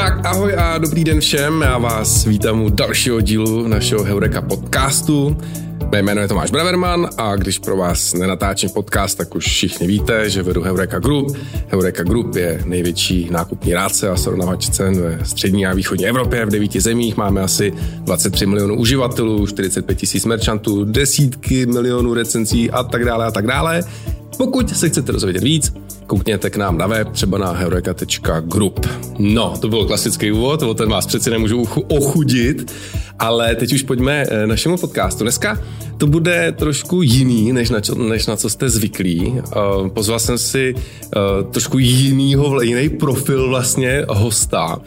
Tak 0.00 0.26
ahoj 0.26 0.54
a 0.56 0.78
dobrý 0.78 1.04
den 1.04 1.20
všem, 1.20 1.62
já 1.62 1.78
vás 1.78 2.24
vítám 2.24 2.62
u 2.62 2.68
dalšího 2.68 3.20
dílu 3.20 3.68
našeho 3.68 4.04
Heureka 4.04 4.42
podcastu. 4.42 5.36
Mé 5.92 6.02
jméno 6.02 6.20
je 6.20 6.28
Tomáš 6.28 6.50
Braverman 6.50 7.08
a 7.16 7.36
když 7.36 7.58
pro 7.58 7.76
vás 7.76 8.14
nenatáčím 8.14 8.70
podcast, 8.70 9.18
tak 9.18 9.34
už 9.34 9.46
všichni 9.46 9.86
víte, 9.86 10.30
že 10.30 10.42
vedu 10.42 10.62
Heureka 10.62 10.98
Group. 10.98 11.36
Heureka 11.68 12.02
Group 12.02 12.36
je 12.36 12.62
největší 12.64 13.28
nákupní 13.30 13.74
rádce 13.74 14.08
a 14.08 14.16
srovnavač 14.16 14.68
cen 14.68 15.00
ve 15.00 15.24
střední 15.24 15.66
a 15.66 15.74
východní 15.74 16.06
Evropě. 16.06 16.46
V 16.46 16.50
devíti 16.50 16.80
zemích 16.80 17.16
máme 17.16 17.40
asi 17.40 17.72
23 18.04 18.46
milionů 18.46 18.76
uživatelů, 18.78 19.46
45 19.46 19.94
tisíc 19.94 20.24
merchantů, 20.24 20.84
desítky 20.84 21.66
milionů 21.66 22.14
recenzí 22.14 22.70
a 22.70 22.82
tak 22.82 23.04
dále 23.04 23.26
a 23.26 23.30
tak 23.30 23.46
dále. 23.46 23.84
Pokud 24.36 24.76
se 24.76 24.88
chcete 24.88 25.12
dozvědět 25.12 25.42
víc, 25.42 25.72
koukněte 26.06 26.50
k 26.50 26.56
nám 26.56 26.78
na 26.78 26.86
web, 26.86 27.08
třeba 27.12 27.38
na 27.38 27.52
heureka.group. 27.52 28.86
No, 29.18 29.54
to 29.60 29.68
byl 29.68 29.84
klasický 29.84 30.32
úvod, 30.32 30.62
o 30.62 30.74
ten 30.74 30.88
vás 30.88 31.06
přeci 31.06 31.30
nemůžu 31.30 31.68
ochudit, 31.88 32.72
ale 33.18 33.54
teď 33.56 33.72
už 33.72 33.82
pojďme 33.82 34.26
eh, 34.28 34.46
našemu 34.46 34.76
podcastu. 34.76 35.24
Dneska 35.24 35.58
to 36.00 36.06
bude 36.06 36.52
trošku 36.56 37.02
jiný, 37.02 37.52
než 37.52 37.70
na, 37.70 37.80
čo, 37.80 37.94
než 37.94 38.26
na 38.26 38.36
co 38.36 38.50
jste 38.50 38.68
zvyklí. 38.68 39.20
Uh, 39.28 39.88
pozval 39.88 40.18
jsem 40.18 40.38
si 40.38 40.74
uh, 40.74 41.50
trošku 41.50 41.78
jinýho, 41.78 42.62
jiný 42.62 42.88
profil 42.88 43.48
vlastně 43.48 44.04
hosta, 44.08 44.80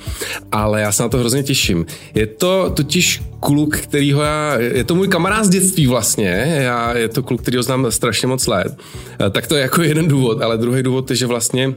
ale 0.51 0.81
já 0.81 0.91
se 0.91 1.03
na 1.03 1.09
to 1.09 1.17
hrozně 1.17 1.43
těším. 1.43 1.85
Je 2.13 2.27
to 2.27 2.69
totiž 2.73 3.21
kluk, 3.39 3.77
kterýho 3.77 4.21
já, 4.21 4.57
je 4.59 4.83
to 4.83 4.95
můj 4.95 5.07
kamarád 5.07 5.45
z 5.45 5.49
dětství 5.49 5.87
vlastně, 5.87 6.59
já, 6.59 6.97
je 6.97 7.09
to 7.09 7.23
kluk, 7.23 7.41
který 7.41 7.57
ho 7.57 7.63
znám 7.63 7.91
strašně 7.91 8.27
moc 8.27 8.47
let. 8.47 8.77
Uh, 9.21 9.29
tak 9.29 9.47
to 9.47 9.55
je 9.55 9.61
jako 9.61 9.81
jeden 9.81 10.07
důvod, 10.07 10.41
ale 10.41 10.57
druhý 10.57 10.83
důvod 10.83 11.09
je, 11.09 11.15
že 11.15 11.25
vlastně 11.25 11.75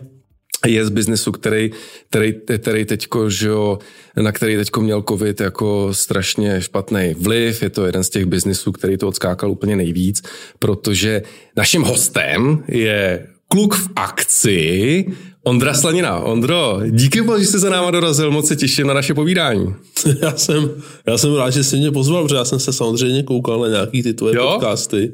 je 0.66 0.87
z 0.87 0.91
biznesu, 0.91 1.33
který, 1.33 1.70
který, 2.10 2.34
který 2.59 2.84
teďko, 2.84 3.30
že 3.30 3.48
jo, 3.48 3.78
na 4.17 4.33
který 4.33 4.56
teďko 4.56 4.80
měl 4.80 5.05
covid 5.08 5.41
jako 5.41 5.89
strašně 5.94 6.62
špatný 6.62 7.14
vliv. 7.19 7.62
Je 7.62 7.70
to 7.70 7.86
jeden 7.86 8.05
z 8.05 8.11
těch 8.11 8.25
biznesů, 8.25 8.72
který 8.72 8.97
to 8.97 9.08
odskákal 9.08 9.50
úplně 9.50 9.77
nejvíc, 9.77 10.22
protože 10.58 11.22
naším 11.56 11.83
hostem 11.83 12.64
je 12.69 13.27
kluk 13.48 13.75
v 13.75 13.89
akci, 13.97 15.05
Ondra 15.47 15.75
Slanina. 15.75 16.20
Ondro, 16.20 16.80
díky 16.91 17.20
moc, 17.20 17.41
že 17.41 17.47
jsi 17.47 17.58
za 17.58 17.70
náma 17.70 17.91
dorazil, 17.91 18.30
moc 18.30 18.48
se 18.48 18.56
těším 18.56 18.86
na 18.86 18.95
naše 18.95 19.14
povídání. 19.14 19.75
Já 20.23 20.36
jsem, 20.36 20.70
já 21.06 21.19
jsem 21.19 21.34
rád, 21.34 21.50
že 21.50 21.64
jsi 21.64 21.77
mě 21.77 21.91
pozval, 21.91 22.23
protože 22.25 22.36
já 22.36 22.45
jsem 22.45 22.61
se 22.61 22.73
samozřejmě 22.73 23.23
koukal 23.23 23.61
na 23.61 23.69
nějaký 23.69 24.02
ty 24.02 24.14
tvoje 24.14 24.36
jo? 24.36 24.52
podcasty 24.52 25.12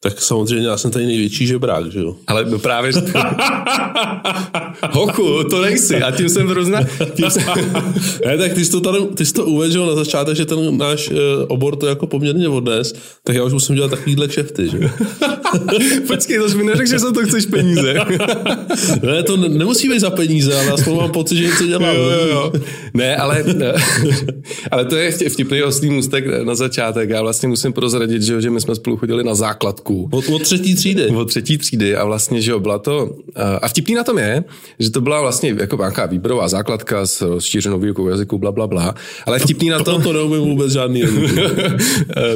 tak 0.00 0.22
samozřejmě 0.22 0.68
já 0.68 0.76
jsem 0.76 0.90
tady 0.90 1.06
největší 1.06 1.46
žebrák, 1.46 1.92
že 1.92 1.98
jo? 1.98 2.16
Ale 2.26 2.44
právě... 2.44 2.92
Hochu, 4.90 5.44
to 5.50 5.62
nejsi. 5.62 6.02
A 6.02 6.10
tím 6.10 6.28
jsem 6.28 6.48
hrozná... 6.48 6.80
Tím 7.14 7.30
jsem... 7.30 7.42
ne, 8.26 8.38
tak 8.38 8.52
ty 8.52 8.64
jsi 8.64 8.70
to, 8.70 8.80
tady, 8.80 8.98
ty 9.14 9.26
jsi 9.26 9.32
to 9.32 9.44
uvedl 9.44 9.86
na 9.86 9.94
začátek, 9.94 10.36
že 10.36 10.46
ten 10.46 10.78
náš 10.78 11.10
uh, 11.10 11.16
obor 11.48 11.76
to 11.76 11.86
jako 11.86 12.06
poměrně 12.06 12.48
odnes, 12.48 12.94
tak 13.24 13.36
já 13.36 13.44
už 13.44 13.52
musím 13.52 13.74
dělat 13.74 13.90
takovýhle 13.90 14.28
kšefty, 14.28 14.68
že 14.68 14.78
Počkej, 16.06 16.38
to 16.38 16.48
jsi 16.48 16.56
mi 16.56 16.64
neřekl, 16.64 16.90
že 16.90 16.98
za 16.98 17.12
to 17.12 17.26
chceš 17.26 17.46
peníze. 17.46 17.94
ne, 19.02 19.22
to 19.22 19.36
ne, 19.36 19.48
nemusí 19.48 19.88
být 19.88 20.00
za 20.00 20.10
peníze, 20.10 20.60
ale 20.60 20.72
aspoň 20.72 20.96
mám 20.96 21.10
pocit, 21.10 21.36
že 21.36 21.44
něco 21.44 21.66
dělám. 21.66 21.94
Jo, 21.96 22.02
jo, 22.02 22.26
jo. 22.28 22.52
Ne, 22.94 23.16
ale, 23.16 23.44
ale 24.70 24.84
to 24.84 24.96
je 24.96 25.10
vtipný 25.10 25.62
oslý 25.62 25.90
můstek 25.90 26.44
na 26.44 26.54
začátek. 26.54 27.10
Já 27.10 27.22
vlastně 27.22 27.48
musím 27.48 27.72
prozradit, 27.72 28.22
že, 28.22 28.40
že 28.40 28.50
my 28.50 28.60
jsme 28.60 28.74
spolu 28.74 28.96
chodili 28.96 29.24
na 29.24 29.34
základku 29.34 29.87
Česku. 29.88 30.08
Od, 30.12 30.28
od 30.28 30.42
třetí 30.42 30.74
třídy. 30.74 31.06
Od 31.06 31.24
třetí 31.24 31.58
třídy 31.58 31.96
a 31.96 32.04
vlastně, 32.04 32.42
že 32.42 32.50
jo, 32.50 32.60
byla 32.60 32.78
to... 32.78 33.10
A 33.62 33.68
vtipný 33.68 33.94
na 33.94 34.04
tom 34.04 34.18
je, 34.18 34.44
že 34.78 34.90
to 34.90 35.00
byla 35.00 35.20
vlastně 35.20 35.56
jako 35.58 35.76
nějaká 35.76 36.06
výběrová 36.06 36.48
základka 36.48 37.06
s 37.06 37.20
rozšířenou 37.20 37.78
výukou 37.78 38.08
jazyku, 38.08 38.38
bla, 38.38 38.52
bla, 38.52 38.66
bla. 38.66 38.94
Ale 39.26 39.38
vtipný 39.38 39.68
na 39.68 39.78
tom... 39.78 40.02
To, 40.02 40.12
neumím 40.12 40.40
vůbec 40.40 40.72
žádný 40.72 41.00
jazyk. 41.00 41.30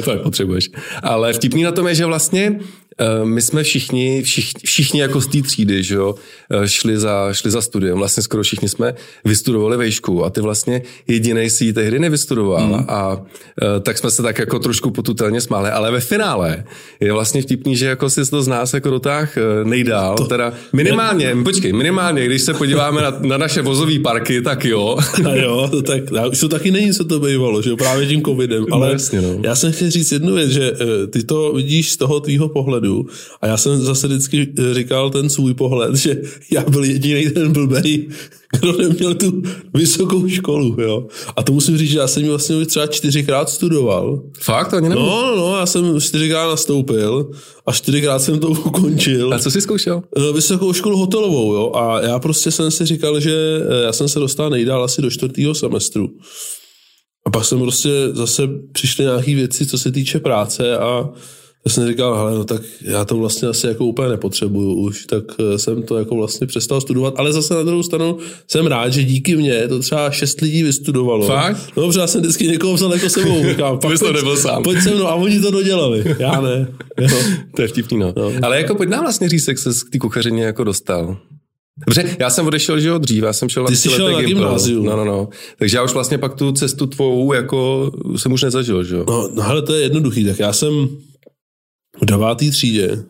to 0.05 0.13
nepotřebuješ. 0.13 0.69
Ale 1.03 1.33
vtipný 1.33 1.63
na 1.63 1.71
tom 1.71 1.87
je, 1.87 1.95
že 1.95 2.05
vlastně 2.05 2.59
Eh, 2.59 2.82
my 3.23 3.41
jsme 3.41 3.63
všichni, 3.63 4.23
všichni, 4.23 4.61
všichni 4.65 4.99
jako 4.99 5.21
z 5.21 5.27
té 5.27 5.41
třídy, 5.41 5.83
že 5.83 5.95
jo, 5.95 6.15
eh, 6.51 6.67
šli 6.67 6.97
za, 6.97 7.33
šli 7.33 7.51
za 7.51 7.61
studiem. 7.61 7.97
Vlastně 7.97 8.23
skoro 8.23 8.43
všichni 8.43 8.69
jsme 8.69 8.93
vystudovali 9.25 9.77
vejšku 9.77 10.25
a 10.25 10.29
ty 10.29 10.41
vlastně 10.41 10.81
jediný 11.07 11.49
si 11.49 11.65
ji 11.65 11.73
tehdy 11.73 11.99
nevystudoval 11.99 12.67
mm. 12.67 12.85
a 12.87 13.21
eh, 13.61 13.79
tak 13.79 13.97
jsme 13.97 14.11
se 14.11 14.23
tak 14.23 14.39
jako 14.39 14.59
trošku 14.59 14.91
potutelně 14.91 15.41
smáli, 15.41 15.69
ale 15.69 15.91
ve 15.91 15.99
finále 15.99 16.63
je 16.99 17.13
vlastně 17.13 17.41
vtipný, 17.41 17.75
že 17.75 17.85
jako 17.85 18.09
si 18.09 18.29
to 18.29 18.43
z 18.43 18.47
nás 18.47 18.73
jako 18.73 18.89
dotáh 18.89 19.37
nejdál, 19.63 20.15
to, 20.15 20.25
teda 20.25 20.53
minimálně, 20.73 21.35
ne. 21.35 21.43
počkej, 21.43 21.73
minimálně, 21.73 22.25
když 22.25 22.41
se 22.41 22.53
podíváme 22.53 23.01
na, 23.01 23.17
na 23.21 23.37
naše 23.37 23.61
vozové 23.61 23.99
parky, 23.99 24.41
tak 24.41 24.65
jo. 24.65 24.97
A 25.29 25.35
jo, 25.35 25.67
to 25.71 25.81
tak, 25.81 26.03
už 26.31 26.39
to 26.39 26.49
taky 26.49 26.71
není, 26.71 26.93
co 26.93 27.05
to 27.05 27.19
bývalo, 27.19 27.61
že 27.61 27.69
jo, 27.69 27.77
právě 27.77 28.07
tím 28.07 28.23
covidem, 28.23 28.65
ale 28.71 28.87
no, 28.87 28.93
jasně, 28.93 29.21
no. 29.21 29.39
já 29.43 29.55
jsem 29.55 29.71
chtěl 29.71 29.91
říct 29.91 30.11
jednu 30.11 30.35
věc, 30.35 30.49
že 30.49 30.71
ty 31.09 31.23
to 31.23 31.53
vidíš 31.53 31.91
z 31.91 31.97
toho 31.97 32.19
tvýho 32.19 32.49
pohledu, 32.49 32.82
pohledu. 32.83 33.05
A 33.41 33.47
já 33.47 33.57
jsem 33.57 33.81
zase 33.81 34.07
vždycky 34.07 34.53
říkal 34.71 35.09
ten 35.09 35.29
svůj 35.29 35.53
pohled, 35.53 35.95
že 36.03 36.21
já 36.51 36.63
byl 36.69 36.83
jediný 36.83 37.29
ten 37.29 37.51
blbej, 37.51 38.07
kdo 38.59 38.77
neměl 38.77 39.15
tu 39.15 39.41
vysokou 39.73 40.27
školu, 40.27 40.81
jo. 40.81 41.07
A 41.35 41.43
to 41.43 41.53
musím 41.53 41.77
říct, 41.77 41.89
že 41.89 41.97
já 41.97 42.07
jsem 42.07 42.27
vlastně 42.27 42.55
už 42.55 42.67
třeba 42.67 42.87
čtyřikrát 42.87 43.49
studoval. 43.49 44.21
Fakt? 44.39 44.73
Ani 44.73 44.89
nebyl. 44.89 45.05
No, 45.05 45.35
no, 45.35 45.57
já 45.57 45.65
jsem 45.65 46.01
čtyřikrát 46.01 46.49
nastoupil 46.49 47.31
a 47.65 47.71
čtyřikrát 47.71 48.19
jsem 48.19 48.39
to 48.39 48.47
ukončil. 48.69 49.33
A 49.33 49.39
co 49.39 49.51
jsi 49.51 49.61
zkoušel? 49.61 50.01
Eh, 50.17 50.33
vysokou 50.33 50.73
školu 50.73 50.97
hotelovou, 50.97 51.53
jo. 51.53 51.71
A 51.75 52.01
já 52.01 52.19
prostě 52.19 52.51
jsem 52.51 52.71
si 52.71 52.85
říkal, 52.85 53.19
že 53.19 53.33
eh, 53.33 53.83
já 53.83 53.93
jsem 53.93 54.07
se 54.07 54.19
dostal 54.19 54.49
nejdál 54.49 54.83
asi 54.83 55.01
do 55.01 55.09
čtvrtého 55.09 55.55
semestru. 55.55 56.09
A 57.25 57.29
pak 57.29 57.45
jsem 57.45 57.59
prostě 57.59 57.89
zase 58.11 58.43
přišly 58.71 59.03
nějaké 59.03 59.35
věci, 59.35 59.65
co 59.65 59.77
se 59.77 59.91
týče 59.91 60.19
práce 60.19 60.77
a 60.77 61.09
já 61.65 61.71
jsem 61.71 61.87
říkal, 61.87 62.17
hele, 62.17 62.35
no 62.35 62.43
tak 62.43 62.61
já 62.81 63.05
to 63.05 63.17
vlastně 63.17 63.47
asi 63.47 63.67
jako 63.67 63.85
úplně 63.85 64.09
nepotřebuju 64.09 64.73
už, 64.73 65.05
tak 65.05 65.23
eh, 65.39 65.59
jsem 65.59 65.83
to 65.83 65.97
jako 65.97 66.15
vlastně 66.15 66.47
přestal 66.47 66.81
studovat, 66.81 67.13
ale 67.17 67.33
zase 67.33 67.53
na 67.53 67.63
druhou 67.63 67.83
stranu 67.83 68.17
jsem 68.47 68.67
rád, 68.67 68.89
že 68.89 69.03
díky 69.03 69.35
mně 69.35 69.67
to 69.67 69.79
třeba 69.79 70.11
šest 70.11 70.41
lidí 70.41 70.63
vystudovalo. 70.63 71.27
Fakt? 71.27 71.57
No, 71.77 71.83
dobře, 71.83 71.99
já 71.99 72.07
jsem 72.07 72.21
vždycky 72.21 72.47
někoho 72.47 72.73
vzal 72.73 72.93
jako 72.93 73.09
sebou, 73.09 73.43
říkám, 73.49 73.79
pojď, 73.81 73.99
to 73.99 74.13
nebyl 74.13 74.37
sám. 74.37 74.63
pojď 74.63 74.81
se 74.81 74.95
mnou 74.95 75.07
a 75.07 75.15
oni 75.15 75.39
to 75.39 75.51
dodělali, 75.51 76.15
já 76.19 76.41
ne. 76.41 76.67
Jo. 77.01 77.07
to 77.55 77.61
je 77.61 77.67
vtipný, 77.67 77.97
no. 77.97 78.13
no. 78.17 78.31
Ale 78.41 78.57
jako 78.57 78.75
pojď 78.75 78.89
nám 78.89 79.03
vlastně 79.03 79.29
říct, 79.29 79.47
jak 79.47 79.57
se 79.57 79.69
k 79.69 79.89
té 79.91 79.97
kuchařině 79.97 80.43
jako 80.43 80.63
dostal. 80.63 81.17
Dobře, 81.87 82.15
já 82.19 82.29
jsem 82.29 82.47
odešel, 82.47 82.79
že 82.79 82.87
jo, 82.87 82.97
dřív, 82.97 83.23
já 83.23 83.33
jsem 83.33 83.49
šel 83.49 83.65
Ty 83.65 83.75
jsi 83.75 83.89
šel 83.89 84.11
na 84.11 84.21
gymnázium. 84.21 84.85
No, 84.85 84.95
no, 84.95 85.05
no. 85.05 85.29
Takže 85.59 85.77
já 85.77 85.83
už 85.83 85.93
vlastně 85.93 86.17
pak 86.17 86.33
tu 86.33 86.51
cestu 86.51 86.87
tvou 86.87 87.33
jako 87.33 87.91
jsem 88.15 88.31
už 88.31 88.43
nezažil, 88.43 88.83
že 88.83 88.95
jo. 88.95 89.05
No, 89.07 89.29
no 89.33 89.43
hele, 89.43 89.61
to 89.61 89.73
je 89.73 89.81
jednoduchý, 89.81 90.25
tak 90.25 90.39
já 90.39 90.53
jsem 90.53 90.89
v 92.01 92.05
devátý 92.05 92.51
třídě 92.51 93.03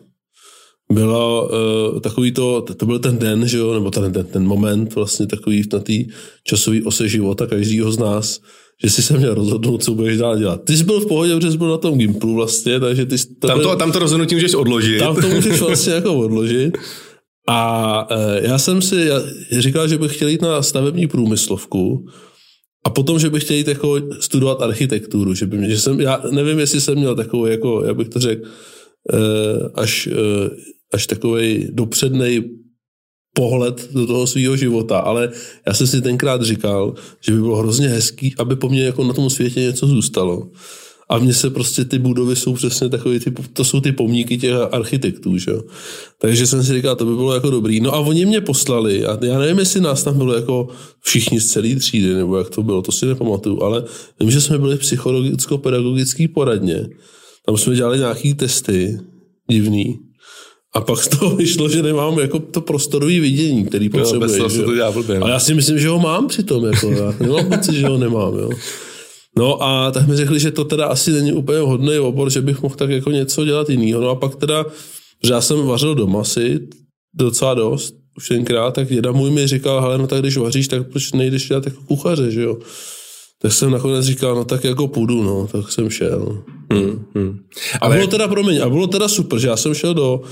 bylo 0.92 1.48
uh, 1.92 2.00
takový 2.00 2.32
to, 2.32 2.62
to 2.62 2.86
byl 2.86 2.98
ten 2.98 3.18
den, 3.18 3.48
že 3.48 3.58
jo, 3.58 3.74
nebo 3.74 3.90
ten, 3.90 4.12
ten, 4.12 4.26
ten 4.26 4.44
moment 4.44 4.94
vlastně 4.94 5.26
takový 5.26 5.62
na 5.72 5.78
té 5.78 5.92
časové 6.44 6.78
ose 6.84 7.08
života 7.08 7.46
každýho 7.46 7.92
z 7.92 7.98
nás, 7.98 8.40
že 8.84 8.90
si 8.90 9.02
se 9.02 9.18
měl 9.18 9.34
rozhodnout, 9.34 9.84
co 9.84 9.94
budeš 9.94 10.18
dál 10.18 10.38
dělat. 10.38 10.64
Ty 10.64 10.76
jsi 10.76 10.84
byl 10.84 11.00
v 11.00 11.06
pohodě, 11.06 11.36
protože 11.36 11.52
jsi 11.52 11.58
byl 11.58 11.70
na 11.70 11.76
tom 11.76 11.98
Gimplu 11.98 12.34
vlastně, 12.34 12.80
takže 12.80 13.06
ty... 13.06 13.16
Tam 13.40 13.60
to, 13.60 13.76
tam 13.76 13.92
to 13.92 13.98
rozhodnutí 13.98 14.34
můžeš 14.34 14.54
odložit. 14.54 14.98
Tam 14.98 15.16
to 15.16 15.28
můžeš 15.28 15.60
vlastně 15.60 15.92
jako 15.92 16.14
odložit. 16.14 16.78
A 17.48 18.10
uh, 18.10 18.44
já 18.44 18.58
jsem 18.58 18.82
si 18.82 18.96
já 18.96 19.20
říkal, 19.60 19.88
že 19.88 19.98
bych 19.98 20.16
chtěl 20.16 20.28
jít 20.28 20.42
na 20.42 20.62
stavební 20.62 21.06
průmyslovku, 21.06 22.06
a 22.84 22.90
potom, 22.90 23.18
že 23.18 23.30
bych 23.30 23.44
chtěl 23.44 23.56
jít 23.56 23.68
jako 23.68 24.00
studovat 24.20 24.62
architekturu, 24.62 25.34
že, 25.34 25.46
by 25.46 25.58
mě, 25.58 25.70
že 25.70 25.80
jsem, 25.80 26.00
já 26.00 26.22
nevím, 26.30 26.58
jestli 26.58 26.80
jsem 26.80 26.98
měl 26.98 27.14
takový, 27.14 27.50
jako, 27.50 27.84
jak 27.84 27.96
bych 27.96 28.08
to 28.08 28.20
řekl, 28.20 28.48
Eh, 29.12 29.68
až, 29.74 30.06
eh, 30.06 30.50
až 30.92 31.06
takový 31.06 31.68
dopředný 31.72 32.44
pohled 33.34 33.92
do 33.92 34.06
toho 34.06 34.26
svého 34.26 34.56
života, 34.56 34.98
ale 34.98 35.30
já 35.66 35.74
jsem 35.74 35.86
si 35.86 36.00
tenkrát 36.00 36.42
říkal, 36.42 36.94
že 37.20 37.32
by 37.32 37.40
bylo 37.40 37.56
hrozně 37.56 37.88
hezký, 37.88 38.34
aby 38.38 38.56
po 38.56 38.68
mně 38.68 38.84
jako 38.84 39.04
na 39.04 39.12
tom 39.12 39.30
světě 39.30 39.60
něco 39.60 39.86
zůstalo. 39.86 40.50
A 41.10 41.18
mně 41.18 41.34
se 41.34 41.50
prostě 41.50 41.84
ty 41.84 41.98
budovy 41.98 42.36
jsou 42.36 42.54
přesně 42.54 42.88
takové, 42.88 43.20
ty, 43.20 43.30
to 43.52 43.64
jsou 43.64 43.80
ty 43.80 43.92
pomníky 43.92 44.38
těch 44.38 44.54
architektů, 44.72 45.38
že? 45.38 45.52
Takže 46.20 46.46
jsem 46.46 46.64
si 46.64 46.72
říkal, 46.72 46.96
to 46.96 47.04
by 47.04 47.14
bylo 47.14 47.34
jako 47.34 47.50
dobrý. 47.50 47.80
No 47.80 47.94
a 47.94 47.98
oni 47.98 48.26
mě 48.26 48.40
poslali, 48.40 49.06
a 49.06 49.18
já 49.22 49.38
nevím, 49.38 49.58
jestli 49.58 49.80
nás 49.80 50.02
tam 50.02 50.18
bylo 50.18 50.34
jako 50.34 50.68
všichni 51.00 51.40
z 51.40 51.46
celé 51.46 51.76
třídy, 51.76 52.14
nebo 52.14 52.36
jak 52.36 52.50
to 52.50 52.62
bylo, 52.62 52.82
to 52.82 52.92
si 52.92 53.06
nepamatuju, 53.06 53.62
ale 53.62 53.84
vím, 54.20 54.30
že 54.30 54.40
jsme 54.40 54.58
byli 54.58 54.76
v 54.76 54.80
psychologicko-pedagogický 54.80 56.28
poradně 56.28 56.88
tam 57.46 57.56
jsme 57.56 57.74
dělali 57.74 57.98
nějaký 57.98 58.34
testy 58.34 58.98
divný. 59.50 59.98
A 60.74 60.80
pak 60.80 60.98
z 60.98 61.08
toho 61.08 61.36
vyšlo, 61.36 61.68
že 61.68 61.82
nemám 61.82 62.18
jako 62.18 62.38
to 62.38 62.60
prostorový 62.60 63.20
vidění, 63.20 63.64
který 63.64 63.88
potřebuje. 63.88 64.38
Jo, 64.38 64.48
to 64.64 64.74
dělá 64.74 64.92
blbě, 64.92 65.18
Ale 65.18 65.30
já 65.30 65.38
si 65.38 65.54
myslím, 65.54 65.78
že 65.78 65.88
ho 65.88 65.98
mám 65.98 66.28
přitom. 66.28 66.64
Jako, 66.64 66.90
já 66.90 67.14
nemám 67.20 67.46
pocit, 67.46 67.74
že 67.74 67.86
ho 67.86 67.98
nemám. 67.98 68.34
Jo. 68.38 68.50
No 69.38 69.62
a 69.62 69.90
tak 69.90 70.06
mi 70.08 70.16
řekli, 70.16 70.40
že 70.40 70.50
to 70.50 70.64
teda 70.64 70.86
asi 70.86 71.12
není 71.12 71.32
úplně 71.32 71.58
hodný 71.58 71.98
obor, 71.98 72.30
že 72.30 72.40
bych 72.40 72.62
mohl 72.62 72.74
tak 72.74 72.90
jako 72.90 73.10
něco 73.10 73.44
dělat 73.44 73.70
jiného. 73.70 74.00
No 74.00 74.08
a 74.08 74.14
pak 74.14 74.36
teda, 74.36 74.66
že 75.24 75.32
já 75.32 75.40
jsem 75.40 75.66
vařil 75.66 75.94
doma 75.94 76.24
si 76.24 76.68
docela 77.14 77.54
dost, 77.54 77.94
už 78.16 78.28
tenkrát, 78.28 78.74
tak 78.74 78.88
děda 78.88 79.12
můj 79.12 79.30
mi 79.30 79.46
říkal, 79.46 79.80
hele, 79.80 79.98
no 79.98 80.06
tak 80.06 80.20
když 80.20 80.36
vaříš, 80.36 80.68
tak 80.68 80.88
proč 80.90 81.12
nejdeš 81.12 81.48
dělat 81.48 81.64
jako 81.66 81.82
kuchaře, 81.82 82.30
že 82.30 82.42
jo? 82.42 82.58
Tak 83.42 83.52
jsem 83.52 83.70
nakonec 83.70 84.04
říkal, 84.04 84.34
no 84.34 84.44
tak 84.44 84.64
jako 84.64 84.88
půjdu, 84.88 85.22
no, 85.22 85.46
tak 85.46 85.72
jsem 85.72 85.90
šel. 85.90 86.42
Hmm, 86.72 87.04
hmm. 87.14 87.38
Ale... 87.80 87.94
A 87.94 87.98
bylo 87.98 88.10
teda, 88.10 88.28
promiň, 88.28 88.62
a 88.62 88.68
bylo 88.68 88.86
teda 88.86 89.08
super, 89.08 89.38
že 89.38 89.48
já 89.48 89.56
jsem 89.56 89.74
šel 89.74 89.94
do, 89.94 90.22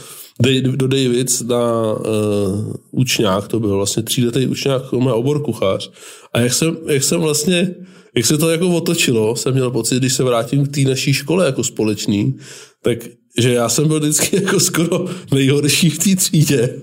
do 0.60 0.86
Davids 0.86 1.42
na 1.42 1.92
uh, 1.92 2.74
učňák, 2.90 3.48
to 3.48 3.60
byl 3.60 3.76
vlastně 3.76 4.02
tříletý 4.02 4.46
učňák, 4.46 4.92
má 4.92 5.14
obor 5.14 5.42
kuchař. 5.42 5.90
A 6.34 6.40
jak 6.40 6.52
jsem, 6.52 6.76
jak 6.86 7.02
jsem 7.02 7.20
vlastně, 7.20 7.74
jak 8.16 8.26
se 8.26 8.38
to 8.38 8.50
jako 8.50 8.68
otočilo, 8.68 9.36
jsem 9.36 9.52
měl 9.52 9.70
pocit, 9.70 9.98
když 9.98 10.12
se 10.12 10.24
vrátím 10.24 10.66
k 10.66 10.74
té 10.74 10.80
naší 10.80 11.12
škole 11.12 11.46
jako 11.46 11.64
společný, 11.64 12.34
tak 12.82 12.98
že 13.38 13.52
já 13.52 13.68
jsem 13.68 13.88
byl 13.88 14.00
vždycky 14.00 14.36
jako 14.42 14.60
skoro 14.60 15.06
nejhorší 15.32 15.90
v 15.90 15.98
té 15.98 16.16
třídě 16.16 16.80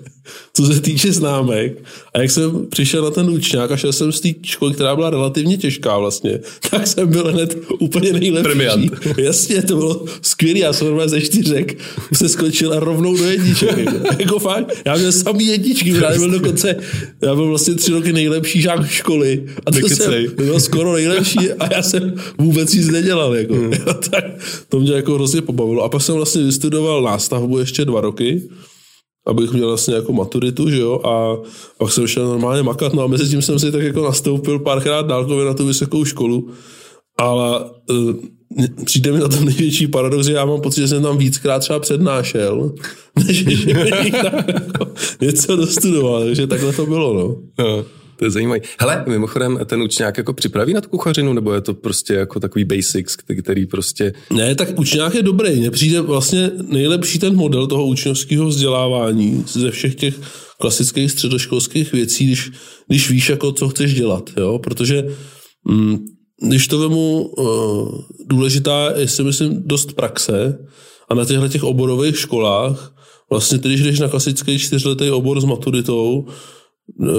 co 0.54 0.66
se 0.66 0.81
týče 0.81 1.12
známek. 1.12 1.84
A 2.14 2.20
jak 2.20 2.31
jsem 2.31 2.68
přišel 2.70 3.04
na 3.04 3.12
ten 3.12 3.30
učňák 3.30 3.72
a 3.72 3.78
šel 3.78 3.94
jsem 3.94 4.12
z 4.12 4.22
té 4.22 4.30
školy, 4.44 4.74
která 4.74 4.96
byla 4.96 5.10
relativně 5.10 5.58
těžká 5.58 5.98
vlastně, 5.98 6.40
tak 6.70 6.88
jsem 6.88 7.08
byl 7.08 7.31
hned 7.31 7.58
úplně 7.80 8.14
nejlepší. 8.14 8.44
Premiant. 8.44 8.92
Jasně, 9.18 9.62
to 9.62 9.76
bylo 9.76 10.06
skvělé. 10.22 10.60
Já 10.60 10.74
jsem 10.74 10.88
normálně 10.88 11.10
ze 11.10 11.22
čtyřek 11.22 11.78
se 12.14 12.30
skočil 12.30 12.74
a 12.74 12.80
rovnou 12.80 13.18
do 13.18 13.26
jedniček. 13.26 13.78
jako 14.20 14.40
fakt, 14.40 14.81
já 14.86 14.96
měl 14.96 15.12
samý 15.12 15.48
jedničky, 15.48 15.90
já 15.90 16.18
byl 16.18 16.31
dokonce, 16.31 16.76
já 17.22 17.36
byl 17.36 17.48
vlastně 17.48 17.76
tři 17.76 17.92
roky 17.92 18.14
nejlepší 18.14 18.62
žák 18.62 18.88
školy. 18.88 19.44
A 19.66 19.72
to 19.72 19.90
jsem 19.90 20.14
byl 20.36 20.60
skoro 20.60 20.94
nejlepší 20.94 21.52
a 21.52 21.74
já 21.74 21.84
jsem 21.84 22.14
vůbec 22.38 22.74
nic 22.74 22.88
nedělal. 22.88 23.36
Jako. 23.36 23.54
Hmm. 23.54 23.72
tak 24.10 24.26
to 24.70 24.80
mě 24.80 24.94
jako 24.94 25.14
hrozně 25.14 25.42
pobavilo. 25.42 25.84
A 25.84 25.90
pak 25.90 26.02
jsem 26.02 26.16
vlastně 26.16 26.44
vystudoval 26.44 27.02
nástavbu 27.02 27.60
ještě 27.60 27.86
dva 27.86 28.02
roky 28.02 28.42
abych 29.30 29.52
měl 29.52 29.68
vlastně 29.68 29.96
jako 29.96 30.14
maturitu, 30.14 30.70
že 30.70 30.80
jo, 30.80 31.02
a 31.04 31.38
pak 31.78 31.92
jsem 31.92 32.08
šel 32.08 32.28
normálně 32.28 32.64
makat, 32.64 32.94
no 32.94 33.04
a 33.04 33.08
mezi 33.08 33.30
tím 33.30 33.42
jsem 33.42 33.60
si 33.60 33.72
tak 33.72 33.81
jako 33.81 34.04
nastoupil 34.04 34.60
párkrát 34.60 35.06
dálkově 35.06 35.46
na 35.46 35.54
tu 35.54 35.66
vysokou 35.66 36.06
školu, 36.06 36.50
ale 37.18 37.60
uh, 37.90 38.14
přijde 38.86 39.12
mi 39.12 39.20
na 39.20 39.28
tom 39.28 39.46
největší 39.46 39.88
paradox, 39.88 40.26
že 40.26 40.34
já 40.34 40.46
mám 40.46 40.62
pocit, 40.62 40.81
že 40.81 40.88
jsem 40.88 41.04
tam 41.04 41.18
víckrát 41.18 41.62
třeba 41.62 41.80
přednášel, 41.80 42.72
než 43.26 43.46
že 43.46 43.74
tam 43.74 44.34
jako 44.48 44.88
něco 45.22 45.56
dostudoval, 45.56 46.24
takže 46.24 46.48
takhle 46.48 46.74
to 46.74 46.86
bylo, 46.86 47.14
no. 47.14 47.36
no. 47.66 47.86
To 48.19 48.25
je 48.25 48.31
zajímavé. 48.31 48.60
Hele, 48.80 49.04
mimochodem, 49.07 49.60
ten 49.66 49.81
učňák 49.81 50.18
jako 50.18 50.33
připraví 50.33 50.74
na 50.74 50.81
tu 50.81 50.89
kuchařinu, 50.89 51.33
nebo 51.33 51.54
je 51.54 51.62
to 51.62 51.74
prostě 51.74 52.13
jako 52.13 52.39
takový 52.39 52.66
basics, 52.66 53.16
který 53.16 53.66
prostě... 53.66 54.13
Ne, 54.30 54.56
tak 54.56 54.80
učňák 54.80 55.16
je 55.16 55.24
dobrý. 55.24 55.60
Mně 55.60 55.71
přijde 55.71 56.01
vlastně 56.01 56.51
nejlepší 56.68 57.19
ten 57.19 57.36
model 57.36 57.68
toho 57.68 57.86
učňovského 57.86 58.48
vzdělávání 58.48 59.44
ze 59.48 59.71
všech 59.71 59.95
těch 59.95 60.19
klasických 60.60 61.12
středoškolských 61.12 61.92
věcí, 61.92 62.25
když, 62.25 62.51
když 62.88 63.10
víš, 63.10 63.30
jako 63.30 63.51
co 63.51 63.69
chceš 63.69 63.94
dělat. 63.94 64.30
Jo? 64.38 64.60
Protože 64.60 65.04
mm, 65.69 65.98
když 66.42 66.68
to 66.68 66.80
vemu, 66.80 67.21
uh, 67.21 68.01
důležitá 68.25 68.94
je 68.98 69.07
si 69.07 69.24
myslím 69.24 69.63
dost 69.66 69.94
praxe 69.94 70.60
a 71.10 71.16
na 71.16 71.25
těchto 71.25 71.48
těch 71.48 71.63
oborových 71.63 72.19
školách, 72.19 72.94
vlastně 73.30 73.57
když 73.57 73.81
jdeš 73.81 74.00
na 74.00 74.07
klasický 74.07 74.60
čtyřletý 74.60 75.10
obor 75.12 75.42
s 75.42 75.45
maturitou, 75.45 76.27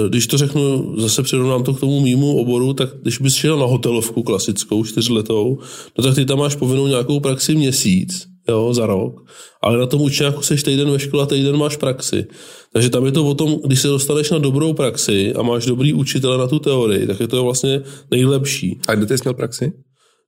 když 0.09 0.27
to 0.27 0.37
řeknu, 0.37 0.95
zase 0.97 1.23
přirovnám 1.23 1.63
to 1.63 1.73
k 1.73 1.79
tomu 1.79 1.99
mýmu 1.99 2.37
oboru, 2.37 2.73
tak 2.73 2.89
když 3.01 3.17
bys 3.17 3.35
šel 3.35 3.59
na 3.59 3.65
hotelovku 3.65 4.23
klasickou, 4.23 4.83
čtyřletou, 4.83 5.59
no 5.97 6.03
tak 6.03 6.15
ty 6.15 6.25
tam 6.25 6.39
máš 6.39 6.55
povinnou 6.55 6.87
nějakou 6.87 7.19
praxi 7.19 7.55
měsíc, 7.55 8.27
jo, 8.49 8.73
za 8.73 8.85
rok, 8.85 9.25
ale 9.61 9.77
na 9.77 9.85
tom 9.85 10.01
učňáku 10.01 10.41
seš 10.41 10.63
týden 10.63 10.91
ve 10.91 10.99
škole 10.99 11.23
a 11.23 11.25
týden 11.25 11.57
máš 11.57 11.77
praxi. 11.77 12.25
Takže 12.73 12.89
tam 12.89 13.05
je 13.05 13.11
to 13.11 13.25
o 13.25 13.33
tom, 13.33 13.59
když 13.65 13.81
se 13.81 13.87
dostaneš 13.87 14.29
na 14.29 14.37
dobrou 14.37 14.73
praxi 14.73 15.33
a 15.33 15.41
máš 15.41 15.65
dobrý 15.65 15.93
učitele 15.93 16.37
na 16.37 16.47
tu 16.47 16.59
teorii, 16.59 17.07
tak 17.07 17.19
je 17.19 17.27
to 17.27 17.43
vlastně 17.43 17.81
nejlepší. 18.11 18.79
A 18.87 18.95
kde 18.95 19.05
ty 19.05 19.17
jsi 19.17 19.23
měl 19.23 19.33
praxi? 19.33 19.71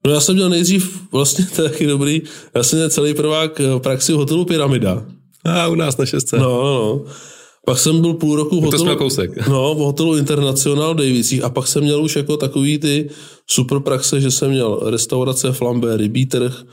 No 0.05 0.11
já 0.11 0.19
jsem 0.19 0.35
měl 0.35 0.49
nejdřív, 0.49 1.01
vlastně 1.11 1.45
to 1.55 1.61
je 1.61 1.69
taky 1.69 1.87
dobrý, 1.87 2.21
já 2.55 2.63
jsem 2.63 2.79
měl 2.79 2.89
celý 2.89 3.13
prvák 3.13 3.59
eh, 3.59 3.79
praxi 3.79 4.13
v 4.13 4.15
hotelu 4.15 4.45
Pyramida. 4.45 5.05
A 5.45 5.67
u 5.67 5.75
nás 5.75 5.97
na 5.97 6.05
šestce. 6.05 6.37
No, 6.37 6.63
no, 6.63 6.73
no. 6.73 7.05
Pak 7.65 7.79
jsem 7.79 8.01
byl 8.01 8.13
půl 8.13 8.35
roku 8.35 8.61
v 8.61 8.63
hotelu, 8.63 8.95
kousek. 8.95 9.47
No, 9.47 9.75
v 9.75 9.77
hotelu 9.77 10.17
International 10.17 10.95
Davisích 10.95 11.43
a 11.43 11.49
pak 11.49 11.67
jsem 11.67 11.83
měl 11.83 12.03
už 12.03 12.15
jako 12.15 12.37
takový 12.37 12.77
ty 12.77 13.09
super 13.47 13.79
praxe, 13.79 14.21
že 14.21 14.31
jsem 14.31 14.51
měl 14.51 14.79
restaurace, 14.85 15.51
flambé, 15.51 15.97
rybí 15.97 16.25
trh, 16.25 16.63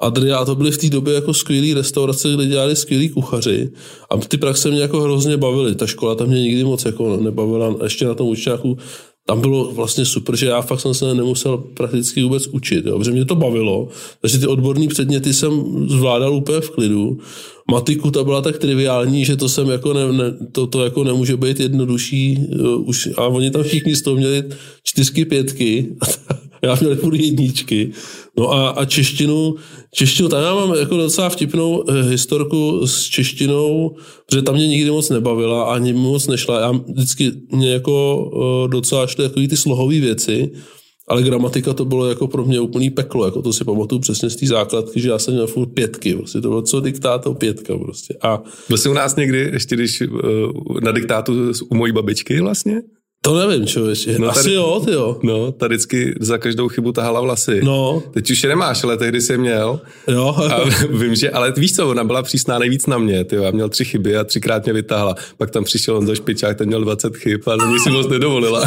Adria, 0.00 0.44
to 0.44 0.54
byly 0.54 0.70
v 0.70 0.78
té 0.78 0.88
době 0.88 1.14
jako 1.14 1.34
skvělé 1.34 1.74
restaurace, 1.74 2.32
kde 2.34 2.46
dělali 2.46 2.76
skvělí 2.76 3.08
kuchaři 3.08 3.70
a 4.10 4.16
ty 4.16 4.36
praxe 4.36 4.70
mě 4.70 4.80
jako 4.80 5.00
hrozně 5.00 5.36
bavily. 5.36 5.74
Ta 5.74 5.86
škola 5.86 6.14
tam 6.14 6.28
mě 6.28 6.42
nikdy 6.42 6.64
moc 6.64 6.84
jako 6.84 7.16
nebavila. 7.16 7.74
Ještě 7.82 8.04
na 8.04 8.14
tom 8.14 8.28
učňáku 8.28 8.78
tam 9.26 9.40
bylo 9.40 9.72
vlastně 9.72 10.04
super, 10.04 10.36
že 10.36 10.46
já 10.46 10.62
fakt 10.62 10.80
jsem 10.80 10.94
se 10.94 11.14
nemusel 11.14 11.58
prakticky 11.58 12.22
vůbec 12.22 12.46
učit, 12.46 12.86
jo, 12.86 12.98
protože 12.98 13.10
mě 13.10 13.24
to 13.24 13.34
bavilo, 13.34 13.88
takže 14.20 14.38
ty 14.38 14.46
odborné 14.46 14.88
předměty 14.88 15.34
jsem 15.34 15.64
zvládal 15.88 16.34
úplně 16.34 16.60
v 16.60 16.70
klidu. 16.70 17.18
Matiku 17.70 18.10
ta 18.10 18.24
byla 18.24 18.42
tak 18.42 18.58
triviální, 18.58 19.24
že 19.24 19.36
to 19.36 19.48
jsem 19.48 19.68
jako 19.68 19.92
ne, 19.92 20.12
ne, 20.12 20.24
to, 20.52 20.66
to 20.66 20.84
jako 20.84 21.04
nemůže 21.04 21.36
být 21.36 21.60
jednodušší, 21.60 22.38
uh, 22.38 22.88
už, 22.88 23.08
a 23.16 23.26
oni 23.26 23.50
tam 23.50 23.62
všichni 23.62 23.96
z 23.96 24.02
toho 24.02 24.16
měli 24.16 24.44
čtyřky, 24.84 25.24
pětky, 25.24 25.96
já 26.62 26.76
měl 26.80 26.96
půl 26.96 27.14
jedničky. 27.14 27.92
No 28.38 28.52
a, 28.52 28.68
a 28.68 28.84
češtinu, 28.84 29.54
češtinu, 29.94 30.28
tam 30.28 30.42
já 30.42 30.54
mám 30.54 30.74
jako 30.74 30.96
docela 30.96 31.28
vtipnou 31.28 31.84
eh, 31.88 32.02
historku 32.02 32.86
s 32.86 33.04
češtinou, 33.04 33.96
protože 34.26 34.42
tam 34.42 34.54
mě 34.54 34.68
nikdy 34.68 34.90
moc 34.90 35.08
nebavila, 35.08 35.74
ani 35.74 35.92
moc 35.92 36.26
nešla. 36.26 36.60
Já 36.60 36.70
vždycky 36.70 37.32
mě 37.52 37.70
jako 37.72 38.30
eh, 38.34 38.68
docela 38.68 39.06
šly 39.06 39.24
takový 39.24 39.48
ty 39.48 39.56
slohové 39.56 40.00
věci, 40.00 40.50
ale 41.10 41.22
gramatika 41.22 41.74
to 41.74 41.84
bylo 41.84 42.08
jako 42.08 42.26
pro 42.26 42.44
mě 42.44 42.60
úplný 42.60 42.90
peklo, 42.90 43.24
jako 43.24 43.42
to 43.42 43.52
si 43.52 43.64
pamatuju 43.64 44.00
přesně 44.00 44.30
z 44.30 44.36
té 44.36 44.46
základky, 44.46 45.00
že 45.00 45.08
já 45.08 45.18
jsem 45.18 45.34
měl 45.34 45.46
furt 45.46 45.66
pětky, 45.66 46.14
prostě 46.14 46.40
to 46.40 46.48
bylo 46.48 46.62
co 46.62 46.80
diktáto 46.80 47.34
pětka 47.34 47.78
prostě. 47.78 48.14
A... 48.22 48.42
Byl 48.68 48.78
jsi 48.78 48.88
u 48.88 48.92
nás 48.92 49.16
někdy, 49.16 49.50
ještě 49.52 49.76
když 49.76 50.00
uh, 50.00 50.80
na 50.80 50.92
diktátu 50.92 51.32
u 51.70 51.74
mojí 51.74 51.92
babičky 51.92 52.40
vlastně? 52.40 52.82
To 53.22 53.38
nevím, 53.38 53.66
člověče. 53.66 54.18
No, 54.18 54.30
Asi 54.30 54.42
tady, 54.42 54.54
jo, 54.54 54.82
ty 54.84 54.92
jo. 54.92 55.18
No, 55.22 55.52
ta 55.52 55.66
vždycky 55.66 56.14
za 56.20 56.38
každou 56.38 56.68
chybu 56.68 56.92
tahala 56.92 57.20
vlasy. 57.20 57.60
No. 57.64 58.02
Teď 58.14 58.30
už 58.30 58.42
je 58.42 58.48
nemáš, 58.48 58.84
ale 58.84 58.96
tehdy 58.96 59.20
jsi 59.20 59.32
je 59.32 59.38
měl. 59.38 59.80
Jo. 60.08 60.34
A 60.50 60.60
vím, 60.90 61.14
že, 61.14 61.30
ale 61.30 61.52
víš 61.56 61.76
co, 61.76 61.90
ona 61.90 62.04
byla 62.04 62.22
přísná 62.22 62.58
nejvíc 62.58 62.86
na 62.86 62.98
mě, 62.98 63.24
ty 63.24 63.36
Já 63.36 63.50
měl 63.50 63.68
tři 63.68 63.84
chyby 63.84 64.16
a 64.16 64.24
třikrát 64.24 64.64
mě 64.64 64.72
vytáhla. 64.72 65.14
Pak 65.38 65.50
tam 65.50 65.64
přišel 65.64 65.96
on 65.96 66.06
do 66.06 66.14
špičák, 66.14 66.58
ten 66.58 66.66
měl 66.66 66.80
20 66.80 67.16
chyb, 67.16 67.40
ale 67.46 67.66
mě 67.66 67.80
si 67.80 67.90
moc 67.90 68.08
nedovolila. 68.08 68.66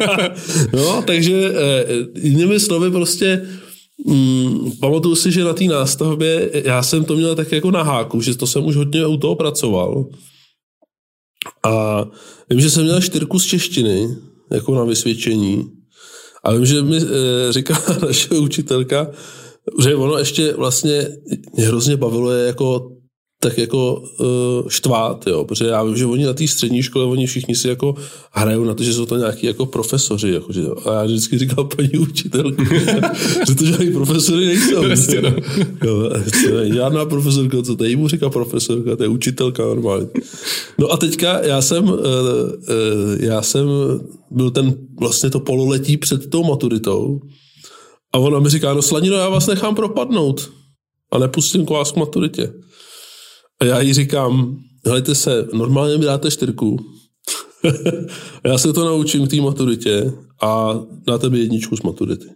no, 0.72 1.02
takže 1.06 1.52
eh, 1.54 1.84
jinými 2.22 2.60
slovy 2.60 2.90
prostě 2.90 3.42
Mm, 4.06 4.72
pamatuju 4.80 5.14
si, 5.14 5.32
že 5.32 5.44
na 5.44 5.52
té 5.52 5.64
nástavbě 5.64 6.50
já 6.64 6.82
jsem 6.82 7.04
to 7.04 7.16
měl 7.16 7.34
tak 7.34 7.52
jako 7.52 7.70
na 7.70 7.82
háku, 7.82 8.20
že 8.20 8.36
to 8.36 8.46
jsem 8.46 8.64
už 8.64 8.76
hodně 8.76 9.06
u 9.06 9.16
toho 9.16 9.34
pracoval. 9.34 10.06
A 11.62 12.04
vím, 12.50 12.60
že 12.60 12.70
jsem 12.70 12.82
měl 12.82 13.00
čtyřku 13.00 13.38
z 13.38 13.44
češtiny, 13.44 14.16
jako 14.50 14.74
na 14.74 14.84
vysvědčení. 14.84 15.70
A 16.44 16.52
vím, 16.52 16.66
že 16.66 16.82
mi 16.82 16.96
e, 16.96 17.02
říká 17.52 17.82
naše 18.06 18.34
učitelka, 18.34 19.10
že 19.82 19.96
ono 19.96 20.18
ještě 20.18 20.52
vlastně 20.52 21.08
mě 21.56 21.66
hrozně 21.66 21.96
bavilo 21.96 22.32
je 22.32 22.46
jako 22.46 22.92
tak 23.42 23.58
jako 23.58 24.02
uh, 24.18 24.68
štvát, 24.68 25.26
jo, 25.26 25.44
protože 25.44 25.64
já 25.64 25.84
vím, 25.84 25.96
že 25.96 26.06
oni 26.06 26.24
na 26.24 26.32
té 26.32 26.48
střední 26.48 26.82
škole, 26.82 27.04
oni 27.04 27.26
všichni 27.26 27.54
si 27.54 27.68
jako 27.68 27.94
hrajou 28.32 28.64
na 28.64 28.74
to, 28.74 28.82
že 28.82 28.94
jsou 28.94 29.06
to 29.06 29.16
nějaký 29.16 29.46
jako 29.46 29.66
profesoři, 29.66 30.30
jako, 30.30 30.52
že, 30.52 30.62
a 30.86 30.92
já 30.92 31.04
vždycky 31.04 31.38
říkal 31.38 31.64
paní 31.64 31.90
učitelky, 31.98 32.64
že 33.48 33.54
to 33.54 33.64
žádný 33.64 33.92
profesory 33.92 34.46
nejsou. 34.46 34.84
Vlastně, 34.86 35.22
no. 35.22 35.34
jo, 35.84 36.10
žádná 36.74 37.04
profesorka, 37.04 37.62
co 37.62 37.84
je, 37.84 37.96
mu 37.96 38.08
říká 38.08 38.30
profesorka, 38.30 38.96
to 38.96 39.02
je 39.02 39.08
učitelka 39.08 39.62
normálně. 39.62 40.06
No 40.78 40.92
a 40.92 40.96
teďka 40.96 41.40
já 41.40 41.62
jsem, 41.62 41.84
uh, 41.84 41.90
uh, 41.90 42.00
já 43.20 43.42
jsem 43.42 43.66
byl 44.30 44.50
ten 44.50 44.74
vlastně 45.00 45.30
to 45.30 45.40
pololetí 45.40 45.96
před 45.96 46.30
tou 46.30 46.44
maturitou 46.44 47.20
a 48.12 48.18
ona 48.18 48.38
mi 48.38 48.48
říká, 48.48 48.74
no 48.74 48.82
Slanino, 48.82 49.16
já 49.16 49.28
vás 49.28 49.46
nechám 49.46 49.74
propadnout 49.74 50.50
a 51.12 51.18
nepustím 51.18 51.66
k 51.66 51.70
vás 51.70 51.92
k 51.92 51.96
maturitě. 51.96 52.52
A 53.60 53.64
já 53.64 53.80
jí 53.80 53.92
říkám, 53.92 54.56
helejte 54.86 55.14
se, 55.14 55.48
normálně 55.52 55.98
mi 55.98 56.04
dáte 56.04 56.30
čtyřku. 56.30 56.78
já 58.44 58.58
se 58.58 58.72
to 58.72 58.84
naučím 58.84 59.26
k 59.26 59.30
té 59.30 59.36
maturitě 59.36 60.12
a 60.42 60.80
dáte 61.06 61.30
mi 61.30 61.38
jedničku 61.38 61.76
z 61.76 61.82
maturity. 61.82 62.26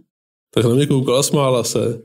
Tak 0.55 0.65
na 0.65 0.75
mě 0.75 0.87
koukala, 0.87 1.23
smála 1.23 1.65
se. 1.65 2.03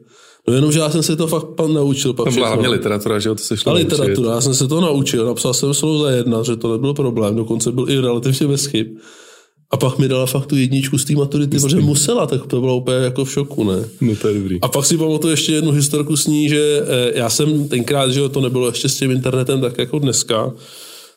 No 0.48 0.54
jenom, 0.54 0.72
že 0.72 0.80
já 0.80 0.90
jsem 0.90 1.04
se 1.04 1.16
to 1.16 1.28
fakt 1.28 1.60
naučil. 1.68 2.14
Pak 2.14 2.26
to 2.26 2.32
byla 2.32 2.48
hlavně 2.48 2.68
literatura, 2.68 3.20
že 3.20 3.30
jo, 3.30 3.36
to 3.36 3.44
se 3.44 3.58
šlo 3.58 3.72
A 3.72 3.76
literatura, 3.76 4.32
já 4.32 4.42
jsem 4.42 4.54
se 4.54 4.68
to 4.68 4.82
naučil, 4.82 5.26
napsal 5.26 5.54
jsem 5.54 5.74
slovo 5.74 6.04
za 6.04 6.12
jedna, 6.12 6.44
že 6.44 6.56
to 6.56 6.72
nebyl 6.72 6.94
problém, 6.94 7.36
dokonce 7.36 7.72
byl 7.72 7.90
i 7.90 8.00
relativně 8.00 8.48
bez 8.48 8.66
chyb. 8.66 8.88
A 9.72 9.78
pak 9.78 9.98
mi 9.98 10.08
dala 10.08 10.26
fakt 10.26 10.46
tu 10.46 10.56
jedničku 10.56 10.98
z 10.98 11.06
té 11.06 11.16
maturity, 11.16 11.56
Myslím. 11.56 11.72
protože 11.72 11.86
musela, 11.86 12.28
tak 12.28 12.48
to 12.48 12.62
bylo 12.62 12.78
úplně 12.78 12.98
jako 12.98 13.26
v 13.26 13.32
šoku, 13.32 13.64
ne? 13.64 13.86
No 14.02 14.16
to 14.16 14.28
je 14.28 14.34
dobrý. 14.34 14.62
A 14.62 14.68
pak 14.68 14.86
si 14.86 14.98
pamatuju 14.98 15.32
ještě 15.32 15.52
jednu 15.52 15.72
historku 15.72 16.18
s 16.18 16.28
ní, 16.28 16.50
že 16.50 16.82
eh, 16.82 17.20
já 17.20 17.30
jsem 17.30 17.68
tenkrát, 17.68 18.12
že 18.12 18.30
to 18.30 18.42
nebylo 18.42 18.68
ještě 18.68 18.90
s 18.90 18.98
tím 18.98 19.12
internetem 19.12 19.62
tak 19.62 19.78
jako 19.78 20.00
dneska, 20.00 20.54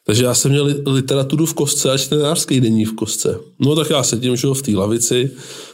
Takže 0.06 0.24
já 0.24 0.34
jsem 0.34 0.50
měl 0.50 0.68
literaturu 0.86 1.46
v 1.46 1.54
kostce 1.54 1.90
a 1.90 1.98
čtenářský 1.98 2.60
denní 2.60 2.84
v 2.84 2.94
kostce. 2.94 3.38
No 3.60 3.76
tak 3.76 3.90
já 3.90 4.02
sedím 4.02 4.36
že 4.36 4.48
v 4.54 4.62
té 4.62 4.72
lavici, 4.72 5.30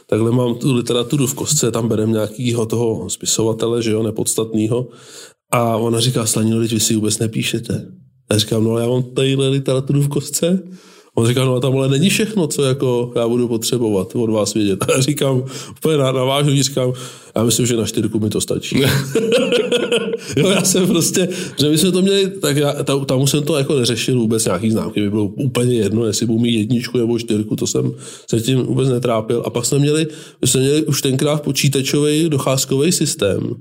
takhle 0.07 0.31
mám 0.31 0.55
tu 0.55 0.75
literaturu 0.75 1.27
v 1.27 1.33
kostce, 1.33 1.71
tam 1.71 1.87
berem 1.87 2.11
nějakýho 2.11 2.65
toho 2.65 3.09
spisovatele, 3.09 3.81
že 3.81 3.91
jo, 3.91 4.03
nepodstatného. 4.03 4.87
A 5.51 5.77
ona 5.77 5.99
říká, 5.99 6.25
Slanino, 6.25 6.59
vy 6.59 6.79
si 6.79 6.95
vůbec 6.95 7.19
nepíšete. 7.19 7.85
A 8.29 8.33
já 8.33 8.39
říkám, 8.39 8.63
no 8.63 8.77
já 8.77 8.87
mám 8.87 9.03
tadyhle 9.03 9.49
literaturu 9.49 10.01
v 10.01 10.07
kostce. 10.07 10.63
On 11.15 11.27
říká, 11.27 11.45
no 11.45 11.55
a 11.55 11.59
tam 11.59 11.77
ale 11.77 11.89
není 11.89 12.09
všechno, 12.09 12.47
co 12.47 12.63
jako 12.63 13.11
já 13.15 13.27
budu 13.27 13.47
potřebovat 13.47 14.15
od 14.15 14.29
vás 14.29 14.53
vědět. 14.53 14.83
A 14.87 14.91
já 14.91 15.01
říkám, 15.01 15.43
úplně 15.71 15.97
navážu, 15.97 16.63
říkám, 16.63 16.93
já 17.35 17.43
myslím, 17.43 17.65
že 17.65 17.77
na 17.77 17.85
čtyřku 17.85 18.19
mi 18.19 18.29
to 18.29 18.41
stačí. 18.41 18.79
jo, 20.37 20.49
já 20.49 20.63
jsem 20.63 20.87
prostě, 20.87 21.29
že 21.59 21.69
my 21.69 21.77
jsme 21.77 21.91
to 21.91 22.01
měli, 22.01 22.27
tak 22.27 22.57
já, 22.57 22.83
tam, 22.83 23.05
tam 23.05 23.27
jsem 23.27 23.43
to 23.43 23.57
jako 23.57 23.79
neřešil 23.79 24.19
vůbec 24.19 24.45
nějaký 24.45 24.71
známky, 24.71 25.01
by 25.01 25.09
bylo 25.09 25.25
úplně 25.25 25.75
jedno, 25.75 26.05
jestli 26.05 26.25
budu 26.25 26.39
mít 26.39 26.57
jedničku 26.57 26.97
nebo 26.97 27.19
čtyřku, 27.19 27.55
to 27.55 27.67
jsem 27.67 27.91
se 28.29 28.41
tím 28.41 28.59
vůbec 28.59 28.89
netrápil. 28.89 29.43
A 29.45 29.49
pak 29.49 29.65
jsme 29.65 29.79
měli, 29.79 30.07
my 30.41 30.47
jsme 30.47 30.61
měli 30.61 30.83
už 30.85 31.01
tenkrát 31.01 31.41
počítačový 31.41 32.29
docházkový 32.29 32.91
systém 32.91 33.55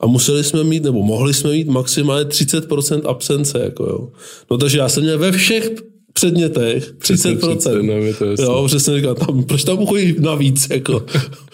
a 0.00 0.06
museli 0.06 0.44
jsme 0.44 0.64
mít, 0.64 0.82
nebo 0.82 1.02
mohli 1.02 1.34
jsme 1.34 1.50
mít 1.50 1.68
maximálně 1.68 2.24
30% 2.24 3.00
absence. 3.08 3.58
Jako 3.58 3.84
jo. 3.84 4.08
No 4.50 4.58
takže 4.58 4.78
já 4.78 4.88
jsem 4.88 5.02
měl 5.02 5.18
ve 5.18 5.32
všech 5.32 5.70
předmětech 6.12 6.92
30%. 6.98 7.82
No, 7.82 8.34
to 8.36 8.42
jo, 8.42 8.64
přesně 8.66 8.96
říkám, 8.96 9.14
tam, 9.14 9.44
proč 9.44 9.64
tam 9.64 9.86
chodí 9.86 10.16
navíc, 10.18 10.66
jako. 10.70 11.06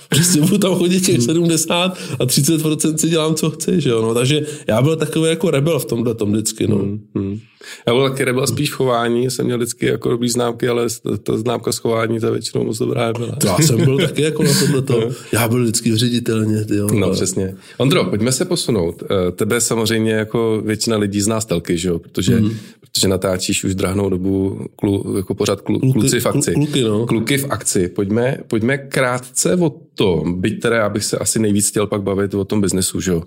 Prostě 0.09 0.41
budu 0.41 0.59
tam 0.59 0.75
chodit 0.75 1.01
těch 1.01 1.23
70 1.23 1.99
a 2.19 2.25
30% 2.25 2.97
si 2.97 3.09
dělám, 3.09 3.35
co 3.35 3.51
chci, 3.51 3.81
že 3.81 3.91
jo. 3.91 4.03
No, 4.03 4.15
takže 4.15 4.47
já 4.67 4.83
byl 4.83 4.97
takový 4.97 5.31
jako 5.31 5.51
rebel 5.51 5.79
v 5.79 5.85
tomhle 5.85 6.15
tom 6.15 6.33
vždycky, 6.33 6.67
no. 6.67 6.77
Hmm, 6.77 7.01
hmm. 7.15 7.41
Já 7.87 7.95
byl 7.95 8.11
taky 8.11 8.25
rebel 8.25 8.47
spíš 8.47 8.71
v 8.71 8.75
chování, 8.75 9.31
jsem 9.31 9.45
měl 9.45 9.59
vždycky 9.59 9.87
jako 9.87 10.11
dobrý 10.11 10.29
známky, 10.29 10.69
ale 10.69 10.87
ta 11.23 11.39
známka 11.39 11.73
schování 11.73 12.21
ta 12.21 12.31
většinou 12.31 12.65
moc 12.65 12.79
dobrá 12.79 13.07
nebyla. 13.07 13.37
To 13.37 13.47
já 13.47 13.59
jsem 13.59 13.85
byl 13.85 13.99
taky 13.99 14.23
jako 14.23 14.43
na 14.43 14.51
tomhle 14.61 14.83
to. 14.83 15.01
No. 15.01 15.07
Já 15.33 15.49
byl 15.49 15.63
vždycky 15.63 15.97
ředitelně, 15.97 16.65
jo. 16.75 16.89
No, 16.95 17.11
přesně. 17.11 17.55
Ondro, 17.79 18.05
pojďme 18.05 18.33
se 18.33 18.45
posunout. 18.45 19.03
Eh, 19.03 19.33
tebe 19.33 19.61
samozřejmě 19.61 20.13
jako 20.13 20.63
většina 20.65 20.97
lidí 20.97 21.21
zná 21.21 21.41
z 21.41 21.45
telky, 21.45 21.79
že 21.79 21.89
jo, 21.89 21.99
protože, 21.99 22.41
mm. 22.41 22.51
protože 22.81 23.09
natáčíš 23.09 23.65
už 23.65 23.75
drahnou 23.75 24.11
dobu 24.11 24.61
klu, 24.77 25.17
jako 25.17 25.35
pořád 25.35 25.61
klu, 25.61 25.79
kluky, 25.79 25.99
kluci 25.99 26.21
v 26.21 26.27
akci. 26.27 26.53
Kluky, 26.53 26.83
no. 26.83 27.07
Kluky 27.07 27.39
v 27.39 27.47
akci. 27.51 27.89
Pojďme, 27.89 28.39
pojďme 28.47 28.79
krátce 28.79 29.57
o 29.57 29.71
tom, 29.97 30.41
byť 30.41 30.61
teda 30.61 30.77
já 30.77 30.89
bych 30.89 31.05
se 31.05 31.19
asi 31.19 31.39
nejvíc 31.39 31.69
chtěl 31.69 31.87
pak 31.87 32.03
bavit 32.03 32.35
o 32.35 32.45
tom 32.45 32.61
biznesu, 32.61 33.01
že 33.01 33.11
jo. 33.11 33.23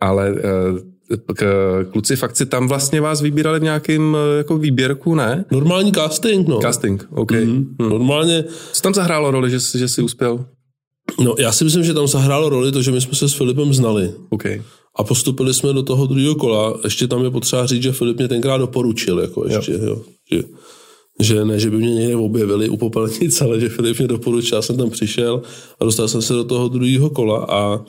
Ale 0.00 0.34
eh, 0.38 1.22
k, 1.34 1.44
kluci 1.92 2.16
v 2.16 2.22
akci 2.22 2.46
tam 2.46 2.68
vlastně 2.68 3.00
vás 3.00 3.20
vybírali 3.20 3.60
v 3.60 3.62
nějakém 3.62 4.16
eh, 4.16 4.38
jako 4.38 4.58
výběrku, 4.58 5.14
ne? 5.14 5.44
Normální 5.50 5.92
casting, 5.92 6.48
no. 6.48 6.60
Casting, 6.60 7.06
OK. 7.10 7.30
Mm-hmm. 7.30 7.66
Hmm. 7.80 7.90
Normálně. 7.90 8.44
Co 8.72 8.82
tam 8.82 8.94
zahrálo 8.94 9.30
roli, 9.30 9.50
že, 9.50 9.78
že 9.78 9.88
jsi 9.88 10.02
uspěl? 10.02 10.44
No, 11.20 11.34
já 11.38 11.52
si 11.52 11.64
myslím, 11.64 11.84
že 11.84 11.94
tam 11.94 12.06
zahrálo 12.06 12.48
roli 12.48 12.72
to, 12.72 12.82
že 12.82 12.92
my 12.92 13.00
jsme 13.00 13.14
se 13.14 13.28
s 13.28 13.34
Filipem 13.34 13.74
znali. 13.74 14.14
Okay. 14.30 14.62
A 14.96 15.04
postupili 15.04 15.54
jsme 15.54 15.72
do 15.72 15.82
toho 15.82 16.06
druhého 16.06 16.34
kola. 16.34 16.78
Ještě 16.84 17.06
tam 17.06 17.24
je 17.24 17.30
potřeba 17.30 17.66
říct, 17.66 17.82
že 17.82 17.92
Filip 17.92 18.16
mě 18.16 18.28
tenkrát 18.28 18.58
doporučil, 18.58 19.18
jako 19.18 19.46
ještě, 19.48 19.72
jo. 19.72 19.78
jo 19.82 20.02
že, 20.32 20.42
že 21.20 21.44
ne, 21.44 21.58
že 21.60 21.70
by 21.70 21.76
mě 21.76 21.94
někde 21.94 22.16
objevili 22.16 22.68
u 22.68 22.76
popelnic, 22.76 23.40
ale 23.40 23.60
že 23.60 23.68
Filip 23.68 23.98
mě 23.98 24.08
doporučil, 24.08 24.58
já 24.58 24.62
jsem 24.62 24.76
tam 24.76 24.90
přišel 24.90 25.42
a 25.80 25.84
dostal 25.84 26.08
jsem 26.08 26.22
se 26.22 26.32
do 26.32 26.44
toho 26.44 26.68
druhého 26.68 27.10
kola 27.10 27.46
a 27.50 27.84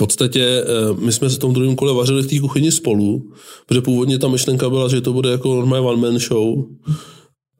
podstatě 0.00 0.44
eh, 0.44 0.64
my 1.04 1.12
jsme 1.12 1.30
se 1.30 1.36
v 1.36 1.38
tom 1.38 1.52
druhém 1.52 1.76
kole 1.76 1.94
vařili 1.94 2.22
v 2.22 2.26
té 2.26 2.40
kuchyni 2.40 2.72
spolu, 2.72 3.32
protože 3.66 3.80
původně 3.80 4.18
ta 4.18 4.28
myšlenka 4.28 4.70
byla, 4.70 4.88
že 4.88 5.00
to 5.00 5.12
bude 5.12 5.30
jako 5.30 5.54
normální 5.54 5.86
one 5.86 6.00
man 6.00 6.18
show. 6.18 6.64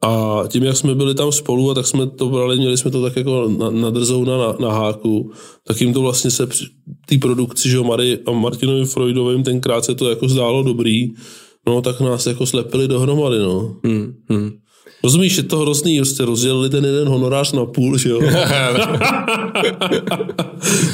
A 0.01 0.43
tím, 0.47 0.63
jak 0.63 0.77
jsme 0.77 0.95
byli 0.95 1.15
tam 1.15 1.31
spolu 1.31 1.71
a 1.71 1.73
tak 1.73 1.87
jsme 1.87 2.09
to 2.09 2.29
brali, 2.29 2.57
měli 2.57 2.77
jsme 2.77 2.91
to 2.91 3.01
tak 3.01 3.17
jako 3.17 3.49
na, 3.49 3.69
na 3.69 3.89
drzou 3.89 4.25
na, 4.25 4.55
na 4.59 4.73
háku, 4.73 5.31
tak 5.67 5.81
jim 5.81 5.93
to 5.93 6.01
vlastně 6.01 6.31
se 6.31 6.47
té 7.05 7.17
produkci, 7.21 7.69
že 7.69 7.77
jo, 7.77 7.83
Mary 7.83 8.19
a 8.25 8.31
Martinovi 8.31 8.85
Freudovým 8.85 9.43
tenkrát 9.43 9.85
se 9.85 9.95
to 9.95 10.09
jako 10.09 10.27
zdálo 10.27 10.63
dobrý, 10.63 11.13
no 11.67 11.81
tak 11.81 11.99
nás 11.99 12.25
jako 12.25 12.45
slepili 12.45 12.87
dohromady, 12.87 13.39
no. 13.39 13.75
Hmm, 13.83 14.13
hmm. 14.29 14.51
Rozumíš, 15.03 15.37
je 15.37 15.43
to 15.43 15.59
hrozný, 15.59 15.97
jste 15.97 16.25
rozdělili 16.25 16.69
ten 16.69 16.85
jeden 16.85 17.07
honorář 17.07 17.51
na 17.51 17.65
půl, 17.65 17.97
že 17.97 18.09
jo? 18.09 18.21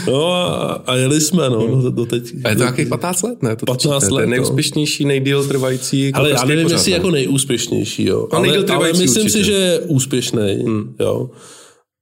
no 0.07 0.31
a, 0.31 0.71
a, 0.74 0.95
jeli 0.95 1.21
jsme, 1.21 1.50
no, 1.50 1.81
do, 1.81 1.91
do 1.91 2.05
teď. 2.05 2.24
A 2.43 2.50
je 2.50 2.55
to 2.55 2.62
nějakých 2.62 2.88
15 2.88 3.21
let, 3.24 3.43
ne? 3.43 3.55
To 3.55 3.65
15 3.65 4.09
let, 4.09 4.24
to 4.24 4.29
nejúspěšnější, 4.29 5.03
no. 5.03 5.07
nejdíl 5.07 5.47
trvající. 5.47 6.13
Ale 6.13 6.29
já 6.29 6.45
nevím, 6.45 6.67
jestli 6.67 6.91
jako 6.91 7.12
nejúspěšnější, 7.12 8.05
jo. 8.05 8.27
Ale, 8.31 8.50
ale, 8.50 8.65
ale 8.65 8.88
myslím 8.93 9.24
určitě. 9.24 9.29
si, 9.29 9.43
že 9.43 9.51
je 9.51 9.79
úspěšný, 9.79 10.53
hmm. 10.65 10.95
jo. 11.00 11.29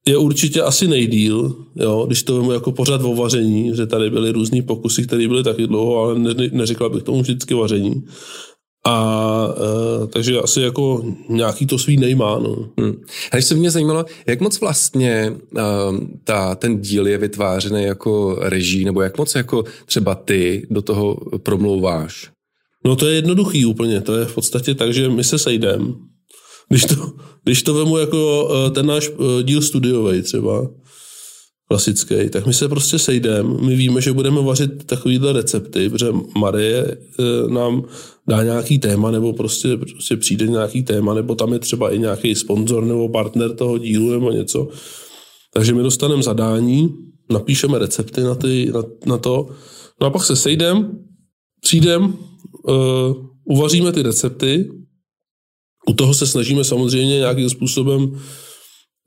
Je 0.07 0.17
určitě 0.17 0.61
asi 0.61 0.87
nejdíl, 0.87 1.55
jo, 1.75 2.03
když 2.07 2.23
to 2.23 2.35
vemu 2.35 2.51
jako 2.51 2.71
pořád 2.71 3.01
o 3.03 3.15
vaření, 3.15 3.71
že 3.75 3.85
tady 3.85 4.09
byly 4.09 4.31
různý 4.31 4.61
pokusy, 4.61 5.03
které 5.03 5.27
byly 5.27 5.43
taky 5.43 5.67
dlouho, 5.67 5.97
ale 5.97 6.19
ne, 6.19 6.33
neříkal 6.51 6.89
bych 6.89 7.03
tomu 7.03 7.21
vždycky 7.21 7.53
vaření. 7.53 8.03
A 8.87 9.47
uh, 9.47 10.07
takže 10.07 10.39
asi 10.39 10.61
jako 10.61 11.03
nějaký 11.29 11.65
to 11.65 11.77
svý 11.77 11.97
nejmá. 11.97 12.39
No. 12.39 12.69
Hmm. 12.79 12.95
A 13.31 13.35
když 13.35 13.45
se 13.45 13.55
mě 13.55 13.71
zajímalo, 13.71 14.05
jak 14.27 14.41
moc 14.41 14.59
vlastně 14.59 15.35
uh, 15.57 15.97
ta, 16.23 16.55
ten 16.55 16.81
díl 16.81 17.07
je 17.07 17.17
vytvářený 17.17 17.83
jako 17.83 18.37
reží, 18.39 18.85
nebo 18.85 19.01
jak 19.01 19.17
moc 19.17 19.35
jako 19.35 19.63
třeba 19.85 20.15
ty 20.15 20.67
do 20.69 20.81
toho 20.81 21.17
promlouváš? 21.37 22.29
No 22.85 22.95
to 22.95 23.07
je 23.07 23.15
jednoduchý 23.15 23.65
úplně, 23.65 24.01
to 24.01 24.17
je 24.17 24.25
v 24.25 24.33
podstatě 24.33 24.75
tak, 24.75 24.93
že 24.93 25.09
my 25.09 25.23
se 25.23 25.39
sejdem, 25.39 25.95
když 26.69 26.85
to, 26.85 26.95
když 27.43 27.63
to 27.63 27.73
vemu 27.73 27.97
jako 27.97 28.45
uh, 28.45 28.73
ten 28.73 28.85
náš 28.85 29.09
uh, 29.09 29.41
díl 29.41 29.61
studiový 29.61 30.21
třeba, 30.21 30.67
klasický, 31.67 32.29
tak 32.29 32.45
my 32.45 32.53
se 32.53 32.69
prostě 32.69 32.99
sejdeme, 32.99 33.49
my 33.61 33.75
víme, 33.75 34.01
že 34.01 34.13
budeme 34.13 34.41
vařit 34.41 34.83
takovýhle 34.83 35.33
recepty, 35.33 35.89
protože 35.89 36.11
Marie 36.37 36.97
e, 37.19 37.53
nám 37.53 37.83
dá 38.27 38.43
nějaký 38.43 38.79
téma, 38.79 39.11
nebo 39.11 39.33
prostě, 39.33 39.77
prostě 39.77 40.17
přijde 40.17 40.47
nějaký 40.47 40.83
téma, 40.83 41.13
nebo 41.13 41.35
tam 41.35 41.53
je 41.53 41.59
třeba 41.59 41.91
i 41.91 41.99
nějaký 41.99 42.35
sponzor 42.35 42.85
nebo 42.85 43.09
partner 43.09 43.55
toho 43.55 43.77
dílu 43.77 44.11
nebo 44.11 44.31
něco. 44.31 44.67
Takže 45.53 45.73
my 45.73 45.83
dostaneme 45.83 46.23
zadání, 46.23 46.89
napíšeme 47.29 47.79
recepty 47.79 48.21
na, 48.21 48.35
ty, 48.35 48.71
na, 48.73 48.83
na 49.05 49.17
to, 49.17 49.47
no 50.01 50.07
a 50.07 50.09
pak 50.09 50.23
se 50.23 50.35
sejdem, 50.35 50.99
přijdem, 51.61 52.13
uh, 52.67 53.13
uvaříme 53.45 53.91
ty 53.91 54.01
recepty, 54.01 54.69
u 55.87 55.93
toho 55.93 56.13
se 56.13 56.27
snažíme 56.27 56.63
samozřejmě 56.63 57.17
nějakým 57.17 57.49
způsobem 57.49 58.19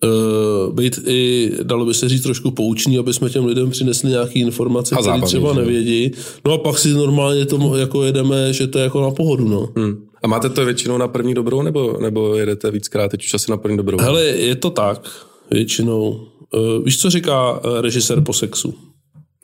uh, 0.05 0.75
být 0.75 0.99
i, 1.07 1.53
dalo 1.63 1.85
by 1.85 1.95
se 1.95 2.09
říct, 2.09 2.23
trošku 2.23 2.51
poučný, 2.51 2.99
aby 2.99 3.15
jsme 3.15 3.31
těm 3.31 3.45
lidem 3.45 3.71
přinesli 3.71 4.11
nějaké 4.11 4.39
informace, 4.39 4.97
které 5.01 5.21
třeba 5.21 5.53
nevědí. 5.55 6.11
No 6.45 6.53
a 6.53 6.59
pak 6.59 6.79
si 6.79 6.95
normálně 6.95 7.47
to 7.47 7.77
jako 7.77 8.03
jedeme, 8.03 8.53
že 8.53 8.67
to 8.67 8.79
je 8.79 8.85
jako 8.85 9.01
na 9.01 9.11
pohodu. 9.11 9.49
No. 9.49 9.69
Hmm. 9.77 9.97
A 10.23 10.29
máte 10.29 10.49
to 10.49 10.65
většinou 10.65 10.99
na 10.99 11.09
první 11.09 11.35
dobrou, 11.35 11.63
nebo, 11.63 11.99
nebo 12.01 12.35
jedete 12.35 12.71
víckrát 12.71 13.11
teď 13.11 13.25
už 13.25 13.35
asi 13.35 13.51
na 13.51 13.57
první 13.57 13.77
dobrou? 13.77 13.99
Hele, 14.01 14.25
je 14.25 14.57
to 14.57 14.71
tak, 14.71 15.09
většinou. 15.51 16.27
Uh, 16.55 16.85
víš, 16.85 16.99
co 16.99 17.11
říká 17.11 17.53
uh, 17.53 17.81
režisér 17.81 18.21
po 18.21 18.33
sexu? 18.33 18.75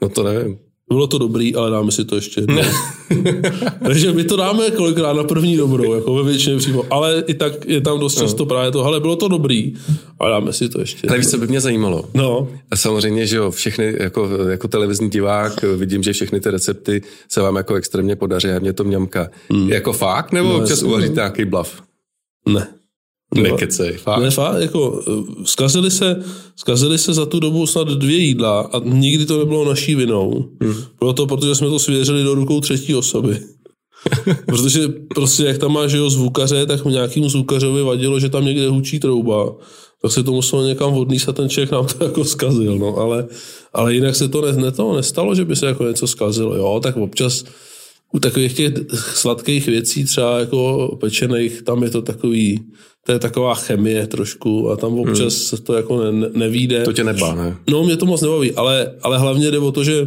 No 0.02 0.08
to 0.08 0.22
nevím. 0.22 0.58
Bylo 0.88 1.06
to 1.06 1.18
dobrý, 1.18 1.54
ale 1.54 1.70
dáme 1.70 1.92
si 1.92 2.04
to 2.04 2.16
ještě 2.16 2.40
jednou. 2.40 2.62
Takže 3.82 4.12
my 4.12 4.24
to 4.24 4.36
dáme 4.36 4.70
kolikrát 4.70 5.12
na 5.12 5.24
první 5.24 5.56
dobrou, 5.56 5.94
jako 5.94 6.14
ve 6.14 6.22
většině 6.22 6.56
přímo. 6.56 6.84
Ale 6.90 7.24
i 7.26 7.34
tak 7.34 7.52
je 7.66 7.80
tam 7.80 8.00
dost 8.00 8.18
často 8.18 8.42
no. 8.42 8.46
právě 8.46 8.70
to, 8.70 8.84
ale 8.84 9.00
bylo 9.00 9.16
to 9.16 9.28
dobrý, 9.28 9.74
ale 10.18 10.30
dáme 10.30 10.52
si 10.52 10.68
to 10.68 10.80
ještě 10.80 11.08
Ale 11.08 11.18
víš, 11.18 11.26
co 11.26 11.38
by 11.38 11.46
mě 11.46 11.60
zajímalo? 11.60 12.04
No. 12.14 12.48
A 12.70 12.76
samozřejmě, 12.76 13.26
že 13.26 13.36
jo, 13.36 13.50
všechny, 13.50 13.96
jako, 14.00 14.28
jako 14.48 14.68
televizní 14.68 15.10
divák, 15.10 15.62
vidím, 15.76 16.02
že 16.02 16.12
všechny 16.12 16.40
ty 16.40 16.50
recepty 16.50 17.02
se 17.28 17.40
vám 17.40 17.56
jako 17.56 17.74
extrémně 17.74 18.16
podaří 18.16 18.48
a 18.48 18.58
mě 18.58 18.72
to 18.72 18.84
mňamka. 18.84 19.30
Hmm. 19.50 19.68
Jako 19.68 19.92
fakt, 19.92 20.32
nebo 20.32 20.48
no, 20.48 20.56
občas 20.56 20.82
uvaříte 20.82 21.14
nějaký 21.14 21.44
blav? 21.44 21.82
Ne. 22.48 22.68
Nekecej, 23.42 23.92
fakt. 23.92 24.22
Ne, 24.22 24.30
fakt, 24.30 24.60
jako, 24.60 25.02
eh, 25.08 25.44
zkazili 25.44 25.90
se, 25.90 26.22
zkazili 26.56 26.98
se 26.98 27.14
za 27.14 27.26
tu 27.26 27.40
dobu 27.40 27.66
snad 27.66 27.88
dvě 27.88 28.16
jídla 28.16 28.60
a 28.60 28.78
nikdy 28.84 29.26
to 29.26 29.38
nebylo 29.38 29.64
naší 29.64 29.94
vinou. 29.94 30.48
Hmm. 30.62 30.74
Bylo 30.98 31.12
to, 31.12 31.26
protože 31.26 31.54
jsme 31.54 31.68
to 31.68 31.78
svěřili 31.78 32.22
do 32.22 32.34
rukou 32.34 32.60
třetí 32.60 32.94
osoby. 32.94 33.38
protože 34.46 34.88
prostě 35.14 35.44
jak 35.44 35.58
tam 35.58 35.72
máš 35.72 35.92
jeho 35.92 36.10
zvukaře, 36.10 36.66
tak 36.66 36.84
nějakým 36.84 37.28
zvukařovi 37.28 37.82
vadilo, 37.82 38.20
že 38.20 38.28
tam 38.28 38.44
někde 38.44 38.68
hučí 38.68 39.00
trouba. 39.00 39.52
Tak 40.02 40.12
se 40.12 40.22
to 40.22 40.32
muselo 40.32 40.66
někam 40.66 40.94
odníst 40.94 41.28
a 41.28 41.32
ten 41.32 41.48
člověk 41.48 41.70
nám 41.70 41.86
to 41.86 42.04
jako 42.04 42.24
zkazil. 42.24 42.78
No. 42.78 42.96
Ale, 42.96 43.26
ale 43.72 43.94
jinak 43.94 44.16
se 44.16 44.28
to, 44.28 44.40
ne, 44.40 44.52
ne, 44.52 44.72
to 44.72 44.96
nestalo, 44.96 45.34
že 45.34 45.44
by 45.44 45.56
se 45.56 45.66
jako 45.66 45.84
něco 45.84 46.06
zkazilo. 46.06 46.54
Jo, 46.54 46.80
tak 46.82 46.96
občas 46.96 47.44
u 48.14 48.18
takových 48.18 48.52
těch 48.52 48.72
sladkých 49.14 49.66
věcí, 49.66 50.04
třeba 50.04 50.38
jako 50.38 50.88
pečených, 51.00 51.62
tam 51.62 51.82
je 51.82 51.90
to 51.90 52.02
takový, 52.02 52.60
to 53.06 53.12
je 53.12 53.18
taková 53.18 53.54
chemie 53.54 54.06
trošku 54.06 54.70
a 54.70 54.76
tam 54.76 54.98
občas 54.98 55.52
hmm. 55.52 55.62
to 55.62 55.74
jako 55.74 56.12
ne, 56.12 56.28
nevíde. 56.34 56.84
To 56.84 56.92
tě 56.92 57.04
nebá, 57.04 57.34
ne? 57.34 57.56
No, 57.70 57.84
mě 57.84 57.96
to 57.96 58.06
moc 58.06 58.22
nebaví, 58.22 58.52
ale, 58.52 58.94
ale 59.02 59.18
hlavně 59.18 59.50
jde 59.50 59.58
o 59.58 59.72
to, 59.72 59.84
že 59.84 60.06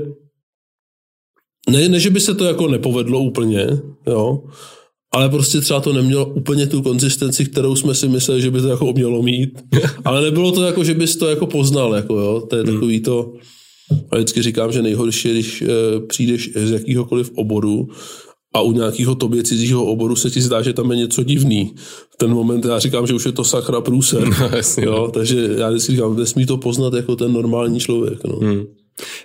ne, 1.69 1.89
ne, 1.89 1.99
že 1.99 2.09
by 2.09 2.19
se 2.19 2.35
to 2.35 2.45
jako 2.45 2.67
nepovedlo 2.67 3.19
úplně, 3.19 3.67
jo, 4.07 4.43
ale 5.13 5.29
prostě 5.29 5.61
třeba 5.61 5.79
to 5.79 5.93
nemělo 5.93 6.25
úplně 6.25 6.67
tu 6.67 6.81
konzistenci, 6.81 7.45
kterou 7.45 7.75
jsme 7.75 7.95
si 7.95 8.07
mysleli, 8.07 8.41
že 8.41 8.51
by 8.51 8.61
to 8.61 8.67
jako 8.67 8.93
mělo 8.93 9.21
mít. 9.21 9.63
Ale 10.05 10.21
nebylo 10.21 10.51
to 10.51 10.63
jako, 10.63 10.83
že 10.83 10.93
bys 10.93 11.15
to 11.15 11.29
jako 11.29 11.47
poznal, 11.47 11.95
jako 11.95 12.19
jo. 12.19 12.41
To 12.49 12.55
je 12.55 12.63
hmm. 12.63 12.73
takový 12.73 12.99
to, 12.99 13.33
a 14.11 14.15
vždycky 14.15 14.41
říkám, 14.41 14.71
že 14.71 14.81
nejhorší 14.81 15.27
je, 15.27 15.33
když 15.33 15.61
e, 15.61 15.65
přijdeš 16.07 16.51
z 16.55 16.71
jakýhokoliv 16.71 17.31
oboru 17.35 17.89
a 18.53 18.61
u 18.61 18.71
nějakého 18.71 19.15
tobě 19.15 19.43
cizího 19.43 19.85
oboru 19.85 20.15
se 20.15 20.29
ti 20.29 20.41
zdá, 20.41 20.61
že 20.61 20.73
tam 20.73 20.91
je 20.91 20.97
něco 20.97 21.23
divný. 21.23 21.73
V 22.13 22.17
ten 22.17 22.33
moment 22.33 22.65
já 22.65 22.79
říkám, 22.79 23.07
že 23.07 23.13
už 23.13 23.25
je 23.25 23.31
to 23.31 23.43
sakra 23.43 23.81
průser. 23.81 24.29
No, 24.39 24.49
jasně, 24.55 24.85
jo, 24.85 24.91
no. 24.91 25.11
takže 25.11 25.49
já 25.57 25.69
vždycky 25.69 25.91
říkám, 25.91 26.17
nesmí 26.17 26.45
to 26.45 26.57
poznat 26.57 26.93
jako 26.93 27.15
ten 27.15 27.33
normální 27.33 27.79
člověk. 27.79 28.23
No. 28.23 28.35
Hmm. 28.35 28.63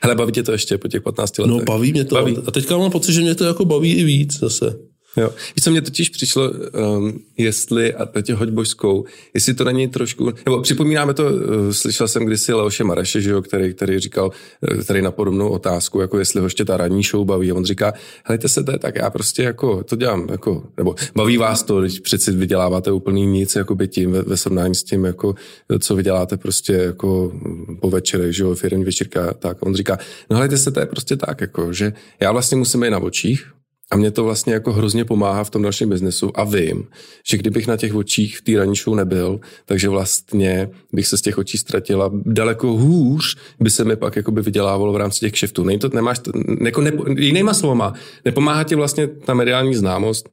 Hele, 0.03 0.15
baví 0.15 0.33
tě 0.33 0.43
to 0.43 0.53
ještě 0.53 0.79
po 0.79 0.89
těch 0.89 1.03
15 1.03 1.39
letech? 1.39 1.55
No, 1.55 1.65
baví 1.65 1.93
mě 1.93 2.05
to. 2.05 2.15
Baví. 2.15 2.37
A 2.47 2.51
teďka 2.51 2.79
mám 2.79 2.91
pocit, 2.91 3.13
že 3.13 3.21
mě 3.21 3.35
to 3.35 3.45
jako 3.45 3.65
baví 3.65 3.93
i 3.93 4.05
víc 4.05 4.39
zase. 4.39 4.79
Jo. 5.17 5.29
Víš, 5.29 5.65
co 5.65 5.71
mě 5.71 5.83
totiž 5.83 6.09
přišlo, 6.09 6.51
um, 6.51 7.21
jestli, 7.37 7.95
a 7.95 8.07
teď 8.07 8.33
hoď 8.33 8.49
božskou, 8.49 9.05
jestli 9.35 9.55
to 9.55 9.65
není 9.65 9.89
trošku, 9.89 10.33
nebo 10.45 10.63
připomínáme 10.63 11.15
to, 11.15 11.25
uh, 11.25 11.31
slyšel 11.71 12.09
jsem 12.09 12.25
kdysi 12.25 12.53
Leoše 12.53 12.85
Mareše, 12.85 13.21
že 13.21 13.31
jo, 13.31 13.43
který, 13.43 13.75
který 13.75 13.99
říkal 13.99 14.31
uh, 14.75 14.83
tady 14.83 15.03
na 15.03 15.11
podobnou 15.11 15.49
otázku, 15.49 16.01
jako 16.01 16.19
jestli 16.19 16.41
ho 16.41 16.47
ještě 16.47 16.65
ta 16.65 16.77
ranní 16.77 17.03
show 17.03 17.27
baví. 17.27 17.51
A 17.51 17.55
on 17.55 17.65
říká, 17.65 17.93
helejte 18.25 18.49
se, 18.49 18.65
to 18.65 18.79
tak 18.79 18.95
já 18.97 19.11
prostě 19.11 19.43
jako 19.43 19.85
to 19.85 19.97
dělám, 19.97 20.27
jako, 20.31 20.65
nebo 20.77 20.95
baví 21.15 21.37
vás 21.37 21.63
to, 21.63 21.81
když 21.81 22.01
přeci 22.01 22.33
vyděláváte 22.33 22.93
úplný 22.93 23.27
nic, 23.27 23.57
jako 23.57 23.75
by 23.75 23.89
tím 23.89 24.13
ve, 24.13 24.23
ve 24.23 24.37
srovnání 24.37 24.75
s 24.75 24.83
tím, 24.83 25.05
jako, 25.05 25.35
co 25.79 25.95
vyděláte 25.95 26.37
prostě 26.37 26.73
jako 26.73 27.33
po 27.81 27.91
večerech, 27.91 28.37
že 28.37 28.43
jo, 28.43 28.55
firmní 28.55 28.85
večírka, 28.85 29.35
tak. 29.35 29.59
A 29.63 29.67
on 29.67 29.75
říká, 29.75 29.99
no 30.31 30.37
helejte 30.37 30.59
se, 30.59 30.71
to 30.71 30.81
je 30.81 30.87
prostě 30.87 31.17
tak, 31.17 31.41
jako, 31.41 31.73
že 31.73 31.93
já 32.21 32.33
vlastně 32.33 32.57
musím 32.57 32.81
být 32.81 32.91
na 32.91 32.99
očích, 32.99 33.53
a 33.93 33.97
mě 33.97 34.11
to 34.11 34.25
vlastně 34.25 34.53
jako 34.53 34.73
hrozně 34.73 35.05
pomáhá 35.05 35.45
v 35.45 35.51
tom 35.51 35.63
dalším 35.63 35.89
biznesu 35.89 36.31
a 36.35 36.45
vím, 36.45 36.85
že 37.29 37.37
kdybych 37.37 37.67
na 37.67 37.77
těch 37.77 37.95
očích 37.95 38.39
v 38.39 38.43
té 38.43 38.53
ranní 38.59 38.75
nebyl, 38.95 39.41
takže 39.65 39.89
vlastně 39.89 40.71
bych 40.93 41.07
se 41.07 41.19
z 41.19 41.23
těch 41.23 41.39
očí 41.39 41.59
ztratila 41.59 42.11
daleko 42.15 42.67
hůř, 42.67 43.37
by 43.61 43.71
se 43.71 43.85
mi 43.85 43.97
pak 43.97 44.17
jakoby 44.17 44.43
vydělávalo 44.43 44.93
v 44.93 44.97
rámci 44.97 45.21
těch 45.21 45.33
kšeftů. 45.33 45.65
Nej 45.65 45.79
to, 45.79 45.89
nemáš, 45.89 46.21
jako 46.65 46.81
ne, 46.81 46.93
jinýma 47.19 47.55
slovama, 47.55 47.93
nepomáhá 48.25 48.65
ti 48.65 48.75
vlastně 48.75 49.07
ta 49.07 49.35
mediální 49.35 49.75
známost 49.75 50.29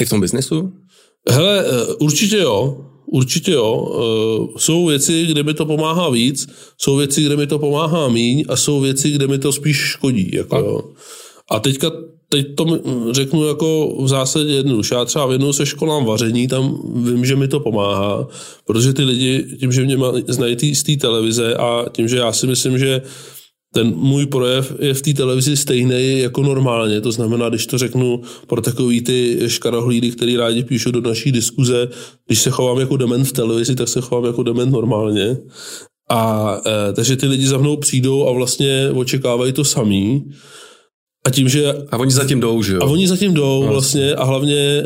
i 0.00 0.04
v 0.04 0.08
tom 0.08 0.20
biznesu? 0.20 0.72
Hele, 1.30 1.64
eh, 1.66 1.94
určitě 1.94 2.36
jo. 2.36 2.84
Určitě 3.06 3.52
jo. 3.52 3.88
Eh, 3.88 4.58
jsou 4.58 4.86
věci, 4.86 5.26
kde 5.26 5.42
mi 5.42 5.54
to 5.54 5.66
pomáhá 5.66 6.10
víc, 6.10 6.48
jsou 6.78 6.96
věci, 6.96 7.22
kde 7.22 7.36
mi 7.36 7.46
to 7.46 7.58
pomáhá 7.58 8.08
míň 8.08 8.44
a 8.48 8.56
jsou 8.56 8.80
věci, 8.80 9.10
kde 9.10 9.26
mi 9.26 9.38
to 9.38 9.52
spíš 9.52 9.76
škodí. 9.76 10.30
Jako? 10.34 10.56
Jo. 10.56 10.82
A 11.50 11.60
teďka 11.60 11.90
teď 12.28 12.54
to 12.54 12.80
řeknu 13.10 13.46
jako 13.46 13.96
v 14.02 14.08
zásadě 14.08 14.52
jednoduše. 14.52 14.94
Já 14.94 15.04
třeba 15.04 15.26
věnuju 15.26 15.52
se 15.52 15.66
školám 15.66 16.04
vaření, 16.04 16.48
tam 16.48 16.78
vím, 17.04 17.24
že 17.24 17.36
mi 17.36 17.48
to 17.48 17.60
pomáhá, 17.60 18.28
protože 18.66 18.92
ty 18.92 19.04
lidi, 19.04 19.56
tím, 19.60 19.72
že 19.72 19.84
mě 19.84 19.96
znají 20.28 20.74
z 20.74 20.82
té 20.82 20.96
televize 20.96 21.54
a 21.54 21.84
tím, 21.92 22.08
že 22.08 22.16
já 22.16 22.32
si 22.32 22.46
myslím, 22.46 22.78
že 22.78 23.02
ten 23.74 23.92
můj 23.96 24.26
projev 24.26 24.72
je 24.80 24.94
v 24.94 25.02
té 25.02 25.14
televizi 25.14 25.56
stejný 25.56 26.18
jako 26.18 26.42
normálně. 26.42 27.00
To 27.00 27.12
znamená, 27.12 27.48
když 27.48 27.66
to 27.66 27.78
řeknu 27.78 28.22
pro 28.46 28.60
takový 28.60 29.00
ty 29.00 29.38
škarohlídy, 29.46 30.10
který 30.10 30.36
rádi 30.36 30.64
píšou 30.64 30.90
do 30.90 31.00
naší 31.00 31.32
diskuze, 31.32 31.88
když 32.26 32.40
se 32.40 32.50
chovám 32.50 32.80
jako 32.80 32.96
dement 32.96 33.24
v 33.24 33.32
televizi, 33.32 33.74
tak 33.74 33.88
se 33.88 34.00
chovám 34.00 34.24
jako 34.24 34.42
dement 34.42 34.72
normálně. 34.72 35.36
A 36.10 36.54
e, 36.66 36.92
takže 36.92 37.16
ty 37.16 37.26
lidi 37.26 37.46
za 37.46 37.58
mnou 37.58 37.76
přijdou 37.76 38.28
a 38.28 38.32
vlastně 38.32 38.90
očekávají 38.94 39.52
to 39.52 39.64
samý. 39.64 40.24
A 41.28 41.30
tím, 41.30 41.48
že... 41.48 41.74
A 41.90 41.96
oni 41.96 42.10
zatím 42.10 42.40
jdou, 42.40 42.62
že 42.62 42.74
jo? 42.74 42.80
A 42.82 42.84
oni 42.84 43.08
zatím 43.08 43.34
jdou 43.34 43.62
no, 43.62 43.68
vlastně 43.68 44.14
a 44.14 44.24
hlavně 44.24 44.56
e, 44.56 44.84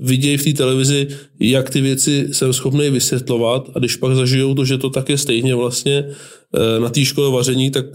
vidějí 0.00 0.36
v 0.36 0.44
té 0.44 0.52
televizi, 0.52 1.08
jak 1.40 1.70
ty 1.70 1.80
věci 1.80 2.28
jsem 2.32 2.52
schopný 2.52 2.90
vysvětlovat 2.90 3.70
a 3.74 3.78
když 3.78 3.96
pak 3.96 4.16
zažijou 4.16 4.54
to, 4.54 4.64
že 4.64 4.78
to 4.78 4.90
tak 4.90 5.08
je 5.08 5.18
stejně 5.18 5.54
vlastně 5.54 5.96
e, 5.96 6.80
na 6.80 6.88
té 6.88 7.04
škole 7.04 7.30
vaření, 7.30 7.70
tak 7.70 7.86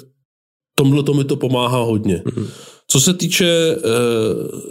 tomhle 0.76 1.04
to 1.04 1.13
mi 1.13 1.24
to 1.24 1.36
pomáhá 1.36 1.84
hodně. 1.84 2.22
Mm-hmm. 2.26 2.48
Co 2.88 3.02
se 3.02 3.13
týče 3.13 3.46
e, 3.46 3.78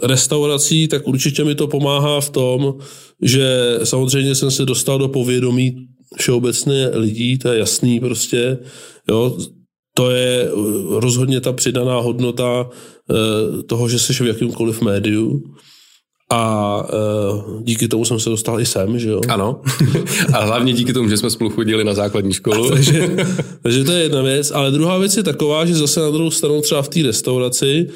restaurací, 0.07 0.87
tak 0.87 1.07
určitě 1.07 1.43
mi 1.43 1.55
to 1.55 1.67
pomáhá 1.67 2.21
v 2.21 2.29
tom, 2.29 2.73
že 3.21 3.79
samozřejmě 3.83 4.35
jsem 4.35 4.51
se 4.51 4.65
dostal 4.65 4.99
do 4.99 5.07
povědomí 5.07 5.75
všeobecně 6.17 6.89
lidí, 6.93 7.37
to 7.37 7.51
je 7.51 7.59
jasný 7.59 7.99
prostě, 7.99 8.57
jo, 9.09 9.37
to 9.93 10.11
je 10.11 10.49
rozhodně 10.89 11.41
ta 11.41 11.53
přidaná 11.53 11.99
hodnota 11.99 12.69
toho, 13.65 13.89
že 13.89 13.99
jsi 13.99 14.13
v 14.13 14.27
jakýmkoliv 14.27 14.81
médiu. 14.81 15.43
A 16.33 16.83
uh, 16.83 17.63
díky 17.63 17.87
tomu 17.87 18.05
jsem 18.05 18.19
se 18.19 18.29
dostal 18.29 18.59
i 18.59 18.65
sem, 18.65 18.99
že 18.99 19.09
jo? 19.09 19.21
Ano. 19.27 19.61
A 20.33 20.43
hlavně 20.43 20.73
díky 20.73 20.93
tomu, 20.93 21.09
že 21.09 21.17
jsme 21.17 21.29
spolu 21.29 21.49
chodili 21.49 21.83
na 21.83 21.93
základní 21.93 22.33
školu. 22.33 22.69
takže, 22.73 23.09
takže 23.63 23.83
to 23.83 23.91
je 23.91 24.03
jedna 24.03 24.21
věc. 24.21 24.51
Ale 24.51 24.71
druhá 24.71 24.97
věc 24.97 25.17
je 25.17 25.23
taková, 25.23 25.65
že 25.65 25.75
zase 25.75 25.99
na 25.99 26.09
druhou 26.09 26.31
stranu 26.31 26.61
třeba 26.61 26.81
v 26.81 26.87
té 26.89 27.01
restauraci 27.01 27.87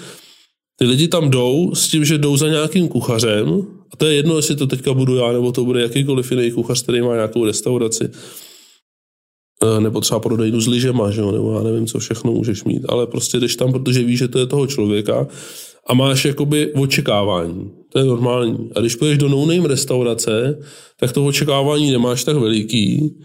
ty 0.76 0.86
lidi 0.86 1.08
tam 1.08 1.30
jdou 1.30 1.76
s 1.76 1.88
tím, 1.88 2.06
že 2.06 2.18
jdou 2.18 2.38
za 2.38 2.48
nějakým 2.48 2.88
kuchařem 2.88 3.68
a 3.94 3.98
to 3.98 4.06
je 4.06 4.16
jedno, 4.16 4.36
jestli 4.36 4.56
to 4.56 4.68
teďka 4.68 4.94
budu 4.94 5.16
já, 5.16 5.32
nebo 5.32 5.52
to 5.52 5.66
bude 5.66 5.82
jakýkoliv 5.82 6.32
jiný 6.32 6.52
kuchař, 6.52 6.84
který 6.84 7.02
má 7.02 7.14
nějakou 7.14 7.46
restauraci. 7.46 8.10
Eh, 9.64 9.82
nebo 9.82 10.02
třeba 10.02 10.20
prodejnu 10.20 10.62
s 10.62 10.68
lyžema, 10.68 11.12
že 11.12 11.22
jo? 11.22 11.32
nebo 11.32 11.54
já 11.54 11.64
nevím, 11.64 11.88
co 11.88 12.00
všechno 12.00 12.32
můžeš 12.32 12.64
mít, 12.64 12.86
ale 12.90 13.08
prostě 13.08 13.40
jdeš 13.40 13.56
tam, 13.56 13.72
protože 13.72 14.04
víš, 14.04 14.20
že 14.20 14.28
to 14.28 14.40
je 14.40 14.46
toho 14.46 14.68
člověka 14.68 15.28
a 15.88 15.94
máš 15.94 16.26
jakoby 16.26 16.74
očekávání. 16.74 17.72
To 17.90 18.00
je 18.00 18.06
normální. 18.06 18.70
A 18.76 18.80
když 18.80 18.96
půjdeš 18.96 19.18
do 19.18 19.30
no 19.30 19.68
restaurace, 19.68 20.60
tak 21.00 21.12
to 21.12 21.26
očekávání 21.26 21.92
nemáš 21.92 22.24
tak 22.24 22.36
veliký 22.36 23.16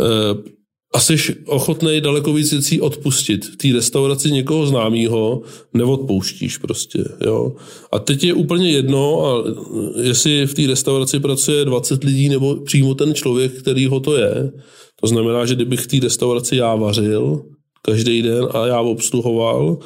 eh, 0.00 0.57
a 0.94 1.00
jsi 1.00 1.16
ochotný 1.46 2.00
daleko 2.00 2.32
víc 2.32 2.52
věcí 2.52 2.80
odpustit. 2.80 3.56
Té 3.56 3.68
restauraci 3.72 4.30
někoho 4.30 4.66
známého 4.66 5.42
neodpouštíš 5.74 6.58
prostě. 6.58 7.04
Jo? 7.26 7.52
A 7.92 7.98
teď 7.98 8.24
je 8.24 8.34
úplně 8.34 8.70
jedno, 8.70 9.26
a 9.26 9.44
jestli 10.02 10.46
v 10.46 10.54
té 10.54 10.66
restauraci 10.66 11.20
pracuje 11.20 11.64
20 11.64 12.04
lidí 12.04 12.28
nebo 12.28 12.56
přímo 12.56 12.94
ten 12.94 13.14
člověk, 13.14 13.52
který 13.52 13.86
ho 13.86 14.00
to 14.00 14.16
je, 14.16 14.52
to 15.00 15.06
znamená, 15.06 15.46
že 15.46 15.54
kdybych 15.54 15.80
v 15.80 15.86
té 15.86 15.96
restauraci 16.02 16.56
já 16.56 16.74
vařil 16.74 17.42
každý 17.82 18.22
den 18.22 18.48
a 18.50 18.66
já 18.66 18.80
obsluhoval, 18.80 19.78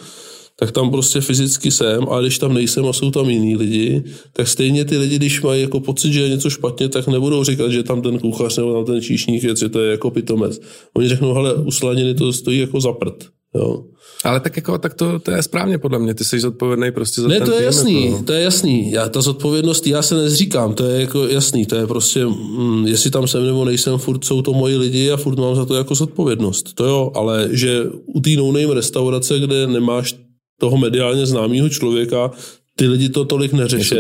tak 0.63 0.71
tam 0.73 0.91
prostě 0.91 1.21
fyzicky 1.21 1.71
jsem, 1.71 2.09
a 2.11 2.21
když 2.21 2.39
tam 2.39 2.55
nejsem 2.55 2.87
a 2.87 2.93
jsou 2.93 3.11
tam 3.11 3.31
jiní 3.31 3.57
lidi, 3.57 4.05
tak 4.33 4.49
stejně 4.49 4.85
ty 4.85 4.99
lidi, 4.99 5.17
když 5.17 5.43
mají 5.43 5.63
jako 5.63 5.81
pocit, 5.81 6.13
že 6.13 6.21
je 6.21 6.29
něco 6.29 6.51
špatně, 6.51 6.89
tak 6.89 7.07
nebudou 7.07 7.45
říkat, 7.45 7.71
že 7.71 7.83
tam 7.83 8.03
ten 8.03 8.19
kuchař 8.19 8.57
nebo 8.57 8.75
tam 8.75 8.85
ten 8.85 9.03
číšník 9.03 9.43
je, 9.45 9.57
že 9.57 9.69
to 9.69 9.81
je 9.81 9.91
jako 9.91 10.11
pitomec. 10.11 10.61
Oni 10.97 11.09
řeknou, 11.09 11.35
hele, 11.35 11.55
uslaniny 11.55 12.15
to 12.15 12.33
stojí 12.33 12.59
jako 12.59 12.81
za 12.81 12.93
prd. 12.93 13.25
Jo. 13.55 13.85
Ale 14.25 14.41
tak 14.41 14.57
jako, 14.57 14.79
tak 14.79 14.95
to, 14.95 15.19
to 15.19 15.31
je 15.31 15.43
správně 15.43 15.79
podle 15.79 15.99
mě, 15.99 16.15
ty 16.15 16.25
jsi 16.25 16.41
zodpovědný 16.41 16.93
prostě 16.93 17.21
za 17.21 17.29
ne, 17.29 17.39
ten 17.39 17.47
to 17.47 17.53
je 17.53 17.59
tým, 17.59 17.67
jasný, 17.67 18.07
jako. 18.07 18.23
to 18.23 18.33
je 18.33 18.43
jasný. 18.43 18.93
Já, 18.93 19.09
ta 19.09 19.21
zodpovědnost, 19.21 19.87
já 19.87 20.03
se 20.03 20.15
nezříkám, 20.15 20.75
to 20.75 20.85
je 20.85 21.01
jako 21.01 21.27
jasný, 21.29 21.67
to 21.67 21.77
je 21.77 21.87
prostě, 21.87 22.27
mm, 22.27 22.87
jestli 22.87 23.11
tam 23.11 23.27
jsem 23.27 23.47
nebo 23.47 23.65
nejsem, 23.65 23.99
furt 23.99 24.25
jsou 24.25 24.43
to 24.43 24.53
moji 24.53 24.77
lidi 24.77 25.11
a 25.11 25.17
furt 25.17 25.39
mám 25.39 25.57
za 25.57 25.65
to 25.65 25.75
jako 25.75 25.95
zodpovědnost. 25.95 26.75
To 26.75 26.85
jo, 26.85 27.11
ale 27.15 27.49
že 27.51 27.85
u 28.07 28.21
té 28.21 28.31
no 28.37 28.75
restaurace, 28.75 29.39
kde 29.39 29.67
nemáš 29.67 30.15
toho 30.63 30.77
mediálně 30.77 31.27
známého 31.27 31.69
člověka, 31.69 32.31
ty 32.77 32.89
lidi 32.89 33.09
to 33.09 33.25
tolik 33.25 33.53
neřeší 33.53 33.95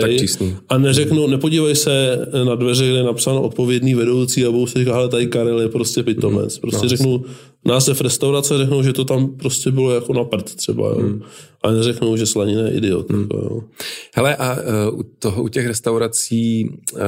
a 0.68 0.78
neřeknou, 0.78 1.26
nepodívej 1.26 1.76
se 1.76 2.26
na 2.44 2.54
dveře, 2.54 2.84
kde 2.84 2.96
je 2.96 3.02
napsáno 3.02 3.42
odpovědný 3.42 3.94
vedoucí 3.94 4.46
a 4.46 4.50
budou 4.50 4.66
si 4.66 4.78
říkat, 4.78 4.94
ale 4.94 5.08
tady 5.08 5.26
Karel 5.26 5.60
je 5.60 5.68
prostě 5.68 6.02
pitomec. 6.02 6.56
Mm. 6.56 6.60
Prostě 6.60 6.82
no, 6.82 6.88
řeknu, 6.88 7.24
název 7.64 8.00
restaurace, 8.00 8.58
řeknou, 8.58 8.82
že 8.82 8.92
to 8.92 9.04
tam 9.04 9.28
prostě 9.36 9.70
bylo 9.70 9.90
jako 9.90 10.12
na 10.12 10.24
prd 10.24 10.54
třeba. 10.54 10.88
Jo. 10.88 10.98
Mm. 10.98 11.22
A 11.62 11.70
neřeknou, 11.70 12.16
že 12.16 12.26
slanina 12.26 12.62
je 12.62 12.70
idiot. 12.70 13.10
Mm. 13.10 13.20
Jako, 13.20 13.36
jo. 13.36 13.60
Hele, 14.14 14.36
a 14.36 14.56
uh, 14.56 14.98
u, 15.00 15.02
toho, 15.18 15.42
u 15.42 15.48
těch 15.48 15.66
restaurací, 15.66 16.68
uh, 16.94 17.00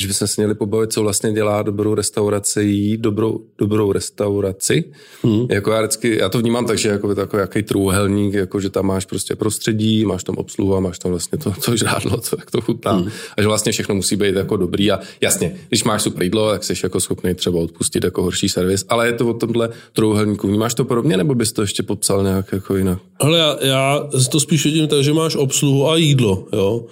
že 0.00 0.08
bychom 0.08 0.28
se 0.28 0.40
měli 0.40 0.54
pobavit, 0.54 0.92
co 0.92 1.02
vlastně 1.02 1.32
dělá 1.32 1.62
dobrou 1.62 1.94
restauraci, 1.94 2.96
dobrou, 2.96 3.40
dobrou 3.58 3.92
restauraci. 3.92 4.84
Hmm. 5.22 5.46
Jako 5.50 5.70
já, 5.70 5.80
vždycky, 5.80 6.18
já 6.18 6.28
to 6.28 6.38
vnímám 6.38 6.66
tak, 6.66 6.78
že 6.78 6.88
jako 6.88 7.14
takový 7.14 7.40
jaký 7.40 7.62
trůhelník, 7.62 8.34
jako 8.34 8.60
že 8.60 8.70
tam 8.70 8.86
máš 8.86 9.04
prostě 9.04 9.36
prostředí, 9.36 10.04
máš 10.04 10.24
tam 10.24 10.34
obsluhu 10.34 10.76
a 10.76 10.80
máš 10.80 10.98
tam 10.98 11.10
vlastně 11.10 11.38
to, 11.38 11.52
to 11.64 11.76
žrádlo, 11.76 12.16
to, 12.16 12.36
jak 12.38 12.50
to 12.50 12.60
chutná. 12.60 12.92
Hmm. 12.92 13.10
A 13.36 13.42
že 13.42 13.48
vlastně 13.48 13.72
všechno 13.72 13.94
musí 13.94 14.16
být 14.16 14.34
jako 14.34 14.56
dobrý. 14.56 14.90
A 14.90 15.00
jasně, 15.20 15.56
když 15.68 15.84
máš 15.84 16.02
super 16.02 16.22
jídlo, 16.22 16.50
tak 16.50 16.64
jsi 16.64 16.74
jako 16.82 17.00
schopný 17.00 17.34
třeba 17.34 17.58
odpustit 17.58 18.04
jako 18.04 18.22
horší 18.22 18.48
servis, 18.48 18.84
ale 18.88 19.06
je 19.06 19.12
to 19.12 19.28
o 19.28 19.34
tomhle 19.34 19.68
trůhelníku. 19.92 20.48
Vnímáš 20.48 20.74
to 20.74 20.84
podobně, 20.84 21.16
nebo 21.16 21.34
bys 21.34 21.52
to 21.52 21.62
ještě 21.62 21.82
popsal 21.82 22.22
nějak 22.22 22.52
jako 22.52 22.76
jinak? 22.76 22.98
Ale 23.20 23.38
já, 23.38 23.56
já 23.62 24.08
to 24.30 24.40
spíš 24.40 24.64
vidím 24.64 24.88
tak, 24.88 25.02
že 25.02 25.12
máš 25.12 25.36
obsluhu 25.36 25.90
a 25.90 25.96
jídlo, 25.96 26.46
jo. 26.52 26.86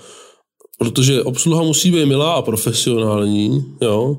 Protože 0.79 1.23
obsluha 1.23 1.63
musí 1.63 1.91
být 1.91 2.07
milá 2.07 2.33
a 2.33 2.43
profesionální, 2.43 3.65
jo. 3.83 4.19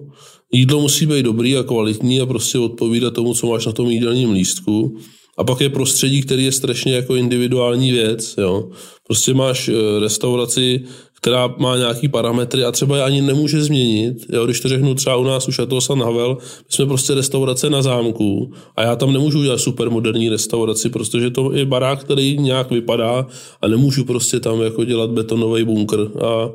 Jídlo 0.54 0.82
musí 0.82 1.06
být 1.06 1.24
dobrý 1.24 1.58
a 1.58 1.64
kvalitní 1.64 2.22
a 2.22 2.26
prostě 2.26 2.60
odpovídat 2.60 3.14
tomu, 3.14 3.34
co 3.34 3.48
máš 3.48 3.66
na 3.66 3.72
tom 3.72 3.90
jídelním 3.90 4.32
lístku. 4.32 4.98
A 5.38 5.44
pak 5.44 5.62
je 5.62 5.70
prostředí, 5.70 6.22
který 6.22 6.46
je 6.46 6.52
strašně 6.52 6.96
jako 6.96 7.16
individuální 7.16 7.92
věc. 7.92 8.36
Jo. 8.38 8.70
Prostě 9.08 9.34
máš 9.34 9.70
eh, 9.70 10.00
restauraci, 10.00 10.84
která 11.18 11.54
má 11.58 11.78
nějaký 11.78 12.08
parametry 12.08 12.64
a 12.64 12.72
třeba 12.72 12.98
je 12.98 13.04
ani 13.04 13.22
nemůže 13.22 13.64
změnit. 13.64 14.26
Jo, 14.30 14.46
když 14.46 14.60
to 14.60 14.68
řeknu 14.68 14.96
třeba 14.96 15.16
u 15.16 15.24
nás 15.24 15.48
u 15.48 15.52
Chateau 15.52 15.82
San 15.82 16.04
Havel, 16.04 16.38
my 16.42 16.66
jsme 16.70 16.86
prostě 16.86 17.14
restaurace 17.14 17.70
na 17.70 17.82
zámku 17.82 18.54
a 18.76 18.84
já 18.84 18.96
tam 18.96 19.14
nemůžu 19.14 19.40
udělat 19.40 19.60
super 19.60 19.90
moderní 19.90 20.30
restauraci, 20.30 20.90
protože 20.90 21.30
to 21.30 21.54
je 21.54 21.66
barák, 21.66 22.00
který 22.00 22.38
nějak 22.38 22.72
vypadá 22.72 23.28
a 23.62 23.68
nemůžu 23.68 24.06
prostě 24.06 24.40
tam 24.40 24.62
jako 24.62 24.84
dělat 24.84 25.10
betonový 25.10 25.64
bunkr 25.64 26.12
a 26.26 26.50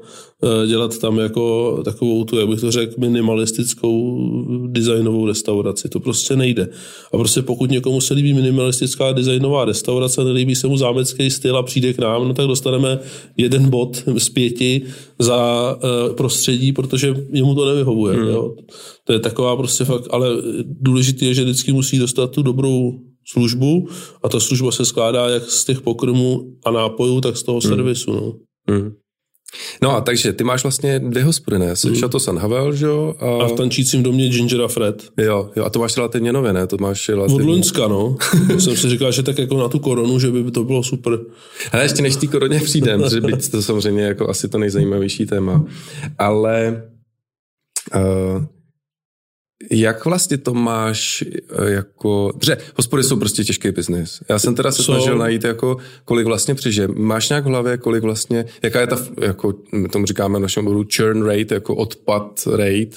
dělat 0.67 0.99
tam 0.99 1.19
jako 1.19 1.77
takovou 1.85 2.25
tu, 2.25 2.39
jak 2.39 2.49
bych 2.49 2.61
to 2.61 2.71
řekl, 2.71 2.95
minimalistickou 2.99 4.19
designovou 4.67 5.27
restauraci. 5.27 5.89
To 5.89 6.01
prostě 6.01 6.37
nejde. 6.37 6.69
A 7.13 7.17
prostě 7.17 7.43
pokud 7.43 7.71
někomu 7.71 8.01
se 8.01 8.15
líbí 8.15 8.35
minimalistická 8.35 9.13
designová 9.13 9.65
restaurace, 9.65 10.25
nelíbí 10.25 10.55
se 10.55 10.67
mu 10.67 10.77
zámecký 10.77 11.31
styl 11.31 11.57
a 11.57 11.63
přijde 11.63 11.93
k 11.93 11.99
nám, 11.99 12.29
no 12.29 12.35
tak 12.35 12.47
dostaneme 12.47 12.99
jeden 13.37 13.71
bod 13.71 14.03
z 14.19 14.29
pěti 14.29 14.83
za 15.19 15.73
uh, 15.77 16.17
prostředí, 16.17 16.73
protože 16.73 17.15
jemu 17.33 17.55
to 17.55 17.65
nevyhovuje. 17.65 18.17
Hmm. 18.17 18.29
Jo. 18.29 18.55
To 19.05 19.13
je 19.13 19.19
taková 19.19 19.57
prostě 19.57 19.85
fakt, 19.85 20.09
ale 20.11 20.29
důležité 20.65 21.25
je, 21.25 21.35
že 21.35 21.45
vždycky 21.45 21.73
musí 21.73 21.99
dostat 21.99 22.31
tu 22.31 22.43
dobrou 22.43 22.93
službu 23.27 23.89
a 24.23 24.29
ta 24.29 24.41
služba 24.41 24.73
se 24.73 24.85
skládá 24.85 25.29
jak 25.29 25.51
z 25.51 25.65
těch 25.65 25.81
pokrmů 25.81 26.41
a 26.65 26.71
nápojů, 26.71 27.21
tak 27.21 27.37
z 27.37 27.43
toho 27.43 27.61
hmm. 27.65 27.71
servisu. 27.71 28.13
No. 28.13 28.33
Hmm. 28.69 28.93
No 29.83 29.97
a 29.97 30.01
takže 30.01 30.33
ty 30.33 30.45
máš 30.45 30.63
vlastně 30.63 30.99
dvě 30.99 31.25
hospody, 31.25 31.59
ne? 31.59 31.77
Jsi 31.77 31.89
mm. 31.89 32.01
Chateau 32.01 32.19
San 32.19 32.39
Havel, 32.39 32.75
že 32.75 32.87
jo? 32.87 33.15
A... 33.19 33.45
a 33.45 33.49
v 33.49 33.53
tančícím 33.53 34.03
domě 34.03 34.29
Ginger 34.29 34.63
a 34.63 34.69
Fred. 34.69 35.05
Jo, 35.19 35.51
jo, 35.57 35.65
a 35.65 35.71
to 35.71 35.79
máš 35.79 35.97
relativně 35.97 36.33
nově, 36.33 36.53
ne? 36.53 36.67
To 36.67 36.77
máš 36.81 37.09
relativně... 37.09 37.43
Od 37.43 37.49
Loňska, 37.49 37.89
no. 37.89 38.17
jsem 38.59 38.77
si 38.77 38.89
říkal, 38.89 39.13
že 39.13 39.23
tak 39.23 39.39
jako 39.39 39.59
na 39.59 39.69
tu 39.69 39.79
koronu, 39.79 40.19
že 40.19 40.31
by 40.31 40.51
to 40.51 40.65
bylo 40.65 40.83
super. 40.83 41.19
Ale 41.73 41.83
ještě 41.83 42.03
než 42.03 42.17
ty 42.17 42.29
koroně 42.29 42.61
přijdem, 42.61 43.03
že 43.11 43.21
byť 43.21 43.51
to 43.51 43.63
samozřejmě 43.63 44.03
jako 44.03 44.31
asi 44.31 44.49
to 44.49 44.59
nejzajímavější 44.59 45.27
téma. 45.27 45.65
Ale 46.19 46.83
uh, 47.95 48.45
jak 49.71 50.05
vlastně 50.05 50.39
to 50.39 50.55
máš 50.55 51.25
eh, 51.27 51.71
jako... 51.71 52.31
Dobře, 52.33 52.57
hospody 52.77 53.03
jsou 53.03 53.17
prostě 53.17 53.45
těžký 53.45 53.71
biznis. 53.71 54.21
Já 54.29 54.39
jsem 54.39 54.55
teda 54.55 54.73
se 54.73 54.83
snažil 54.83 55.19
najít, 55.19 55.45
jako, 55.45 55.77
kolik 56.05 56.27
vlastně 56.27 56.55
přežije. 56.55 56.89
Máš 56.89 57.29
nějak 57.29 57.45
v 57.45 57.49
hlavě, 57.49 57.77
kolik 57.77 58.03
vlastně... 58.03 58.45
Jaká 58.63 58.81
je 58.81 58.87
ta, 58.87 58.99
jako 59.21 59.55
my 59.73 59.89
tomu 59.89 60.07
říkáme 60.07 60.39
v 60.39 60.43
našem 60.43 60.65
bodu, 60.65 60.85
churn 60.97 61.23
rate, 61.23 61.55
jako 61.55 61.75
odpad 61.75 62.47
rate, 62.47 62.97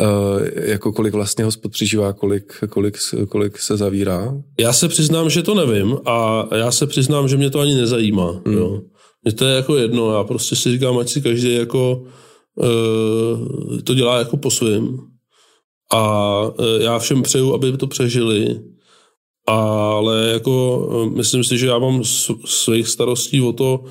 Uh, 0.00 0.48
jako 0.54 0.92
kolik 0.92 1.14
vlastně 1.14 1.44
hospod 1.44 1.72
přežívá, 1.72 2.12
kolik, 2.12 2.52
kolik, 2.68 2.98
kolik 3.28 3.58
se 3.58 3.76
zavírá? 3.76 4.34
Já 4.60 4.72
se 4.72 4.88
přiznám, 4.88 5.30
že 5.30 5.42
to 5.42 5.54
nevím 5.54 5.96
a 6.06 6.48
já 6.56 6.70
se 6.70 6.86
přiznám, 6.86 7.28
že 7.28 7.36
mě 7.36 7.50
to 7.50 7.60
ani 7.60 7.74
nezajímá. 7.74 8.40
Hmm. 8.46 8.56
Jo. 8.56 8.80
Mně 9.24 9.32
to 9.32 9.44
je 9.44 9.56
jako 9.56 9.76
jedno, 9.76 10.14
já 10.14 10.24
prostě 10.24 10.56
si 10.56 10.70
říkám, 10.70 10.98
ať 10.98 11.08
si 11.08 11.20
každý 11.20 11.54
jako 11.54 12.02
uh, 12.54 13.80
to 13.84 13.94
dělá 13.94 14.18
jako 14.18 14.36
po 14.36 14.50
svým 14.50 14.98
a 15.92 16.42
e, 16.58 16.82
já 16.82 16.98
všem 16.98 17.22
přeju, 17.22 17.54
aby 17.54 17.76
to 17.76 17.86
přežili, 17.86 18.60
ale 19.46 20.30
jako 20.32 20.88
e, 20.92 21.16
myslím 21.16 21.44
si, 21.44 21.58
že 21.58 21.66
já 21.66 21.78
mám 21.78 22.04
svých 22.44 22.88
starostí 22.88 23.42
o 23.42 23.52
to, 23.52 23.84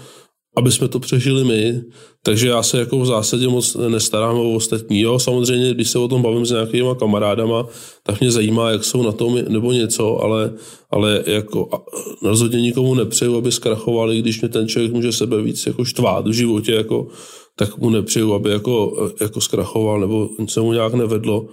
aby 0.57 0.71
jsme 0.71 0.87
to 0.87 0.99
přežili 0.99 1.43
my, 1.43 1.81
takže 2.23 2.47
já 2.47 2.63
se 2.63 2.79
jako 2.79 2.99
v 2.99 3.05
zásadě 3.05 3.47
moc 3.47 3.75
nestarám 3.75 4.37
o 4.37 4.53
ostatní. 4.53 4.99
Jo, 4.99 5.19
samozřejmě, 5.19 5.73
když 5.73 5.89
se 5.89 5.99
o 5.99 6.07
tom 6.07 6.21
bavím 6.21 6.45
s 6.45 6.51
nějakýma 6.51 6.95
kamarádama, 6.95 7.67
tak 8.03 8.19
mě 8.19 8.31
zajímá, 8.31 8.71
jak 8.71 8.83
jsou 8.83 9.03
na 9.03 9.11
tom 9.11 9.35
nebo 9.47 9.71
něco, 9.71 10.23
ale, 10.23 10.53
ale 10.91 11.23
jako 11.27 11.69
rozhodně 12.23 12.61
nikomu 12.61 12.93
nepřeju, 12.93 13.37
aby 13.37 13.51
zkrachovali, 13.51 14.19
když 14.19 14.41
mě 14.41 14.49
ten 14.49 14.67
člověk 14.67 14.93
může 14.93 15.11
sebe 15.11 15.41
víc 15.41 15.65
jako 15.65 15.85
štvát 15.85 16.27
v 16.27 16.31
životě, 16.31 16.71
jako, 16.71 17.07
tak 17.55 17.77
mu 17.77 17.89
nepřeju, 17.89 18.33
aby 18.33 18.49
jako, 18.49 19.07
jako 19.21 19.41
zkrachoval 19.41 19.99
nebo 19.99 20.29
se 20.47 20.61
mu 20.61 20.73
nějak 20.73 20.93
nevedlo 20.93 21.45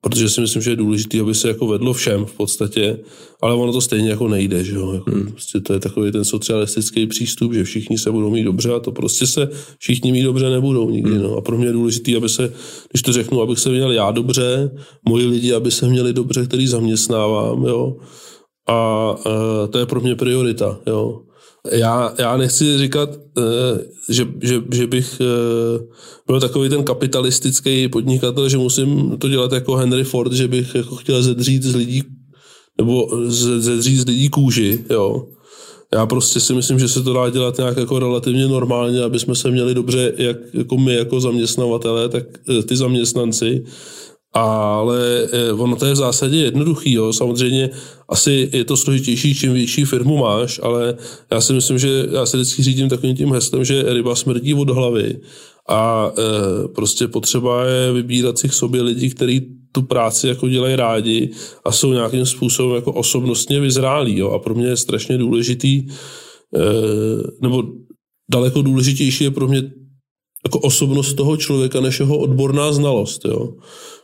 protože 0.00 0.28
si 0.28 0.40
myslím, 0.40 0.62
že 0.62 0.70
je 0.70 0.76
důležité, 0.76 1.20
aby 1.20 1.34
se 1.34 1.48
jako 1.48 1.66
vedlo 1.66 1.92
všem 1.92 2.24
v 2.24 2.32
podstatě, 2.32 2.98
ale 3.42 3.54
ono 3.54 3.72
to 3.72 3.80
stejně 3.80 4.10
jako 4.10 4.28
nejde, 4.28 4.64
že 4.64 4.74
jo? 4.74 4.92
Jako, 4.92 5.10
hmm. 5.10 5.32
prostě 5.32 5.60
to 5.60 5.72
je 5.72 5.80
takový 5.80 6.12
ten 6.12 6.24
socialistický 6.24 7.06
přístup, 7.06 7.52
že 7.52 7.64
všichni 7.64 7.98
se 7.98 8.10
budou 8.10 8.30
mít 8.30 8.44
dobře 8.44 8.74
a 8.74 8.78
to 8.78 8.92
prostě 8.92 9.26
se 9.26 9.48
všichni 9.78 10.12
mít 10.12 10.22
dobře 10.22 10.50
nebudou 10.50 10.90
nikdy, 10.90 11.10
hmm. 11.10 11.22
no. 11.22 11.36
A 11.36 11.40
pro 11.40 11.58
mě 11.58 11.66
je 11.66 11.72
důležité, 11.72 12.16
aby 12.16 12.28
se, 12.28 12.52
když 12.90 13.02
to 13.02 13.12
řeknu, 13.12 13.42
abych 13.42 13.58
se 13.58 13.70
měl 13.70 13.92
já 13.92 14.10
dobře, 14.10 14.70
moji 15.08 15.26
lidi, 15.26 15.52
aby 15.52 15.70
se 15.70 15.88
měli 15.88 16.12
dobře, 16.12 16.46
který 16.46 16.66
zaměstnávám, 16.66 17.64
jo. 17.64 17.96
A, 18.68 18.74
a 18.74 19.66
to 19.66 19.78
je 19.78 19.86
pro 19.86 20.00
mě 20.00 20.14
priorita, 20.14 20.80
jo. 20.86 21.22
Já, 21.72 22.14
já 22.18 22.36
nechci 22.36 22.78
říkat, 22.78 23.10
eh, 23.38 23.42
že, 24.08 24.26
že, 24.42 24.62
že 24.72 24.86
bych 24.86 25.20
eh, 25.20 25.84
byl 26.26 26.40
takový 26.40 26.68
ten 26.68 26.84
kapitalistický 26.84 27.88
podnikatel, 27.88 28.48
že 28.48 28.58
musím 28.58 29.16
to 29.18 29.28
dělat 29.28 29.52
jako 29.52 29.76
Henry 29.76 30.04
Ford, 30.04 30.32
že 30.32 30.48
bych 30.48 30.74
jako 30.74 30.96
chtěl 30.96 31.22
zedřít 31.22 31.62
z 31.62 31.74
lidí 31.74 32.02
nebo 32.78 33.08
zedřít 33.58 33.98
z 34.00 34.06
lidí 34.06 34.28
kůži, 34.28 34.84
jo. 34.90 35.26
Já 35.92 36.06
prostě 36.06 36.40
si 36.40 36.54
myslím, 36.54 36.78
že 36.78 36.88
se 36.88 37.02
to 37.02 37.12
dá 37.12 37.30
dělat 37.30 37.58
nějak 37.58 37.76
jako 37.76 37.98
relativně 37.98 38.48
normálně, 38.48 39.02
aby 39.02 39.18
jsme 39.18 39.34
se 39.34 39.50
měli 39.50 39.74
dobře, 39.74 40.12
jak 40.16 40.36
jako 40.52 40.76
my 40.76 40.94
jako 40.94 41.20
zaměstnavatele, 41.20 42.08
tak 42.08 42.24
eh, 42.48 42.62
ty 42.62 42.76
zaměstnanci 42.76 43.64
ale 44.32 45.28
eh, 45.32 45.52
ono 45.52 45.76
to 45.76 45.86
je 45.86 45.92
v 45.92 45.96
zásadě 45.96 46.36
jednoduchý. 46.36 46.92
Jo. 46.92 47.12
Samozřejmě 47.12 47.70
asi 48.08 48.50
je 48.52 48.64
to 48.64 48.76
složitější, 48.76 49.34
čím 49.34 49.52
větší 49.52 49.84
firmu 49.84 50.16
máš, 50.16 50.60
ale 50.62 50.96
já 51.30 51.40
si 51.40 51.52
myslím, 51.52 51.78
že 51.78 52.06
já 52.12 52.26
se 52.26 52.36
vždycky 52.36 52.62
řídím 52.62 52.88
takovým 52.88 53.16
tím 53.16 53.32
heslem, 53.32 53.64
že 53.64 53.92
ryba 53.92 54.14
smrdí 54.14 54.54
od 54.54 54.70
hlavy 54.70 55.20
a 55.68 56.12
e, 56.18 56.68
prostě 56.68 57.08
potřeba 57.08 57.64
je 57.64 57.92
vybírat 57.92 58.38
si 58.38 58.48
k 58.48 58.52
sobě 58.52 58.82
lidi, 58.82 59.10
kteří 59.10 59.46
tu 59.72 59.82
práci 59.82 60.28
jako 60.28 60.48
dělají 60.48 60.76
rádi 60.76 61.30
a 61.64 61.72
jsou 61.72 61.92
nějakým 61.92 62.26
způsobem 62.26 62.76
jako 62.76 62.92
osobnostně 62.92 63.60
vyzrálí. 63.60 64.18
Jo. 64.18 64.30
A 64.30 64.38
pro 64.38 64.54
mě 64.54 64.66
je 64.66 64.76
strašně 64.76 65.18
důležitý, 65.18 65.76
e, 65.76 65.86
nebo 67.42 67.62
daleko 68.30 68.62
důležitější 68.62 69.24
je 69.24 69.30
pro 69.30 69.48
mě 69.48 69.62
jako 70.44 70.58
osobnost 70.58 71.14
toho 71.14 71.36
člověka, 71.36 71.80
než 71.80 72.00
jeho 72.00 72.18
odborná 72.18 72.72
znalost. 72.72 73.24
Jo 73.24 73.48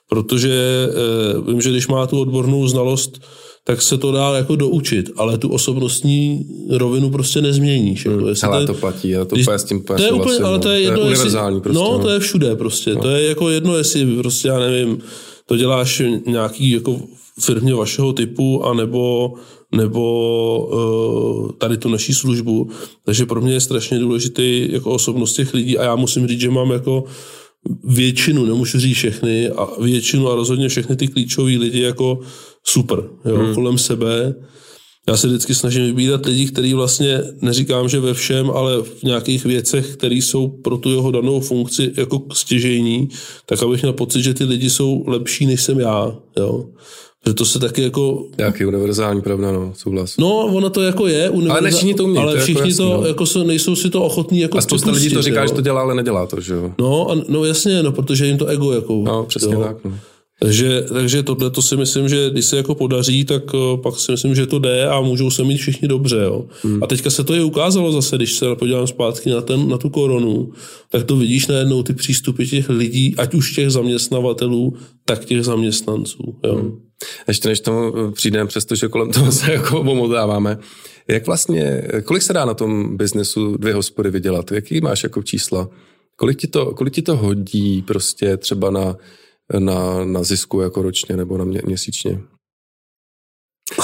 protože 0.09 0.53
e, 0.89 1.51
vím, 1.51 1.61
že 1.61 1.71
když 1.71 1.89
má 1.89 2.07
tu 2.07 2.21
odbornou 2.21 2.69
znalost, 2.69 3.21
tak 3.65 3.83
se 3.83 3.99
to 3.99 4.13
dá 4.13 4.37
jako 4.37 4.57
doučit, 4.57 5.11
ale 5.17 5.39
tu 5.39 5.49
osobnostní 5.49 6.47
rovinu 6.71 7.11
prostě 7.11 7.43
nezměníš. 7.43 8.05
Jako, 8.05 8.19
hmm, 8.19 8.35
ale 8.43 8.67
to, 8.67 8.73
to 8.73 8.81
platí, 8.81 9.17
ale 9.17 9.27
to 9.27 9.35
když, 9.35 9.49
s 9.49 9.65
tím 9.65 9.83
to 9.83 10.03
je 10.03 10.13
úplně, 10.13 10.39
ale 10.39 10.59
to 10.59 10.69
je, 10.69 10.81
jedno, 10.81 10.97
to 10.97 11.01
je 11.01 11.07
univerzální 11.07 11.57
jestli, 11.57 11.63
prostě. 11.63 11.83
No, 11.83 11.93
no, 11.93 11.99
to 11.99 12.11
je 12.11 12.21
všude 12.21 12.57
prostě. 12.57 12.95
No. 12.95 13.03
To 13.03 13.09
je 13.09 13.29
jako 13.29 13.49
jedno, 13.49 13.77
jestli 13.77 14.17
prostě, 14.17 14.49
já 14.49 14.59
nevím, 14.59 14.99
to 15.47 15.57
děláš 15.57 16.03
nějaký 16.27 16.71
jako 16.71 17.01
firmě 17.41 17.75
vašeho 17.75 18.13
typu, 18.13 18.65
anebo 18.65 19.33
nebo 19.73 20.69
uh, 20.73 21.51
tady 21.53 21.77
tu 21.77 21.89
naší 21.89 22.15
službu. 22.15 22.71
Takže 23.05 23.27
pro 23.27 23.41
mě 23.41 23.53
je 23.53 23.61
strašně 23.61 23.99
důležitý 23.99 24.69
jako 24.73 24.91
osobnost 24.91 25.33
těch 25.33 25.55
lidí 25.55 25.79
a 25.79 25.85
já 25.85 25.97
musím 25.97 26.27
říct, 26.27 26.41
že 26.41 26.51
mám 26.51 26.71
jako 26.71 27.05
většinu, 27.85 28.47
nemůžu 28.47 28.79
říct 28.79 28.97
všechny, 28.97 29.49
a 29.49 29.81
většinu 29.81 30.31
a 30.31 30.35
rozhodně 30.35 30.69
všechny 30.69 30.97
ty 30.97 31.09
klíčové 31.09 31.51
lidi 31.51 31.81
jako 31.81 32.21
super, 32.65 32.99
jo, 33.25 33.37
hmm. 33.37 33.55
kolem 33.55 33.79
sebe. 33.79 34.35
Já 35.09 35.17
se 35.17 35.27
vždycky 35.27 35.55
snažím 35.55 35.85
vybírat 35.85 36.27
lidi, 36.27 36.47
kteří 36.47 36.75
vlastně, 36.75 37.21
neříkám, 37.41 37.89
že 37.89 38.01
ve 38.01 38.15
všem, 38.15 38.51
ale 38.51 38.83
v 38.83 39.03
nějakých 39.03 39.45
věcech, 39.45 39.97
které 39.97 40.15
jsou 40.15 40.49
pro 40.49 40.77
tu 40.77 40.91
jeho 40.91 41.11
danou 41.11 41.41
funkci 41.41 41.93
jako 41.97 42.23
stěžejní, 42.33 43.09
tak 43.47 43.63
abych 43.63 43.83
měl 43.83 43.93
pocit, 43.93 44.23
že 44.23 44.35
ty 44.35 44.45
lidi 44.45 44.71
jsou 44.71 45.05
lepší, 45.07 45.47
než 45.47 45.63
jsem 45.63 45.81
já. 45.81 46.17
Jo. 46.37 46.65
Že 47.27 47.35
to 47.35 47.45
se 47.45 47.59
taky 47.59 47.83
jako... 47.83 48.25
Nějaký 48.39 48.65
univerzální 48.65 49.23
pravda, 49.23 49.53
no, 49.53 49.73
souhlas. 49.77 50.17
No, 50.17 50.47
ono 50.47 50.71
to 50.71 50.83
jako 50.83 51.07
je 51.07 51.31
univerzální. 51.31 51.67
Ale 51.67 51.71
všichni 51.71 51.95
to 51.95 52.05
umí, 52.05 52.19
Ale 52.19 52.35
to 52.35 52.41
všichni 52.41 52.71
jako 52.71 52.83
to, 52.83 52.91
jasný, 52.91 53.09
jako 53.09 53.27
se, 53.27 53.45
nejsou 53.45 53.77
si 53.77 53.91
to 53.91 54.03
ochotní 54.03 54.41
jako 54.41 54.59
A 54.59 54.61
spousta 54.61 54.91
lidí 54.91 55.11
to 55.11 55.23
říká, 55.23 55.41
jo. 55.41 55.47
že 55.47 55.55
to 55.55 55.61
dělá, 55.61 55.81
ale 55.81 55.95
nedělá 55.95 56.27
to, 56.27 56.41
že 56.41 56.55
jo? 56.55 56.73
No, 56.79 57.11
a, 57.11 57.17
no 57.29 57.45
jasně, 57.45 57.83
no, 57.83 57.93
protože 57.93 58.27
jim 58.27 58.39
to 58.39 58.47
ego 58.47 58.73
jako... 58.73 59.03
No, 59.07 59.25
přesně 59.25 59.55
jo. 59.55 59.61
tak, 59.61 59.85
no. 59.85 59.93
Takže, 60.41 60.83
takže 60.93 61.23
tohle 61.23 61.51
to 61.51 61.63
si 61.63 61.77
myslím, 61.77 62.09
že 62.09 62.31
když 62.31 62.45
se 62.45 62.57
jako 62.57 62.75
podaří, 62.75 63.25
tak 63.25 63.55
uh, 63.55 63.81
pak 63.81 63.99
si 63.99 64.13
myslím, 64.13 64.35
že 64.35 64.47
to 64.47 64.59
jde 64.59 64.89
a 64.89 65.01
můžou 65.01 65.31
se 65.31 65.45
mít 65.45 65.57
všichni 65.57 65.89
dobře. 65.89 66.17
Jo. 66.17 66.45
Hmm. 66.63 66.83
A 66.83 66.87
teďka 66.87 67.11
se 67.11 67.25
to 67.25 67.35
i 67.35 67.43
ukázalo 67.43 67.93
zase, 67.93 68.17
když 68.17 68.33
se 68.33 68.55
podívám 68.55 68.87
zpátky 68.87 69.31
na, 69.31 69.41
ten, 69.41 69.69
na 69.69 69.79
tu 69.79 69.89
koronu, 69.89 70.53
tak 70.91 71.05
to 71.05 71.17
vidíš 71.17 71.47
najednou 71.47 71.83
ty 71.83 71.93
přístupy 71.93 72.47
těch 72.47 72.69
lidí, 72.69 73.15
ať 73.19 73.35
už 73.35 73.53
těch 73.53 73.71
zaměstnavatelů, 73.71 74.75
tak 75.05 75.25
těch 75.25 75.45
zaměstnanců. 75.45 76.35
Jo. 76.45 76.55
Hmm. 76.55 76.86
Ještě 77.29 77.49
než 77.49 77.61
tomu 77.61 77.93
eh, 77.99 78.13
přijdeme, 78.13 78.47
přestože 78.47 78.89
kolem 78.89 79.11
toho 79.11 79.33
se 79.33 79.53
jako 79.53 79.81
omotáváme, 79.81 80.59
jak 81.09 81.27
vlastně, 81.27 81.83
kolik 82.05 82.23
se 82.23 82.33
dá 82.33 82.45
na 82.45 82.55
tom 82.55 82.97
biznesu 82.97 83.57
dvě 83.57 83.75
hospody 83.75 84.11
vydělat? 84.11 84.53
Jaký 84.53 84.81
máš 84.81 85.03
jako 85.03 85.23
čísla? 85.23 85.69
Kolik 86.17 86.39
ti 86.39 86.47
to, 86.47 86.75
kolik 86.75 86.95
ti 86.95 87.03
to 87.03 87.17
hodí 87.17 87.83
prostě 87.83 88.37
třeba 88.37 88.71
na 88.71 88.97
na, 89.59 90.05
na 90.05 90.23
zisku 90.23 90.61
jako 90.61 90.83
ročně 90.83 91.17
nebo 91.17 91.39
na 91.39 91.45
mě, 91.45 91.61
měsíčně. 91.65 92.21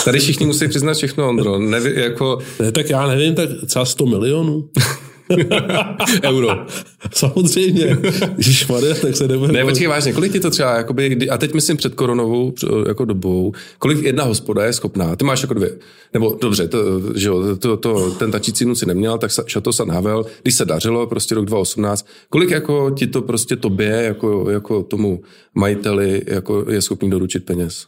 Tady 0.05 0.19
všichni 0.19 0.47
musí 0.47 0.69
přiznat 0.69 0.95
všechno, 0.95 1.29
Ondro. 1.29 1.59
Neví, 1.59 2.01
jako... 2.01 2.39
Ne, 2.61 2.73
tak 2.73 2.91
já 2.91 3.07
nevím, 3.07 3.35
tak 3.35 3.49
třeba 3.67 3.85
100 3.85 4.07
milionů. 4.07 4.69
Euro. 6.25 6.67
Samozřejmě. 7.15 7.99
Když 8.35 8.67
Maria, 8.67 8.95
tak 8.95 9.17
se 9.17 9.29
nebudeme... 9.29 9.59
Ne, 9.59 9.65
počkej, 9.65 9.87
vážně, 9.87 10.13
kolik 10.13 10.33
ti 10.33 10.41
to 10.41 10.51
třeba, 10.51 10.77
jakoby, 10.77 11.29
a 11.31 11.39
teď 11.39 11.55
myslím 11.55 11.77
před 11.77 11.95
koronovou 11.95 12.53
jako 12.89 13.05
dobou, 13.05 13.53
kolik 13.79 14.03
jedna 14.03 14.25
hospoda 14.25 14.65
je 14.65 14.73
schopná, 14.73 15.17
ty 15.17 15.25
máš 15.25 15.43
jako 15.43 15.55
dvě, 15.55 15.79
nebo 16.13 16.39
dobře, 16.41 16.69
to, 16.69 16.79
že 17.15 17.29
jo, 17.29 17.57
to, 17.57 17.77
to, 17.77 18.11
ten 18.11 18.31
tačící 18.31 18.75
si 18.75 18.87
neměl, 18.87 19.19
tak 19.19 19.31
Šato 19.47 19.73
se 19.73 19.85
Havel, 19.89 20.25
když 20.43 20.55
se 20.55 20.65
dařilo, 20.65 21.07
prostě 21.07 21.35
rok 21.35 21.45
2018, 21.45 22.07
kolik 22.29 22.51
jako 22.51 22.91
ti 22.91 23.07
to 23.07 23.23
prostě 23.23 23.57
tobě, 23.57 23.91
jako, 23.91 24.51
jako 24.51 24.83
tomu 24.83 25.21
majiteli, 25.55 26.23
jako 26.27 26.65
je 26.71 26.83
schopný 26.83 27.11
doručit 27.11 27.45
peněz? 27.45 27.87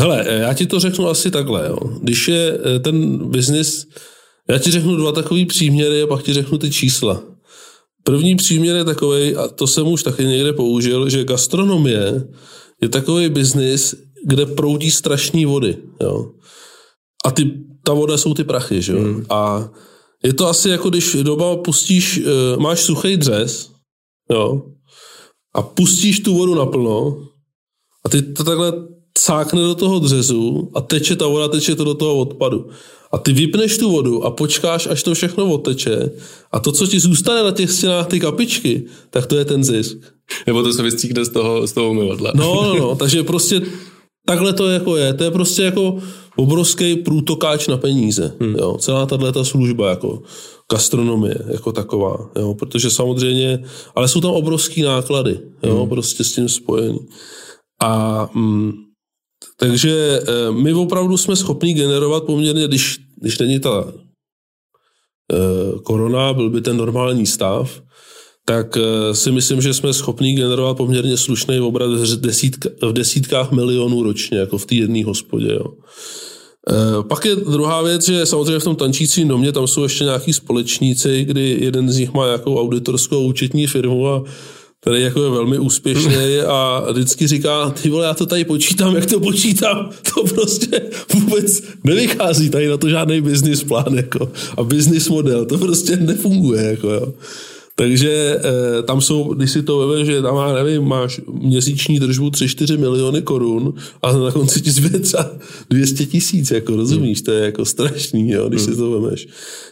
Hele, 0.00 0.24
já 0.28 0.54
ti 0.54 0.66
to 0.66 0.80
řeknu 0.80 1.08
asi 1.08 1.30
takhle, 1.30 1.68
jo. 1.68 1.78
Když 2.02 2.28
je 2.28 2.58
eh, 2.76 2.78
ten 2.78 3.28
biznis, 3.30 3.88
já 4.50 4.58
ti 4.58 4.70
řeknu 4.70 4.96
dva 4.96 5.12
takový 5.12 5.46
příměry 5.46 6.02
a 6.02 6.06
pak 6.06 6.22
ti 6.22 6.32
řeknu 6.32 6.58
ty 6.58 6.70
čísla. 6.70 7.22
První 8.04 8.36
příměr 8.36 8.76
je 8.76 8.84
takový, 8.84 9.36
a 9.36 9.48
to 9.48 9.66
jsem 9.66 9.86
už 9.88 10.02
taky 10.02 10.24
někde 10.24 10.52
použil, 10.52 11.08
že 11.08 11.24
gastronomie 11.24 12.28
je 12.82 12.88
takový 12.88 13.28
biznis, 13.28 13.94
kde 14.24 14.46
proudí 14.46 14.90
strašní 14.90 15.44
vody. 15.44 15.76
Jo. 16.02 16.30
A 17.26 17.30
ty, 17.30 17.50
ta 17.84 17.92
voda 17.92 18.16
jsou 18.16 18.34
ty 18.34 18.44
prachy. 18.44 18.82
Že 18.82 18.92
jo? 18.92 18.98
Hmm. 18.98 19.24
A 19.30 19.70
je 20.22 20.32
to 20.32 20.48
asi 20.48 20.68
jako 20.68 20.90
když 20.90 21.16
doba 21.22 21.56
pustíš, 21.56 22.20
eh, 22.24 22.56
máš 22.56 22.80
suchý 22.80 23.16
dřez 23.16 23.70
jo, 24.30 24.62
a 25.54 25.62
pustíš 25.62 26.20
tu 26.20 26.34
vodu 26.34 26.54
naplno 26.54 27.26
a 28.04 28.08
ty 28.08 28.22
to 28.22 28.44
takhle 28.44 28.72
cákne 29.14 29.62
do 29.62 29.74
toho 29.74 29.98
dřezu 29.98 30.70
a 30.74 30.80
teče 30.80 31.16
ta 31.16 31.26
voda, 31.26 31.48
teče 31.48 31.74
to 31.74 31.84
do 31.84 31.94
toho 31.94 32.18
odpadu. 32.18 32.70
A 33.12 33.18
ty 33.18 33.32
vypneš 33.32 33.78
tu 33.78 33.90
vodu 33.90 34.24
a 34.24 34.30
počkáš, 34.30 34.86
až 34.86 35.02
to 35.02 35.14
všechno 35.14 35.52
odteče 35.52 36.10
a 36.52 36.60
to, 36.60 36.72
co 36.72 36.86
ti 36.86 37.00
zůstane 37.00 37.42
na 37.42 37.50
těch 37.50 37.70
stěnách, 37.70 38.06
ty 38.06 38.20
kapičky, 38.20 38.84
tak 39.10 39.26
to 39.26 39.36
je 39.36 39.44
ten 39.44 39.64
zisk. 39.64 39.98
Nebo 40.46 40.62
to 40.62 40.72
se 40.72 40.82
vystříkne 40.82 41.24
z 41.24 41.28
toho, 41.28 41.66
z 41.66 41.72
toho 41.72 41.90
umyvadla. 41.90 42.32
No, 42.34 42.62
no, 42.62 42.74
no, 42.74 42.94
takže 42.94 43.22
prostě 43.22 43.62
takhle 44.26 44.52
to 44.52 44.68
jako 44.68 44.96
je. 44.96 45.14
To 45.14 45.24
je 45.24 45.30
prostě 45.30 45.62
jako 45.62 45.98
obrovský 46.36 46.96
průtokáč 46.96 47.68
na 47.68 47.76
peníze. 47.76 48.32
Hmm. 48.40 48.54
Jo. 48.54 48.76
Celá 48.80 49.06
tahle 49.06 49.32
ta 49.32 49.44
služba 49.44 49.90
jako 49.90 50.22
gastronomie 50.72 51.38
jako 51.52 51.72
taková. 51.72 52.30
Jo. 52.36 52.54
Protože 52.54 52.90
samozřejmě, 52.90 53.64
ale 53.94 54.08
jsou 54.08 54.20
tam 54.20 54.30
obrovský 54.30 54.82
náklady, 54.82 55.40
jo, 55.62 55.76
hmm. 55.76 55.88
prostě 55.88 56.24
s 56.24 56.32
tím 56.32 56.48
spojený. 56.48 56.98
A 57.82 58.28
mm, 58.34 58.72
takže 59.56 60.20
eh, 60.22 60.52
my 60.52 60.74
opravdu 60.74 61.16
jsme 61.16 61.36
schopni 61.36 61.74
generovat 61.74 62.24
poměrně, 62.24 62.68
když, 62.68 62.98
když 63.20 63.38
není 63.38 63.60
ta 63.60 63.92
eh, 65.32 65.78
korona, 65.82 66.32
byl 66.32 66.50
by 66.50 66.60
ten 66.60 66.76
normální 66.76 67.26
stav, 67.26 67.80
tak 68.44 68.76
eh, 68.76 69.14
si 69.14 69.32
myslím, 69.32 69.60
že 69.60 69.74
jsme 69.74 69.92
schopni 69.92 70.32
generovat 70.32 70.76
poměrně 70.76 71.16
slušný 71.16 71.60
obrat 71.60 71.90
v, 72.82 72.92
desítkách 72.92 73.52
milionů 73.52 74.02
ročně, 74.02 74.38
jako 74.38 74.58
v 74.58 74.66
té 74.66 74.74
jedné 74.74 75.04
hospodě. 75.04 75.52
Jo. 75.52 75.66
Pak 77.08 77.24
je 77.24 77.36
druhá 77.36 77.82
věc, 77.82 78.06
že 78.06 78.26
samozřejmě 78.26 78.58
v 78.58 78.64
tom 78.64 78.76
tančícím 78.76 79.28
domě 79.28 79.52
tam 79.52 79.66
jsou 79.66 79.82
ještě 79.82 80.04
nějaký 80.04 80.32
společníci, 80.32 81.24
kdy 81.24 81.58
jeden 81.60 81.90
z 81.90 81.98
nich 81.98 82.12
má 82.12 82.26
nějakou 82.26 82.60
auditorskou 82.60 83.26
účetní 83.26 83.66
firmu 83.66 84.08
a 84.08 84.24
který 84.88 85.02
jako 85.02 85.24
je 85.24 85.30
velmi 85.30 85.58
úspěšný 85.58 86.38
a 86.46 86.86
vždycky 86.92 87.26
říká, 87.26 87.70
ty 87.70 87.90
vole, 87.90 88.06
já 88.06 88.14
to 88.14 88.26
tady 88.26 88.44
počítám, 88.44 88.94
jak 88.94 89.06
to 89.06 89.20
počítám, 89.20 89.90
to 90.14 90.24
prostě 90.24 90.82
vůbec 91.14 91.62
nevychází 91.84 92.50
tady 92.50 92.68
na 92.68 92.76
to 92.76 92.88
žádný 92.88 93.20
business 93.20 93.64
plán 93.64 93.94
jako, 93.94 94.32
a 94.56 94.62
business 94.62 95.08
model, 95.08 95.44
to 95.44 95.58
prostě 95.58 95.96
nefunguje. 95.96 96.64
Jako, 96.64 96.90
jo. 96.90 97.12
Takže 97.78 98.10
e, 98.10 98.82
tam 98.82 99.00
jsou, 99.00 99.34
když 99.34 99.50
si 99.50 99.62
to 99.62 99.78
veme, 99.78 100.04
že 100.04 100.22
tam 100.22 100.34
má, 100.34 100.52
nevím, 100.52 100.82
máš 100.82 101.20
měsíční 101.32 101.98
držbu 101.98 102.28
3-4 102.28 102.78
miliony 102.78 103.22
korun 103.22 103.74
a 104.02 104.12
na 104.12 104.32
konci 104.32 104.60
ti 104.60 104.70
zbyde 104.70 104.98
třeba 104.98 105.30
200 105.70 106.06
tisíc, 106.06 106.50
jako 106.50 106.76
rozumíš, 106.76 107.22
to 107.22 107.32
je 107.32 107.44
jako 107.44 107.64
strašný, 107.64 108.30
jo, 108.30 108.48
když 108.48 108.62
si 108.62 108.76
to 108.76 108.90
vemeš. 108.90 109.28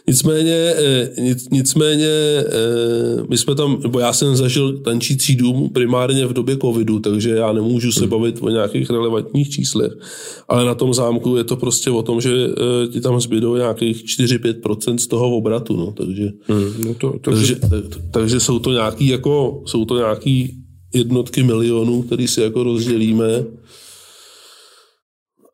Nicméně, 0.07 0.53
e, 0.53 1.11
nic, 1.21 1.49
nicméně 1.51 2.07
e, 2.07 2.43
my 3.29 3.37
jsme 3.37 3.55
tam, 3.55 3.79
nebo 3.83 3.99
já 3.99 4.13
jsem 4.13 4.35
zažil 4.35 4.77
tančící 4.77 5.35
dům 5.35 5.69
primárně 5.69 6.25
v 6.25 6.33
době 6.33 6.57
covidu, 6.57 6.99
takže 6.99 7.29
já 7.29 7.53
nemůžu 7.53 7.91
se 7.91 8.07
bavit 8.07 8.37
o 8.41 8.49
nějakých 8.49 8.89
relevantních 8.89 9.49
číslech, 9.49 9.91
ale 10.47 10.65
na 10.65 10.75
tom 10.75 10.93
zámku 10.93 11.37
je 11.37 11.43
to 11.43 11.55
prostě 11.55 11.91
o 11.91 12.03
tom, 12.03 12.21
že 12.21 12.31
e, 12.33 12.87
ti 12.87 13.01
tam 13.01 13.21
zbydou 13.21 13.55
nějakých 13.55 14.03
4-5% 14.03 14.97
z 14.97 15.07
toho 15.07 15.35
obratu, 15.37 15.77
no, 15.77 15.91
takže, 15.91 16.31
hmm, 16.47 16.73
no 16.85 16.93
to, 16.93 17.11
to, 17.21 17.31
takže, 17.31 17.55
to, 17.55 17.96
takže 18.11 18.39
jsou 18.39 18.59
to 18.59 18.71
nějaký 18.71 19.07
jako, 19.07 19.63
jsou 19.65 19.85
to 19.85 19.97
nějaký 19.97 20.57
jednotky 20.93 21.43
milionů, 21.43 22.03
který 22.03 22.27
si 22.27 22.41
jako 22.41 22.63
rozdělíme. 22.63 23.43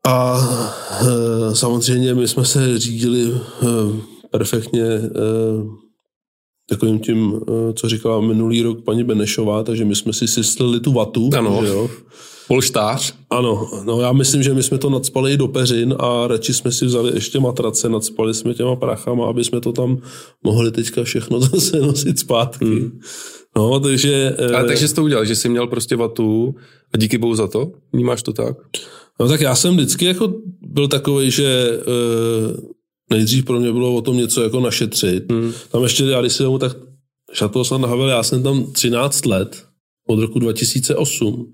A 0.08 0.40
e, 1.02 1.56
samozřejmě 1.56 2.14
my 2.14 2.28
jsme 2.28 2.46
se 2.46 2.80
řídili 2.80 3.24
e, 3.24 3.40
perfektně 4.32 4.84
e, 4.84 5.10
takovým 6.70 7.00
tím, 7.00 7.42
e, 7.42 7.74
co 7.74 7.90
říkala 7.90 8.22
minulý 8.22 8.62
rok 8.62 8.84
paní 8.84 9.04
Benešová, 9.04 9.64
takže 9.64 9.86
my 9.86 9.96
jsme 9.96 10.14
si 10.14 10.28
syslili 10.28 10.80
tu 10.80 10.94
vatu. 10.94 11.30
Ano. 11.38 11.60
Že 11.62 11.68
jo? 11.68 11.90
Polštář? 12.48 13.14
Ano, 13.30 13.70
no 13.86 14.02
já 14.02 14.14
myslím, 14.14 14.44
že 14.44 14.54
my 14.54 14.64
jsme 14.64 14.78
to 14.78 14.90
nadspali 14.90 15.34
i 15.34 15.38
do 15.38 15.48
peřin 15.48 15.96
a 16.00 16.28
radši 16.28 16.54
jsme 16.54 16.72
si 16.72 16.86
vzali 16.86 17.12
ještě 17.14 17.40
matrace, 17.40 17.90
nadspali 17.90 18.34
jsme 18.34 18.54
těma 18.54 18.76
prachama, 18.76 19.28
aby 19.28 19.44
jsme 19.44 19.62
to 19.62 19.72
tam 19.72 19.98
mohli 20.44 20.72
teďka 20.72 21.04
všechno 21.04 21.40
zase 21.54 21.80
nosit 21.80 22.20
zpátky. 22.20 22.66
Hmm. 22.66 23.00
No, 23.56 23.80
takže... 23.80 24.36
Ale 24.40 24.64
eh, 24.64 24.68
takže 24.68 24.88
jsi 24.88 24.96
to 24.96 25.04
udělal, 25.04 25.26
že 25.26 25.36
jsi 25.36 25.50
měl 25.50 25.68
prostě 25.68 25.96
vatu 25.96 26.56
a 26.94 26.98
díky 26.98 27.18
bohu 27.18 27.36
za 27.36 27.48
to? 27.48 27.72
Vnímáš 27.94 28.24
to 28.24 28.34
tak? 28.34 28.58
No 29.20 29.28
tak 29.28 29.42
já 29.42 29.56
jsem 29.56 29.74
vždycky 29.74 30.06
jako 30.06 30.34
byl 30.62 30.88
takový, 30.88 31.32
že 31.32 31.80
eh, 31.80 32.58
nejdřív 33.10 33.46
pro 33.46 33.60
mě 33.60 33.72
bylo 33.72 33.96
o 33.96 34.02
tom 34.02 34.18
něco 34.18 34.44
jako 34.44 34.60
našetřit. 34.60 35.32
Hmm. 35.32 35.54
Tam 35.72 35.84
ještě, 35.84 36.04
já 36.04 36.22
když 36.22 36.34
si 36.34 36.44
tomu 36.44 36.58
tak 36.58 36.78
šatl 37.34 37.64
jsem 37.64 37.82
nahavel, 37.82 38.10
já 38.10 38.24
jsem 38.24 38.44
tam 38.44 38.72
13 38.72 39.26
let, 39.26 39.64
od 40.08 40.20
roku 40.20 40.40
2008. 40.40 41.54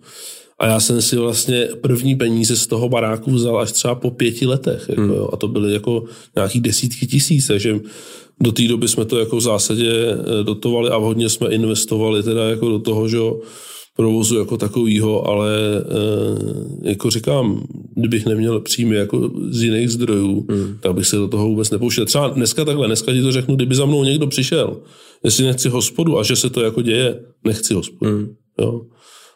A 0.59 0.67
já 0.67 0.79
jsem 0.79 1.01
si 1.01 1.17
vlastně 1.17 1.67
první 1.81 2.15
peníze 2.15 2.55
z 2.55 2.67
toho 2.67 2.89
baráku 2.89 3.31
vzal 3.31 3.59
až 3.59 3.71
třeba 3.71 3.95
po 3.95 4.11
pěti 4.11 4.45
letech. 4.45 4.85
Jako, 4.89 5.01
hmm. 5.01 5.11
jo, 5.11 5.29
a 5.33 5.37
to 5.37 5.47
byly 5.47 5.73
jako 5.73 6.03
nějaký 6.35 6.59
desítky 6.59 7.07
tisíc, 7.07 7.47
takže 7.47 7.79
do 8.41 8.51
té 8.51 8.67
doby 8.67 8.87
jsme 8.87 9.05
to 9.05 9.19
jako 9.19 9.37
v 9.37 9.41
zásadě 9.41 9.91
eh, 9.91 10.43
dotovali 10.43 10.89
a 10.89 10.97
hodně 10.97 11.29
jsme 11.29 11.49
investovali 11.49 12.23
teda 12.23 12.49
jako 12.49 12.69
do 12.69 12.79
toho, 12.79 13.07
že 13.07 13.17
provozu 13.99 14.39
jako 14.39 14.57
takovýho, 14.57 15.27
ale 15.27 15.51
e, 16.83 16.89
jako 16.89 17.09
říkám, 17.09 17.63
kdybych 17.95 18.25
neměl 18.25 18.59
příjmy 18.59 18.95
jako 18.95 19.31
z 19.49 19.63
jiných 19.63 19.89
zdrojů, 19.89 20.45
hmm. 20.49 20.77
tak 20.79 20.93
bych 20.93 21.07
se 21.07 21.15
do 21.15 21.27
toho 21.27 21.47
vůbec 21.47 21.69
nepouštěl. 21.69 22.05
Třeba 22.05 22.27
dneska 22.27 22.65
takhle, 22.65 22.87
dneska 22.87 23.13
ti 23.13 23.21
to 23.21 23.31
řeknu, 23.31 23.55
kdyby 23.55 23.75
za 23.75 23.85
mnou 23.85 24.03
někdo 24.03 24.27
přišel, 24.27 24.77
jestli 25.23 25.45
nechci 25.45 25.69
hospodu 25.69 26.19
a 26.19 26.23
že 26.23 26.35
se 26.35 26.49
to 26.49 26.61
jako 26.61 26.81
děje, 26.81 27.19
nechci 27.43 27.73
hospodu. 27.73 28.11
Hmm. 28.11 28.35
Jo 28.61 28.81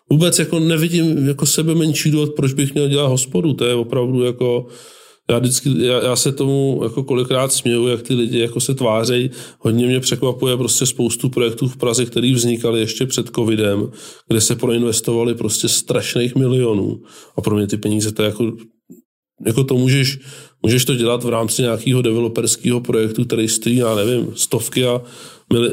vůbec 0.09 0.39
jako 0.39 0.59
nevidím 0.59 1.27
jako 1.27 1.45
sebe 1.45 1.75
menší 1.75 2.11
důvod, 2.11 2.35
proč 2.35 2.53
bych 2.53 2.73
měl 2.73 2.87
dělat 2.87 3.07
hospodu. 3.07 3.53
To 3.53 3.65
je 3.65 3.73
opravdu 3.73 4.23
jako, 4.23 4.65
já, 5.29 5.39
vždycky, 5.39 5.69
já, 5.85 6.03
já 6.03 6.15
se 6.15 6.31
tomu 6.31 6.79
jako 6.83 7.03
kolikrát 7.03 7.53
směju, 7.53 7.87
jak 7.87 8.01
ty 8.01 8.13
lidi 8.13 8.39
jako 8.39 8.59
se 8.59 8.73
tvářejí. 8.75 9.31
Hodně 9.59 9.87
mě 9.87 9.99
překvapuje 9.99 10.57
prostě 10.57 10.85
spoustu 10.85 11.29
projektů 11.29 11.67
v 11.67 11.77
Praze, 11.77 12.05
které 12.05 12.33
vznikaly 12.33 12.79
ještě 12.79 13.05
před 13.05 13.29
covidem, 13.35 13.91
kde 14.27 14.41
se 14.41 14.55
proinvestovali 14.55 15.35
prostě 15.35 15.67
strašných 15.67 16.35
milionů. 16.35 17.01
A 17.35 17.41
pro 17.41 17.55
mě 17.55 17.67
ty 17.67 17.77
peníze 17.77 18.11
to 18.11 18.21
je 18.21 18.25
jako, 18.25 18.51
jako 19.45 19.63
to 19.63 19.75
můžeš, 19.75 20.19
můžeš 20.63 20.85
to 20.85 20.95
dělat 20.95 21.23
v 21.23 21.29
rámci 21.29 21.61
nějakého 21.61 22.01
developerského 22.01 22.81
projektu, 22.81 23.25
který 23.25 23.47
stojí, 23.47 23.75
já 23.75 23.95
nevím, 23.95 24.27
stovky 24.35 24.85
a 24.85 25.01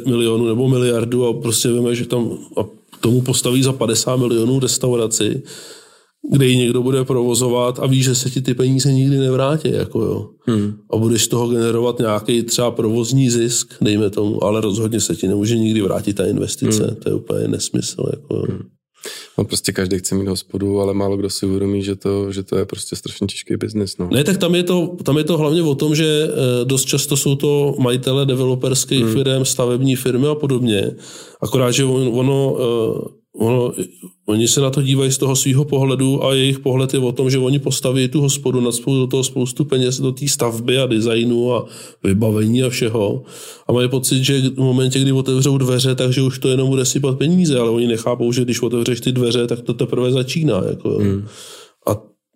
milionů 0.07 0.47
nebo 0.47 0.69
miliardu 0.69 1.27
a 1.27 1.33
prostě 1.33 1.73
víme, 1.73 1.95
že 1.95 2.07
tam 2.07 2.39
a 2.57 2.80
tomu 3.01 3.21
postaví 3.21 3.63
za 3.63 3.73
50 3.73 4.17
milionů 4.17 4.61
restauraci, 4.61 5.43
kde 6.33 6.47
ji 6.47 6.57
někdo 6.57 6.83
bude 6.83 7.05
provozovat 7.05 7.79
a 7.79 7.87
ví, 7.87 8.03
že 8.03 8.15
se 8.15 8.31
ti 8.31 8.43
ty 8.43 8.55
peníze 8.55 8.93
nikdy 8.93 9.19
nevrátí. 9.19 9.73
Jako 9.73 10.01
jo. 10.03 10.29
Hmm. 10.47 10.73
A 10.93 10.97
budeš 10.97 11.25
z 11.25 11.29
toho 11.29 11.49
generovat 11.49 11.99
nějaký 11.99 12.43
třeba 12.43 12.71
provozní 12.71 13.31
zisk, 13.31 13.75
dejme 13.81 14.11
tomu, 14.11 14.45
ale 14.45 14.61
rozhodně 14.61 15.01
se 15.01 15.17
ti 15.17 15.29
nemůže 15.29 15.59
nikdy 15.59 15.83
vrátit 15.83 16.15
ta 16.15 16.27
investice. 16.27 16.85
Hmm. 16.85 16.97
To 16.97 17.09
je 17.09 17.15
úplně 17.15 17.49
nesmysl. 17.49 18.05
Jako 18.13 18.35
jo. 18.35 18.45
Hmm. 18.49 18.63
No 19.39 19.45
prostě 19.45 19.73
každý 19.73 19.99
chce 19.99 20.15
mít 20.15 20.29
hospodu, 20.29 20.81
ale 20.81 20.95
málo 20.95 21.17
kdo 21.17 21.31
si 21.31 21.47
uvědomí, 21.47 21.83
že 21.83 21.97
to, 21.97 22.33
že 22.33 22.43
to 22.43 22.59
je 22.59 22.65
prostě 22.65 22.97
strašně 22.97 23.27
těžký 23.27 23.57
biznis. 23.57 23.99
No. 23.99 24.09
Ne, 24.13 24.25
tak 24.25 24.39
tam 24.39 24.55
je, 24.55 24.63
to, 24.63 24.97
tam 25.03 25.19
je 25.19 25.25
to 25.25 25.39
hlavně 25.39 25.63
o 25.63 25.75
tom, 25.75 25.95
že 25.95 26.29
eh, 26.29 26.65
dost 26.65 26.85
často 26.85 27.17
jsou 27.17 27.37
to 27.37 27.75
majitele 27.79 28.27
developerských 28.27 29.05
hmm. 29.05 29.13
firm, 29.13 29.45
stavební 29.45 29.97
firmy 29.97 30.27
a 30.27 30.35
podobně. 30.35 30.91
Akorát, 31.43 31.71
že 31.71 31.85
ono, 31.85 32.57
ono, 33.37 33.73
oni 34.27 34.49
se 34.49 34.61
na 34.61 34.71
to 34.71 34.83
dívají 34.83 35.13
z 35.13 35.19
toho 35.19 35.37
svého 35.37 35.65
pohledu 35.65 36.25
a 36.25 36.35
jejich 36.35 36.59
pohled 36.59 36.95
je 36.95 37.01
o 37.01 37.13
tom, 37.13 37.31
že 37.31 37.39
oni 37.39 37.59
postaví 37.59 38.09
tu 38.09 38.21
hospodu, 38.21 38.61
nad 38.61 38.75
do 38.87 39.07
toho 39.07 39.25
spoustu 39.25 39.65
peněz 39.65 40.01
do 40.01 40.13
té 40.13 40.29
stavby 40.29 40.79
a 40.79 40.87
designu 40.87 41.55
a 41.55 41.67
vybavení 42.05 42.63
a 42.63 42.69
všeho. 42.69 43.23
A 43.69 43.73
mají 43.73 43.89
pocit, 43.89 44.25
že 44.25 44.41
v 44.41 44.59
momentě, 44.59 45.01
kdy 45.01 45.13
otevřou 45.13 45.59
dveře, 45.59 45.95
takže 45.95 46.23
už 46.23 46.39
to 46.39 46.49
jenom 46.49 46.69
bude 46.69 46.85
sypat 46.85 47.19
peníze, 47.19 47.59
ale 47.59 47.71
oni 47.71 47.87
nechápou, 47.87 48.33
že 48.33 48.45
když 48.45 48.63
otevřeš 48.63 49.01
ty 49.01 49.13
dveře, 49.13 49.47
tak 49.47 49.61
to 49.61 49.75
teprve 49.75 50.13
začíná. 50.13 50.63
Jako. 50.69 50.89
Hmm. 50.89 51.27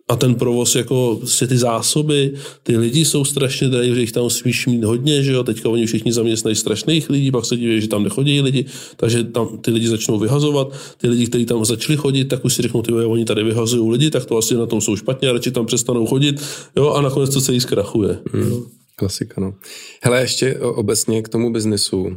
A 0.09 0.17
ten 0.17 0.35
provoz, 0.35 0.75
jako 0.75 1.21
si 1.25 1.47
ty 1.47 1.59
zásoby, 1.59 2.35
ty 2.63 2.77
lidi 2.77 3.05
jsou 3.05 3.25
strašně 3.25 3.69
drahí, 3.69 3.95
že 3.95 4.01
jich 4.01 4.13
tam 4.13 4.31
smíš 4.31 4.67
mít 4.67 4.85
hodně, 4.85 5.23
že 5.23 5.33
jo, 5.33 5.45
teďka 5.45 5.69
oni 5.69 5.87
všichni 5.87 6.13
zaměstnají 6.13 6.57
strašných 6.57 7.11
lidí, 7.11 7.31
pak 7.31 7.45
se 7.45 7.57
diví, 7.57 7.81
že 7.81 7.89
tam 7.89 8.05
nechodí 8.05 8.41
lidi, 8.41 8.65
takže 8.97 9.25
tam 9.25 9.59
ty 9.59 9.71
lidi 9.71 9.89
začnou 9.89 10.19
vyhazovat, 10.19 10.73
ty 10.99 11.09
lidi, 11.09 11.27
kteří 11.27 11.47
tam 11.47 11.65
začali 11.65 11.97
chodit, 11.97 12.25
tak 12.25 12.45
už 12.45 12.55
si 12.55 12.63
řeknou, 12.63 12.83
ty 12.83 12.93
oni 12.93 13.25
tady 13.25 13.45
vyhazují 13.45 13.91
lidi, 13.91 14.11
tak 14.11 14.27
to 14.27 14.37
asi 14.37 14.55
na 14.55 14.67
tom 14.67 14.81
jsou 14.81 14.97
špatně, 14.97 15.29
a 15.29 15.33
radši 15.33 15.51
tam 15.51 15.67
přestanou 15.67 16.07
chodit, 16.07 16.43
jo, 16.77 16.91
a 16.91 17.03
nakonec 17.03 17.35
to 17.35 17.41
celý 17.41 17.61
zkrachuje. 17.61 18.19
Hmm. 18.33 18.63
Klasika, 18.97 19.41
no. 19.41 19.55
Hele, 20.03 20.21
ještě 20.21 20.59
obecně 20.59 21.23
k 21.23 21.29
tomu 21.29 21.53
biznesu. 21.53 22.17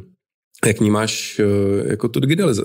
Jak 0.65 0.79
vnímáš 0.79 1.39
eh, 1.39 1.89
jako 1.89 2.07
tu 2.07 2.19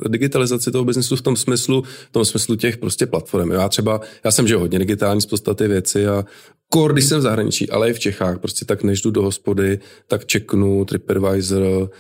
digitalizaci 0.09 0.71
toho 0.71 0.85
biznesu 0.85 1.17
v 1.17 1.23
tom 1.23 1.37
smyslu, 1.37 1.83
v 2.09 2.13
tom 2.13 2.25
smyslu 2.25 2.57
těch 2.57 2.77
prostě 2.77 3.07
platform. 3.07 3.51
Já 3.51 3.69
třeba, 3.69 4.01
já 4.25 4.31
jsem 4.31 4.49
že 4.49 4.57
hodně 4.57 4.79
digitální 4.79 5.21
z 5.21 5.27
podstaty 5.27 5.69
věci 5.69 6.07
a 6.07 6.25
kor, 6.69 6.93
když 6.93 7.05
jsem 7.05 7.19
v 7.19 7.23
zahraničí, 7.23 7.71
ale 7.71 7.91
i 7.91 7.93
v 7.93 7.99
Čechách, 7.99 8.39
prostě 8.39 8.65
tak 8.65 8.83
než 8.83 9.03
jdu 9.03 9.11
do 9.11 9.23
hospody, 9.23 9.79
tak 10.07 10.27
čeknu 10.27 10.85
TripAdvisor, 10.85 11.91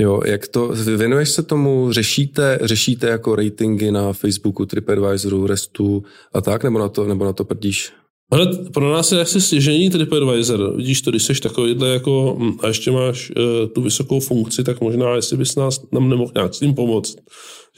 Jo, 0.00 0.20
jak 0.26 0.48
to, 0.48 0.68
věnuješ 0.96 1.30
se 1.30 1.42
tomu, 1.42 1.92
řešíte, 1.92 2.58
řešíte 2.62 3.06
jako 3.06 3.36
ratingy 3.36 3.90
na 3.90 4.12
Facebooku, 4.12 4.66
TripAdvisoru, 4.66 5.46
Restu 5.46 6.02
a 6.32 6.40
tak, 6.40 6.64
nebo 6.64 6.78
na 6.78 6.88
to, 6.88 7.06
nebo 7.06 7.24
na 7.24 7.32
to 7.32 7.44
prdíš? 7.44 7.92
Ale 8.30 8.46
pro 8.72 8.92
nás 8.92 9.12
je 9.12 9.20
asi 9.20 9.40
stěžení 9.40 9.90
TripAdvisor. 9.90 10.76
Vidíš 10.76 11.02
to, 11.02 11.10
když 11.10 11.22
jsi 11.22 11.40
takovýhle 11.40 11.88
jako, 11.88 12.36
hm, 12.38 12.52
a 12.62 12.68
ještě 12.68 12.90
máš 12.90 13.30
uh, 13.30 13.68
tu 13.68 13.82
vysokou 13.82 14.20
funkci, 14.20 14.64
tak 14.64 14.80
možná, 14.80 15.14
jestli 15.14 15.36
bys 15.36 15.56
nás 15.56 15.80
nám 15.92 16.08
nemohl 16.08 16.32
nějak 16.34 16.54
s 16.54 16.58
tím 16.58 16.74
pomoct, 16.74 17.16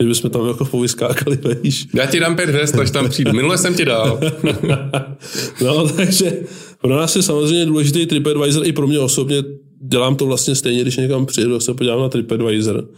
že 0.01 0.07
bychom 0.07 0.31
tam 0.31 0.49
jako 0.49 0.65
povyskákali, 0.65 1.39
víš. 1.63 1.87
Já 1.95 2.07
ti 2.07 2.21
dám 2.21 2.37
pět 2.37 2.49
hvězd, 2.49 2.79
až 2.79 2.91
tam 2.91 3.09
přijdu. 3.09 3.33
Minule 3.33 3.59
jsem 3.59 3.75
ti 3.75 3.85
dal. 3.85 4.21
no, 5.65 5.89
takže 5.89 6.43
pro 6.81 6.97
nás 6.97 7.17
je 7.17 7.23
samozřejmě 7.23 7.67
důležitý 7.67 8.07
TripAdvisor, 8.07 8.67
i 8.67 8.73
pro 8.73 8.87
mě 8.87 8.99
osobně 8.99 9.43
dělám 9.83 10.17
to 10.17 10.27
vlastně 10.27 10.55
stejně, 10.55 10.83
když 10.83 10.97
někam 10.97 11.27
přijedu, 11.27 11.61
se 11.61 11.75
podívám 11.75 12.01
na 12.01 12.09
TripAdvisor. 12.09 12.89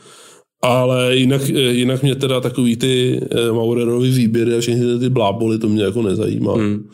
Ale 0.62 1.16
jinak, 1.16 1.50
eh, 1.50 1.60
jinak 1.60 2.02
mě 2.02 2.14
teda 2.14 2.40
takový 2.40 2.76
ty 2.76 3.20
uh, 3.50 3.56
Maurerovy 3.56 4.10
výběry 4.10 4.56
a 4.56 4.60
všechny 4.60 4.98
ty 4.98 5.08
bláboli, 5.08 5.58
to 5.58 5.68
mě 5.68 5.84
jako 5.84 6.02
nezajímá. 6.02 6.54
Hmm. 6.54 6.88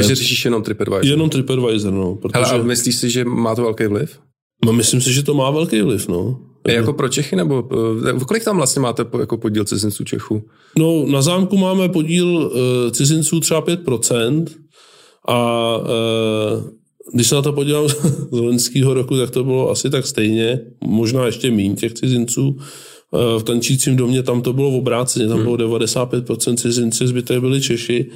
Takže 0.00 0.14
řešíš 0.14 0.44
jenom 0.44 0.62
TripAdvisor? 0.62 1.06
Jenom 1.06 1.30
TripAdvisor, 1.30 1.92
no. 1.92 2.14
Protože... 2.14 2.44
Hele, 2.44 2.60
a 2.60 2.62
myslíš 2.62 2.96
si, 2.96 3.10
že 3.10 3.24
má 3.24 3.54
to 3.54 3.62
velký 3.62 3.86
vliv? 3.86 4.18
No, 4.64 4.72
myslím 4.72 5.00
si, 5.00 5.12
že 5.12 5.22
to 5.22 5.34
má 5.34 5.50
velký 5.50 5.82
vliv, 5.82 6.08
no. 6.08 6.40
Je 6.68 6.74
jako 6.74 6.92
pro 6.92 7.08
Čechy, 7.08 7.36
nebo 7.36 7.62
uh, 7.62 8.24
kolik 8.24 8.44
tam 8.44 8.56
vlastně 8.56 8.82
máte 8.82 9.04
jako 9.20 9.36
podíl 9.36 9.64
cizinců 9.64 10.04
Čechů? 10.04 10.42
No, 10.78 11.06
na 11.06 11.22
zámku 11.22 11.56
máme 11.56 11.88
podíl 11.88 12.26
uh, 12.26 12.90
cizinců 12.90 13.40
třeba 13.40 13.62
5% 13.62 14.46
a 15.28 15.76
uh, 15.76 16.64
když 17.14 17.28
se 17.28 17.34
na 17.34 17.42
to 17.42 17.52
podívám 17.52 17.88
z 18.32 18.38
loňského 18.38 18.94
roku, 18.94 19.16
tak 19.16 19.30
to 19.30 19.44
bylo 19.44 19.70
asi 19.70 19.90
tak 19.90 20.06
stejně, 20.06 20.60
možná 20.84 21.26
ještě 21.26 21.50
méně 21.50 21.74
těch 21.74 21.94
cizinců. 21.94 22.56
V 23.38 23.42
tančícím 23.42 23.96
domě 23.96 24.22
tam 24.22 24.42
to 24.42 24.52
bylo 24.52 24.70
v 24.70 24.74
obráceně, 24.74 25.28
tam 25.28 25.36
hmm. 25.36 25.44
bylo 25.44 25.56
95% 25.56 26.56
cizinci, 26.56 27.06
zbytek 27.06 27.40
byli 27.40 27.60
Češi. 27.60 28.10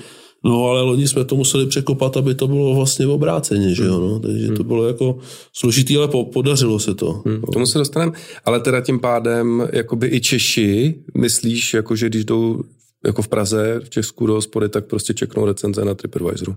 No 0.45 0.65
ale 0.65 0.83
loni 0.83 1.09
jsme 1.09 1.25
to 1.25 1.37
museli 1.37 1.67
překopat, 1.67 2.17
aby 2.17 2.35
to 2.35 2.49
bylo 2.49 2.75
vlastně 2.75 3.07
v 3.07 3.11
obráceně, 3.11 3.75
že 3.75 3.85
jo, 3.85 4.01
no? 4.01 4.21
takže 4.21 4.47
to 4.47 4.55
hmm. 4.55 4.67
bylo 4.67 4.87
jako 4.87 5.19
složitý, 5.53 5.97
ale 5.97 6.09
podařilo 6.33 6.79
se 6.79 6.95
to. 6.95 7.23
Hmm. 7.27 7.43
Tomu 7.53 7.67
se 7.67 7.79
dostaneme, 7.79 8.13
ale 8.45 8.61
teda 8.61 8.81
tím 8.81 9.01
pádem 9.01 9.69
jakoby 9.73 10.09
i 10.13 10.21
Češi, 10.21 10.95
myslíš, 11.19 11.75
jako 11.75 11.97
že 11.97 12.09
když 12.09 12.25
jdou 12.25 12.63
jako 13.07 13.23
v 13.23 13.29
Praze, 13.29 13.81
v 13.85 13.91
Česku 13.91 14.27
do 14.27 14.33
hospody, 14.33 14.69
tak 14.69 14.87
prostě 14.87 15.15
čeknou 15.15 15.47
recenze 15.47 15.85
na 15.85 15.95
TripAdvisoru? 15.95 16.57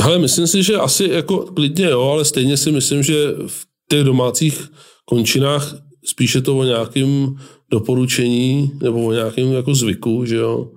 Ale 0.00 0.18
myslím 0.18 0.46
si, 0.46 0.62
že 0.62 0.76
asi 0.76 1.08
jako 1.12 1.38
klidně 1.38 1.84
jo, 1.84 2.02
ale 2.02 2.24
stejně 2.24 2.56
si 2.56 2.72
myslím, 2.72 3.02
že 3.02 3.14
v 3.46 3.66
těch 3.88 4.04
domácích 4.04 4.68
končinách 5.04 5.74
spíše 6.04 6.40
to 6.40 6.58
o 6.58 6.64
nějakém 6.64 7.36
doporučení 7.70 8.72
nebo 8.82 9.04
o 9.04 9.12
nějakém 9.12 9.52
jako 9.52 9.74
zvyku, 9.74 10.24
že 10.24 10.36
jo. 10.36 10.70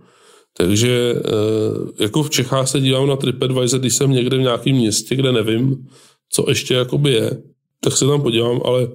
Takže 0.58 1.16
eh, 1.16 2.04
jako 2.04 2.24
v 2.24 2.30
Čechách 2.30 2.68
se 2.68 2.80
dívám 2.80 3.08
na 3.08 3.16
TripAdvisor, 3.16 3.80
když 3.80 3.96
jsem 3.96 4.12
někde 4.12 4.38
v 4.38 4.42
nějakém 4.42 4.76
městě, 4.76 5.16
kde 5.16 5.32
nevím, 5.32 5.88
co 6.30 6.46
ještě 6.50 6.74
jakoby 6.74 7.12
je, 7.12 7.42
tak 7.80 7.98
se 7.98 8.06
tam 8.06 8.22
podívám, 8.22 8.62
ale 8.66 8.88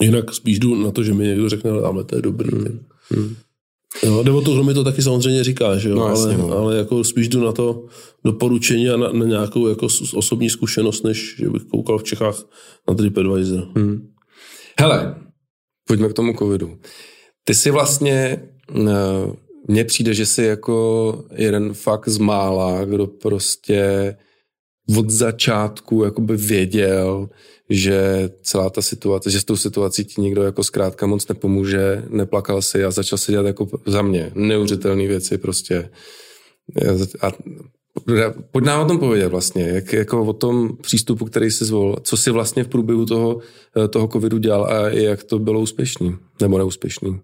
jinak 0.00 0.34
spíš 0.34 0.58
jdu 0.58 0.74
na 0.74 0.90
to, 0.90 1.02
že 1.02 1.14
mi 1.14 1.24
někdo 1.24 1.48
řekne, 1.48 1.70
ale 1.70 2.04
to 2.04 2.16
je 2.16 2.22
dobrý. 2.22 2.58
Hmm. 2.58 2.86
Hmm. 3.10 3.36
Jo, 4.02 4.22
nebo 4.22 4.40
to, 4.40 4.64
mi 4.64 4.74
to 4.74 4.84
taky 4.84 5.02
samozřejmě 5.02 5.44
říká, 5.44 5.78
že 5.78 5.88
jo? 5.88 5.94
No, 5.96 6.04
ale, 6.04 6.36
no. 6.36 6.52
ale 6.52 6.76
jako 6.76 7.04
spíš 7.04 7.28
jdu 7.28 7.44
na 7.44 7.52
to 7.52 7.84
doporučení 8.24 8.88
a 8.88 8.96
na, 8.96 9.12
na 9.12 9.26
nějakou 9.26 9.68
jako 9.68 9.86
osobní 10.14 10.50
zkušenost, 10.50 11.04
než 11.04 11.36
že 11.38 11.50
bych 11.50 11.62
koukal 11.62 11.98
v 11.98 12.02
Čechách 12.02 12.42
na 12.88 12.94
TripAdvisor. 12.94 13.68
Hmm. 13.76 14.08
Hele, 14.80 15.14
pojďme 15.86 16.08
k 16.08 16.12
tomu 16.12 16.34
covidu. 16.38 16.78
Ty 17.44 17.54
si 17.54 17.70
vlastně 17.70 18.48
uh, 18.74 18.86
mně 19.68 19.84
přijde, 19.84 20.14
že 20.14 20.26
jsi 20.26 20.42
jako 20.42 21.24
jeden 21.34 21.74
fakt 21.74 22.08
z 22.08 22.18
mála, 22.18 22.84
kdo 22.84 23.06
prostě 23.06 24.16
od 24.98 25.10
začátku 25.10 26.04
jakoby 26.04 26.36
věděl, 26.36 27.28
že 27.70 28.30
celá 28.42 28.70
ta 28.70 28.82
situace, 28.82 29.30
že 29.30 29.40
s 29.40 29.44
tou 29.44 29.56
situací 29.56 30.04
ti 30.04 30.20
nikdo 30.20 30.42
jako 30.42 30.64
zkrátka 30.64 31.06
moc 31.06 31.28
nepomůže, 31.28 32.04
neplakal 32.08 32.62
si 32.62 32.84
a 32.84 32.90
začal 32.90 33.18
si 33.18 33.32
dělat 33.32 33.46
jako 33.46 33.68
za 33.86 34.02
mě 34.02 34.32
neuvěřitelné 34.34 35.06
věci 35.06 35.38
prostě. 35.38 35.90
A 37.20 37.32
pojď 38.50 38.64
nám 38.64 38.84
o 38.84 38.88
tom 38.88 38.98
povědět 38.98 39.28
vlastně, 39.28 39.62
jak, 39.62 39.92
jako 39.92 40.24
o 40.24 40.32
tom 40.32 40.76
přístupu, 40.76 41.24
který 41.24 41.50
jsi 41.50 41.64
zvolil, 41.64 41.96
co 42.02 42.16
si 42.16 42.30
vlastně 42.30 42.64
v 42.64 42.68
průběhu 42.68 43.06
toho, 43.06 43.38
toho 43.90 44.08
covidu 44.08 44.38
dělal 44.38 44.64
a 44.64 44.88
jak 44.88 45.24
to 45.24 45.38
bylo 45.38 45.60
úspěšný 45.60 46.16
nebo 46.40 46.58
neúspěšný. 46.58 47.20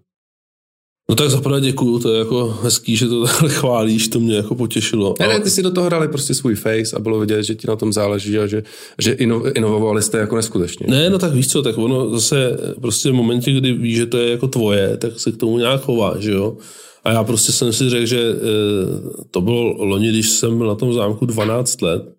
No 1.09 1.15
tak 1.15 1.29
zaprvé 1.29 1.61
děkuju, 1.61 1.99
to 1.99 2.13
je 2.13 2.19
jako 2.19 2.57
hezký, 2.61 2.95
že 2.95 3.07
to 3.07 3.23
takhle 3.25 3.49
chválíš, 3.49 4.07
to 4.07 4.19
mě 4.19 4.35
jako 4.35 4.55
potěšilo. 4.55 5.15
Ne, 5.19 5.27
ne, 5.27 5.39
ty 5.39 5.49
si 5.49 5.63
do 5.63 5.71
toho 5.71 5.85
hrali 5.85 6.07
prostě 6.07 6.33
svůj 6.33 6.55
face 6.55 6.95
a 6.95 6.99
bylo 6.99 7.19
vidět, 7.19 7.43
že 7.43 7.55
ti 7.55 7.67
na 7.67 7.75
tom 7.75 7.93
záleží 7.93 8.39
a 8.39 8.47
že, 8.47 8.63
že 9.01 9.11
inovovali 9.55 10.01
jste 10.01 10.17
jako 10.17 10.35
neskutečně. 10.35 10.87
Ne, 10.89 11.09
no 11.09 11.19
tak 11.19 11.33
víš 11.33 11.47
co, 11.47 11.61
tak 11.61 11.77
ono 11.77 12.09
zase 12.09 12.57
prostě 12.81 13.09
v 13.09 13.13
momentě, 13.13 13.51
kdy 13.51 13.73
víš, 13.73 13.97
že 13.97 14.05
to 14.05 14.17
je 14.17 14.31
jako 14.31 14.47
tvoje, 14.47 14.97
tak 14.97 15.19
se 15.19 15.31
k 15.31 15.37
tomu 15.37 15.57
nějak 15.57 15.81
chová, 15.81 16.15
že 16.19 16.31
jo. 16.31 16.57
A 17.03 17.11
já 17.11 17.23
prostě 17.23 17.51
jsem 17.51 17.73
si 17.73 17.89
řekl, 17.89 18.05
že 18.05 18.19
e, 18.19 18.33
to 19.31 19.41
bylo 19.41 19.85
loni, 19.85 20.09
když 20.09 20.29
jsem 20.29 20.57
byl 20.57 20.67
na 20.67 20.75
tom 20.75 20.93
zámku 20.93 21.25
12 21.25 21.81
let, 21.81 22.16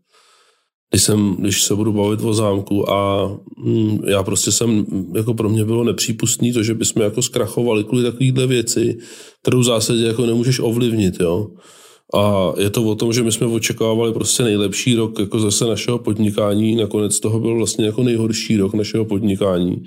když, 0.91 1.03
jsem, 1.03 1.37
když 1.39 1.63
se 1.63 1.75
budu 1.75 1.93
bavit 1.93 2.21
o 2.23 2.35
zámku 2.35 2.91
a 2.91 3.29
mm, 3.65 3.99
já 4.07 4.23
prostě 4.23 4.53
jsem, 4.53 4.87
jako 5.15 5.35
pro 5.35 5.49
mě 5.49 5.65
bylo 5.65 5.85
nepřípustný 5.85 6.53
to, 6.53 6.63
že 6.63 6.75
bychom 6.75 7.03
jako 7.03 7.23
zkrachovali 7.23 7.85
kvůli 7.85 8.03
takovýhle 8.03 8.47
věci, 8.47 8.99
kterou 9.43 9.61
v 9.61 9.65
zásadě 9.65 10.05
jako 10.05 10.27
nemůžeš 10.27 10.59
ovlivnit, 10.59 11.21
jo. 11.21 11.47
A 12.15 12.53
je 12.59 12.71
to 12.71 12.85
o 12.85 12.95
tom, 12.95 13.13
že 13.13 13.23
my 13.23 13.33
jsme 13.33 13.47
očekávali 13.47 14.13
prostě 14.13 14.43
nejlepší 14.43 14.95
rok 14.95 15.19
jako 15.19 15.41
zase 15.41 15.65
našeho 15.65 15.99
podnikání, 15.99 16.77
nakonec 16.77 17.21
toho 17.21 17.41
byl 17.41 17.57
vlastně 17.57 17.87
jako 17.87 18.03
nejhorší 18.03 18.57
rok 18.57 18.75
našeho 18.75 19.05
podnikání. 19.05 19.83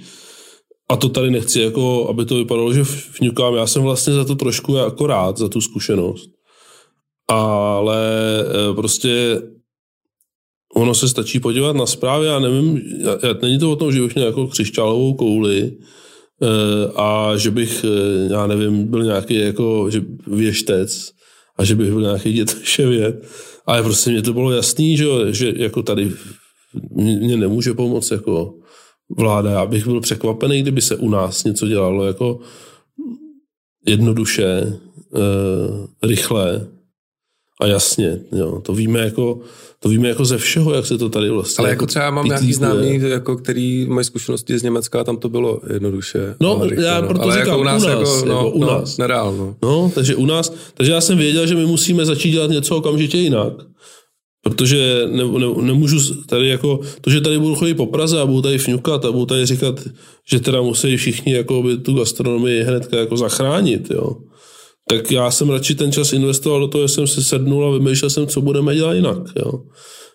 A 0.90 0.96
to 0.96 1.10
tady 1.10 1.32
nechci, 1.32 1.62
jako, 1.62 2.08
aby 2.10 2.26
to 2.26 2.36
vypadalo, 2.36 2.74
že 2.74 2.84
vňukám. 3.20 3.56
Já 3.56 3.68
jsem 3.68 3.84
vlastně 3.84 4.14
za 4.14 4.26
to 4.26 4.36
trošku 4.36 4.76
jako 4.76 5.08
rád, 5.08 5.38
za 5.38 5.50
tu 5.50 5.62
zkušenost. 5.62 6.30
Ale 7.28 8.00
e, 8.42 8.74
prostě 8.74 9.42
ono 10.76 10.94
se 10.94 11.10
stačí 11.10 11.40
podívat 11.40 11.76
na 11.76 11.86
zprávy, 11.86 12.26
já 12.26 12.40
nevím, 12.40 12.82
já, 13.00 13.12
já, 13.12 13.36
není 13.42 13.60
to 13.60 13.72
o 13.72 13.76
tom, 13.76 13.92
že 13.92 14.02
bych 14.02 14.16
měl 14.16 14.28
jako 14.28 14.48
křišťálovou 14.48 15.14
kouli 15.14 15.62
e, 15.62 15.72
a 16.96 17.38
že 17.38 17.52
bych, 17.52 17.84
e, 17.84 18.34
já 18.34 18.48
nevím, 18.48 18.88
byl 18.88 19.04
nějaký 19.04 19.36
jako 19.36 19.90
že 19.90 20.02
věštec 20.28 21.12
a 21.58 21.66
že 21.66 21.76
bych 21.76 21.90
byl 21.90 22.02
nějaký 22.02 22.34
dětševět, 22.34 23.28
ale 23.66 23.84
prostě 23.84 24.10
mě 24.10 24.22
to 24.22 24.34
bylo 24.34 24.52
jasný, 24.52 24.98
že, 24.98 25.06
že 25.30 25.54
jako 25.56 25.84
tady 25.84 26.12
mě 26.96 27.38
nemůže 27.38 27.74
pomoct 27.74 28.12
jako 28.12 28.54
vláda. 29.18 29.52
Já 29.52 29.66
bych 29.66 29.88
byl 29.88 30.02
překvapený, 30.02 30.62
kdyby 30.62 30.82
se 30.82 30.96
u 30.96 31.10
nás 31.10 31.44
něco 31.44 31.68
dělalo 31.68 32.06
jako 32.06 32.40
jednoduše, 33.88 34.46
e, 34.46 34.78
rychle 36.04 36.68
A 37.62 37.68
jasně, 37.68 38.20
jo, 38.32 38.62
to 38.66 38.74
víme 38.74 39.00
jako, 39.00 39.40
to 39.80 39.90
víme 39.90 40.10
jako 40.10 40.26
ze 40.26 40.38
všeho, 40.38 40.74
jak 40.74 40.86
se 40.86 40.98
to 40.98 41.10
tady 41.10 41.30
vlastně 41.30 41.62
Ale 41.62 41.70
jako 41.70 41.86
třeba 41.86 42.10
mám 42.10 42.26
nějaký 42.26 42.54
známý, 42.54 43.00
jako, 43.02 43.36
který 43.36 43.86
mají 43.86 44.06
zkušenosti 44.06 44.60
z 44.60 44.64
Německa, 44.64 45.04
tam 45.04 45.18
to 45.18 45.30
bylo 45.30 45.60
jednoduše. 45.74 46.36
No, 46.40 46.60
rychle, 46.64 46.86
já 46.86 47.02
no. 47.02 47.08
proto 47.08 47.24
Ale 47.24 47.34
říkám, 47.34 47.48
jako 47.48 47.62
u 47.62 47.64
nás, 47.64 47.84
u 47.84 47.88
nás, 47.88 48.00
jako, 48.00 48.26
no, 48.26 48.36
jako 48.36 48.50
u 48.50 48.60
no, 48.60 48.68
nás. 48.68 48.98
Nereálno. 48.98 49.56
No, 49.64 49.92
takže 49.96 50.16
u 50.16 50.26
nás, 50.26 50.54
takže 50.74 50.92
já 50.92 51.02
jsem 51.02 51.18
věděl, 51.18 51.48
že 51.48 51.56
my 51.56 51.66
musíme 51.66 52.06
začít 52.06 52.32
dělat 52.32 52.52
něco 52.52 52.78
okamžitě 52.78 53.18
jinak. 53.18 53.54
Protože 54.44 55.02
ne, 55.12 55.24
ne, 55.24 55.46
nemůžu 55.62 56.24
tady 56.24 56.50
jako, 56.50 56.80
to, 57.02 57.10
že 57.10 57.22
tady 57.22 57.40
budu 57.40 57.56
chodit 57.56 57.74
po 57.74 57.86
Praze 57.86 58.22
a 58.22 58.26
budu 58.26 58.42
tady 58.42 58.58
fňukat 58.58 59.06
a 59.06 59.12
budu 59.12 59.26
tady 59.26 59.46
říkat, 59.46 59.80
že 60.32 60.40
teda 60.40 60.62
musí 60.62 60.98
všichni 60.98 61.34
jako 61.34 61.64
by 61.64 61.78
tu 61.78 61.94
gastronomii 61.94 62.64
hnedka 62.64 62.98
jako 62.98 63.18
zachránit, 63.18 63.92
jo. 63.92 64.16
Tak 64.92 65.12
já 65.12 65.32
jsem 65.32 65.50
radši 65.50 65.76
ten 65.76 65.92
čas 65.92 66.14
investoval 66.14 66.60
do 66.60 66.68
toho, 66.68 66.88
že 66.88 66.94
jsem 66.94 67.08
si 67.08 67.24
sednul 67.24 67.66
a 67.66 67.78
vymýšlel 67.78 68.10
jsem, 68.10 68.28
co 68.28 68.42
budeme 68.42 68.76
dělat 68.76 68.94
jinak, 68.94 69.18
jo. 69.36 69.52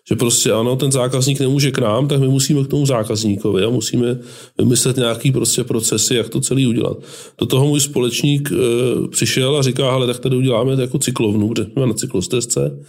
Že 0.09 0.15
prostě 0.15 0.51
ano, 0.51 0.75
ten 0.75 0.91
zákazník 0.91 1.39
nemůže 1.39 1.71
k 1.71 1.77
nám, 1.77 2.07
tak 2.07 2.19
my 2.19 2.27
musíme 2.27 2.63
k 2.63 2.67
tomu 2.67 2.85
zákazníkovi 2.85 3.63
a 3.63 3.69
musíme 3.69 4.19
vymyslet 4.57 4.97
nějaký 4.97 5.31
prostě 5.31 5.63
procesy, 5.63 6.15
jak 6.15 6.29
to 6.29 6.41
celý 6.41 6.67
udělat. 6.67 6.97
Do 7.39 7.45
toho 7.45 7.67
můj 7.67 7.79
společník 7.79 8.51
e, 8.51 8.55
přišel 9.07 9.57
a 9.57 9.61
říká, 9.61 9.91
ale 9.91 10.07
tak 10.07 10.19
tady 10.19 10.35
uděláme 10.35 10.81
jako 10.81 10.99
cyklovnu, 10.99 11.47
kde 11.47 11.63
jsme 11.63 11.87
na 11.87 11.93
cyklostezce 11.93 12.79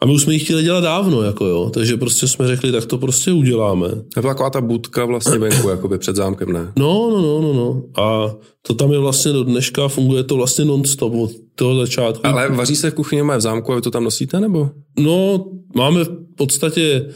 a 0.00 0.06
my 0.06 0.12
už 0.12 0.22
jsme 0.22 0.32
ji 0.32 0.38
chtěli 0.38 0.62
dělat 0.62 0.80
dávno, 0.80 1.22
jako 1.22 1.46
jo. 1.46 1.70
Takže 1.74 1.96
prostě 1.96 2.28
jsme 2.28 2.46
řekli, 2.46 2.72
tak 2.72 2.86
to 2.86 2.98
prostě 2.98 3.32
uděláme. 3.32 3.88
A 4.16 4.22
to 4.22 4.28
taková 4.28 4.50
ta 4.50 4.60
budka 4.60 5.04
vlastně 5.04 5.38
venku, 5.38 5.68
jakoby 5.68 5.98
před 5.98 6.16
zámkem, 6.16 6.52
ne? 6.52 6.72
No, 6.76 7.10
no, 7.10 7.22
no, 7.22 7.40
no, 7.40 7.52
no. 7.52 7.82
A 8.02 8.34
to 8.62 8.74
tam 8.74 8.92
je 8.92 8.98
vlastně 8.98 9.32
do 9.32 9.44
dneška, 9.44 9.88
funguje 9.88 10.24
to 10.24 10.36
vlastně 10.36 10.64
non-stop 10.64 11.14
od 11.14 11.30
toho 11.54 11.76
začátku. 11.76 12.26
Ale 12.26 12.48
vaří 12.48 12.76
se 12.76 12.90
v 12.90 12.94
kuchyni, 12.94 13.22
má 13.22 13.36
v 13.36 13.40
zámku 13.40 13.72
a 13.72 13.76
vy 13.76 13.82
to 13.82 13.90
tam 13.90 14.04
nosíte, 14.04 14.40
nebo? 14.40 14.70
No, 14.98 15.44
máme 15.74 16.04
v 16.04 16.10
podstatě 16.36 17.06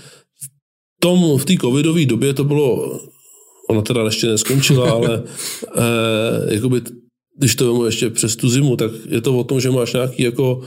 v 0.43 0.47
tom, 1.01 1.39
v 1.39 1.45
té 1.45 1.55
covidové 1.57 2.05
době 2.05 2.35
to 2.35 2.45
bylo, 2.45 2.99
ona 3.71 3.83
teda 3.83 4.05
ještě 4.05 4.27
neskončila, 4.27 4.91
ale 4.97 5.23
eh, 5.77 6.55
jakoby, 6.55 6.81
když 7.39 7.55
to 7.55 7.67
vemu 7.67 7.85
ještě 7.85 8.11
přes 8.11 8.37
tu 8.37 8.49
zimu, 8.49 8.77
tak 8.77 8.91
je 9.09 9.21
to 9.21 9.39
o 9.39 9.45
tom, 9.45 9.61
že 9.61 9.71
máš 9.71 9.93
nějaký 9.93 10.23
jako 10.23 10.61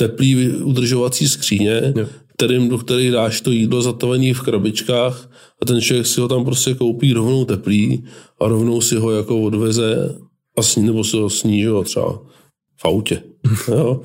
teplý 0.00 0.48
udržovací 0.48 1.28
skříně, 1.28 1.92
jo. 1.96 2.06
kterým, 2.36 2.68
do 2.68 2.78
kterých 2.78 3.12
dáš 3.12 3.40
to 3.40 3.50
jídlo 3.50 3.82
zatavené 3.82 4.34
v 4.34 4.40
krabičkách 4.40 5.30
a 5.62 5.64
ten 5.64 5.80
člověk 5.80 6.06
si 6.06 6.20
ho 6.20 6.28
tam 6.28 6.44
prostě 6.44 6.74
koupí 6.74 7.12
rovnou 7.12 7.44
teplý 7.44 8.04
a 8.40 8.48
rovnou 8.48 8.80
si 8.80 8.96
ho 8.96 9.10
jako 9.10 9.42
odveze 9.42 10.16
a 10.56 10.62
sní, 10.62 10.86
nebo 10.86 11.04
si 11.04 11.16
ho 11.16 11.30
sníží 11.30 11.68
třeba 11.84 12.22
v 12.76 12.84
autě. 12.84 13.22
jo? 13.68 14.00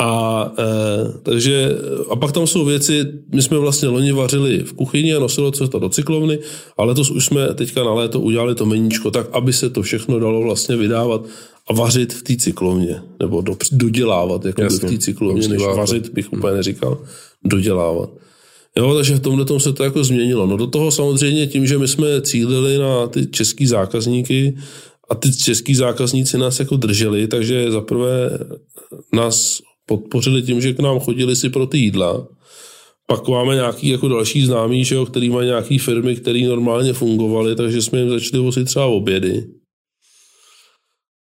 A, 0.00 0.52
e, 0.58 0.64
takže, 1.22 1.70
a 2.10 2.16
pak 2.16 2.32
tam 2.32 2.46
jsou 2.46 2.64
věci, 2.64 3.04
my 3.34 3.42
jsme 3.42 3.58
vlastně 3.58 3.88
loni 3.88 4.12
vařili 4.12 4.58
v 4.58 4.72
kuchyni 4.72 5.14
a 5.14 5.20
nosilo 5.20 5.52
se 5.52 5.68
to 5.68 5.78
do 5.78 5.88
cyklovny, 5.88 6.38
ale 6.76 6.94
to 6.94 7.00
už 7.00 7.24
jsme 7.24 7.54
teďka 7.54 7.84
na 7.84 7.94
léto 7.94 8.20
udělali 8.20 8.54
to 8.54 8.66
meníčko 8.66 9.10
tak, 9.10 9.26
aby 9.32 9.52
se 9.52 9.70
to 9.70 9.82
všechno 9.82 10.18
dalo 10.18 10.42
vlastně 10.42 10.76
vydávat 10.76 11.24
a 11.68 11.72
vařit 11.72 12.12
v 12.12 12.22
té 12.22 12.36
cyklovně, 12.36 13.02
nebo 13.20 13.40
do, 13.40 13.56
dodělávat 13.72 14.44
jako 14.44 14.62
v 14.62 14.78
té 14.78 14.98
cyklovně, 14.98 15.48
než 15.48 15.62
vařit 15.62 16.08
bych 16.08 16.32
úplně 16.32 16.56
neříkal, 16.56 16.98
dodělávat. 17.44 18.10
Jo, 18.76 18.94
takže 18.94 19.14
v 19.14 19.20
tomhle 19.20 19.44
tom 19.44 19.60
se 19.60 19.72
to 19.72 19.84
jako 19.84 20.04
změnilo. 20.04 20.46
No 20.46 20.56
do 20.56 20.66
toho 20.66 20.90
samozřejmě 20.90 21.46
tím, 21.46 21.66
že 21.66 21.78
my 21.78 21.88
jsme 21.88 22.22
cílili 22.22 22.78
na 22.78 23.06
ty 23.06 23.26
český 23.26 23.66
zákazníky 23.66 24.56
a 25.10 25.14
ty 25.14 25.36
český 25.36 25.74
zákazníci 25.74 26.38
nás 26.38 26.60
jako 26.60 26.76
drželi, 26.76 27.26
takže 27.26 27.70
zaprvé 27.70 28.38
nás 29.12 29.60
podpořili 29.88 30.42
tím, 30.42 30.60
že 30.60 30.72
k 30.74 30.80
nám 30.80 31.00
chodili 31.00 31.36
si 31.36 31.48
pro 31.48 31.66
ty 31.66 31.78
jídla. 31.78 32.28
Pak 33.06 33.28
máme 33.28 33.54
nějaký 33.54 33.88
jako 33.88 34.08
další 34.08 34.46
známí, 34.46 34.84
že 34.84 34.94
jo, 34.94 35.06
který 35.06 35.30
mají 35.30 35.46
nějaký 35.46 35.78
firmy, 35.78 36.16
které 36.16 36.40
normálně 36.40 36.92
fungovaly, 36.92 37.56
takže 37.56 37.82
jsme 37.82 37.98
jim 37.98 38.10
začali 38.10 38.42
vozit 38.42 38.66
třeba 38.66 38.86
obědy. 38.86 39.44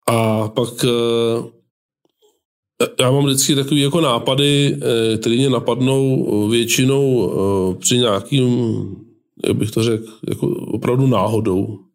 A 0.09 0.47
pak 0.47 0.69
eh, 0.83 1.59
já 2.99 3.11
mám 3.11 3.25
vždycky 3.25 3.55
takové 3.55 3.81
jako 3.81 4.01
nápady, 4.01 4.77
eh, 4.81 5.17
které 5.17 5.35
mě 5.35 5.49
napadnou 5.49 6.47
většinou 6.49 7.31
eh, 7.31 7.75
při 7.75 7.97
nějakým, 7.97 8.49
jak 9.47 9.57
bych 9.57 9.71
to 9.71 9.83
řekl, 9.83 10.11
jako 10.29 10.47
opravdu 10.47 11.07
náhodou. 11.07 11.88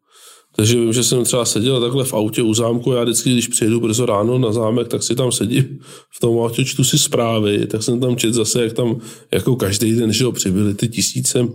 Takže 0.55 0.79
vím, 0.79 0.93
že 0.93 1.03
jsem 1.03 1.23
třeba 1.23 1.45
seděl 1.45 1.81
takhle 1.81 2.03
v 2.03 2.13
autě 2.13 2.41
u 2.41 2.53
zámku, 2.53 2.91
já 2.91 3.03
vždycky, 3.03 3.31
když 3.31 3.47
přijedu 3.47 3.79
brzo 3.79 4.05
ráno 4.05 4.37
na 4.37 4.51
zámek, 4.51 4.87
tak 4.87 5.03
si 5.03 5.15
tam 5.15 5.31
sedím 5.31 5.79
v 6.17 6.19
tom 6.19 6.39
autě, 6.39 6.65
čtu 6.65 6.83
si 6.83 6.97
zprávy, 6.97 7.67
tak 7.67 7.83
jsem 7.83 7.99
tam 7.99 8.15
čet 8.15 8.33
zase, 8.33 8.63
jak 8.63 8.73
tam 8.73 8.97
jako 9.33 9.55
každý 9.55 9.93
den, 9.93 10.13
že 10.13 10.25
přibyly 10.31 10.73
ty 10.73 10.87
tisíce 10.87 11.47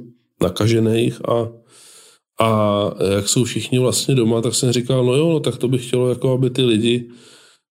nakažených 0.42 1.28
a, 1.28 1.48
a 2.40 2.90
jak 3.14 3.28
jsou 3.28 3.44
všichni 3.44 3.78
vlastně 3.78 4.14
doma, 4.14 4.40
tak 4.40 4.54
jsem 4.54 4.72
říkal, 4.72 5.04
no 5.04 5.14
jo, 5.14 5.28
no 5.28 5.40
tak 5.40 5.56
to 5.56 5.68
bych 5.68 5.86
chtělo, 5.86 6.08
jako 6.08 6.32
aby 6.32 6.50
ty 6.50 6.62
lidi 6.62 7.08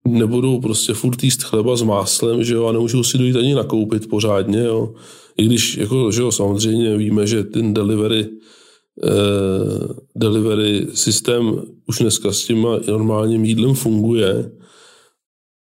nebudou 0.07 0.59
prostě 0.59 0.93
furt 0.93 1.23
jíst 1.23 1.43
chleba 1.43 1.75
s 1.75 1.81
máslem, 1.81 2.43
že 2.43 2.53
jo, 2.53 2.65
a 2.65 2.71
nemůžou 2.71 3.03
si 3.03 3.17
dojít 3.17 3.35
ani 3.35 3.55
nakoupit 3.55 4.09
pořádně, 4.09 4.59
jo. 4.59 4.93
I 5.37 5.45
když, 5.45 5.77
jako, 5.77 6.11
že 6.11 6.21
jo, 6.21 6.31
samozřejmě 6.31 6.97
víme, 6.97 7.27
že 7.27 7.43
ten 7.43 7.73
delivery 7.73 8.27
delivery 10.15 10.87
systém 10.93 11.61
už 11.87 11.97
dneska 11.97 12.31
s 12.31 12.45
tím 12.45 12.67
normálním 12.87 13.45
jídlem 13.45 13.73
funguje, 13.73 14.51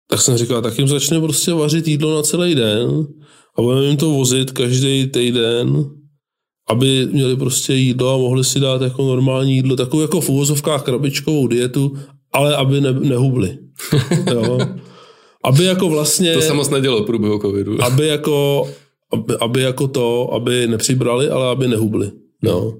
tak 0.09 0.21
jsem 0.21 0.37
říkal, 0.37 0.61
tak 0.61 0.79
jim 0.79 0.87
začne 0.87 1.19
prostě 1.19 1.53
vařit 1.53 1.87
jídlo 1.87 2.15
na 2.15 2.21
celý 2.21 2.55
den 2.55 3.07
a 3.57 3.61
budeme 3.61 3.85
jim 3.85 3.97
to 3.97 4.09
vozit 4.09 4.51
každý 4.51 5.07
týden, 5.07 5.85
aby 6.69 7.07
měli 7.11 7.35
prostě 7.35 7.73
jídlo 7.73 8.13
a 8.13 8.17
mohli 8.17 8.43
si 8.43 8.59
dát 8.59 8.81
jako 8.81 9.07
normální 9.07 9.55
jídlo, 9.55 9.75
takovou 9.75 10.01
jako 10.01 10.21
v 10.21 10.29
uvozovkách 10.29 10.83
krabičkovou 10.83 11.47
dietu, 11.47 11.97
ale 12.33 12.55
aby 12.55 12.81
ne, 12.81 12.93
nehubli. 12.93 13.57
jo. 14.33 14.57
Aby 15.43 15.63
jako 15.63 15.89
vlastně... 15.89 16.33
To 16.33 16.41
se 16.41 16.53
moc 16.53 16.69
nedělo 16.69 17.03
v 17.03 17.05
průběhu 17.05 17.39
covidu. 17.39 17.83
Aby 17.83 18.07
jako, 18.07 18.67
aby, 19.13 19.33
aby 19.39 19.61
jako 19.61 19.87
to, 19.87 20.33
aby 20.33 20.67
nepřibrali, 20.67 21.29
ale 21.29 21.47
aby 21.47 21.67
nehubli. 21.67 22.11
No. 22.43 22.73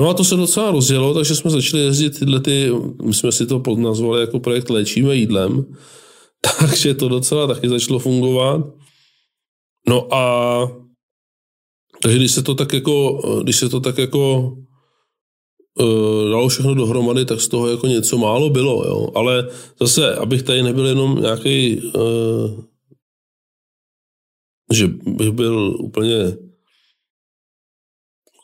No 0.00 0.08
a 0.08 0.14
to 0.14 0.24
se 0.24 0.36
docela 0.36 0.70
rozjelo, 0.70 1.14
takže 1.14 1.34
jsme 1.34 1.50
začali 1.50 1.82
jezdit 1.82 2.18
tyhle 2.18 2.40
ty, 2.40 2.70
my 3.04 3.14
jsme 3.14 3.32
si 3.32 3.46
to 3.46 3.60
podnazvali 3.60 4.20
jako 4.20 4.40
projekt 4.40 4.70
Léčíme 4.70 5.16
jídlem, 5.16 5.64
takže 6.60 6.94
to 6.94 7.08
docela 7.08 7.46
taky 7.46 7.68
začalo 7.68 7.98
fungovat. 7.98 8.60
No 9.88 10.14
a 10.14 10.84
takže 12.02 12.18
když 12.18 12.32
se 12.32 12.42
to 12.42 12.54
tak 12.54 12.72
jako, 12.72 13.20
když 13.42 13.56
se 13.56 13.68
to 13.68 13.80
tak 13.80 13.98
jako 13.98 14.52
uh, 15.80 16.30
dalo 16.30 16.48
všechno 16.48 16.74
dohromady, 16.74 17.24
tak 17.24 17.40
z 17.40 17.48
toho 17.48 17.68
jako 17.68 17.86
něco 17.86 18.18
málo 18.18 18.50
bylo, 18.50 18.84
jo. 18.86 19.08
Ale 19.14 19.48
zase, 19.80 20.14
abych 20.14 20.42
tady 20.42 20.62
nebyl 20.62 20.86
jenom 20.86 21.20
nějaký, 21.20 21.80
uh, 21.80 22.60
že 24.72 24.88
bych 25.06 25.30
byl 25.30 25.76
úplně 25.80 26.36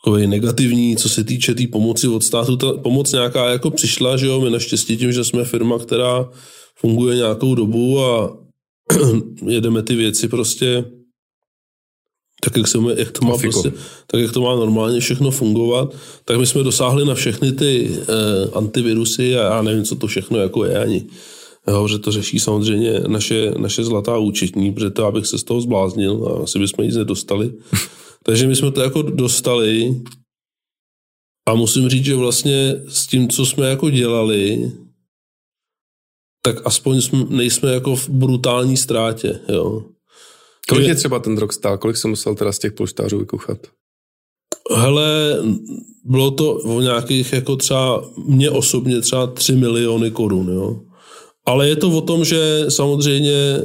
takový 0.04 0.26
negativní, 0.26 0.96
co 0.96 1.08
se 1.08 1.24
týče 1.24 1.52
té 1.52 1.58
tý 1.58 1.66
pomoci 1.66 2.08
od 2.08 2.24
státu. 2.24 2.56
Ta 2.56 2.72
pomoc 2.72 3.12
nějaká 3.12 3.50
jako 3.50 3.70
přišla, 3.70 4.16
že 4.16 4.26
jo, 4.26 4.40
my 4.40 4.50
naštěstí 4.50 4.96
tím, 4.96 5.12
že 5.12 5.24
jsme 5.24 5.44
firma, 5.44 5.78
která 5.78 6.28
funguje 6.74 7.16
nějakou 7.16 7.54
dobu 7.54 8.04
a 8.04 8.36
jedeme 9.46 9.82
ty 9.82 9.94
věci 9.94 10.28
prostě 10.28 10.84
tak 12.42 12.56
jak, 12.56 12.68
se, 12.68 12.78
jak 12.96 13.10
to 13.10 13.26
má 13.26 13.38
prostě, 13.38 13.72
tak 14.06 14.20
jak 14.20 14.32
to 14.32 14.40
má 14.40 14.56
normálně 14.56 15.00
všechno 15.00 15.30
fungovat, 15.30 15.94
tak 16.24 16.38
my 16.38 16.46
jsme 16.46 16.62
dosáhli 16.62 17.04
na 17.04 17.14
všechny 17.14 17.52
ty 17.52 17.90
eh, 18.00 18.50
antivirusy 18.54 19.36
a 19.36 19.42
já 19.42 19.62
nevím, 19.62 19.84
co 19.84 19.96
to 19.96 20.06
všechno 20.06 20.38
jako 20.38 20.64
je 20.64 20.78
ani. 20.78 21.06
Jo, 21.68 21.88
že 21.88 21.98
to 21.98 22.12
řeší 22.12 22.38
samozřejmě 22.38 23.00
naše, 23.06 23.52
naše 23.58 23.84
zlatá 23.84 24.18
účetní, 24.18 24.72
protože 24.72 24.90
to, 24.90 25.04
abych 25.04 25.26
se 25.26 25.38
z 25.38 25.44
toho 25.44 25.60
zbláznil 25.60 26.28
a 26.28 26.42
asi 26.42 26.58
bychom 26.58 26.84
nic 26.84 26.96
nedostali. 26.96 27.52
Takže 28.24 28.46
my 28.46 28.56
jsme 28.56 28.70
to 28.70 28.80
jako 28.80 29.02
dostali 29.02 30.02
a 31.48 31.54
musím 31.54 31.88
říct, 31.88 32.04
že 32.04 32.16
vlastně 32.16 32.74
s 32.88 33.06
tím, 33.06 33.28
co 33.28 33.46
jsme 33.46 33.68
jako 33.68 33.90
dělali, 33.90 34.72
tak 36.42 36.66
aspoň 36.66 37.00
jsme, 37.00 37.24
nejsme 37.24 37.72
jako 37.72 37.96
v 37.96 38.08
brutální 38.08 38.76
ztrátě, 38.76 39.40
jo. 39.48 39.84
Kolik 40.68 40.88
je 40.88 40.94
třeba 40.94 41.18
ten 41.18 41.38
rok 41.38 41.52
stál? 41.52 41.78
Kolik 41.78 41.96
jsem 41.96 42.10
musel 42.10 42.34
teda 42.34 42.52
z 42.52 42.58
těch 42.58 42.72
polštářů 42.72 43.18
vykuchat? 43.18 43.58
Hele, 44.76 45.38
bylo 46.04 46.30
to 46.30 46.54
o 46.54 46.80
nějakých 46.80 47.32
jako 47.32 47.56
třeba, 47.56 48.10
mě 48.26 48.50
osobně 48.50 49.00
třeba 49.00 49.26
3 49.26 49.52
miliony 49.52 50.10
korun, 50.10 50.48
jo. 50.48 50.80
Ale 51.46 51.68
je 51.68 51.76
to 51.76 51.90
o 51.90 52.00
tom, 52.00 52.24
že 52.24 52.64
samozřejmě 52.68 53.58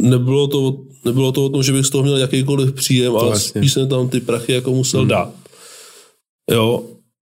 nebylo 0.00 0.46
to, 0.48 0.86
nebylo 1.04 1.32
to 1.32 1.44
o 1.44 1.48
tom, 1.48 1.62
že 1.62 1.72
bych 1.72 1.86
z 1.86 1.90
toho 1.90 2.02
měl 2.02 2.16
jakýkoliv 2.16 2.72
příjem, 2.72 3.16
ale 3.16 3.28
vlastně. 3.28 3.60
spíš 3.60 3.72
jsem 3.72 3.88
tam 3.88 4.08
ty 4.08 4.20
prachy 4.20 4.52
jako 4.52 4.70
musel 4.70 5.00
hmm. 5.00 5.08
dát. 5.08 5.32
Jo, 6.50 6.82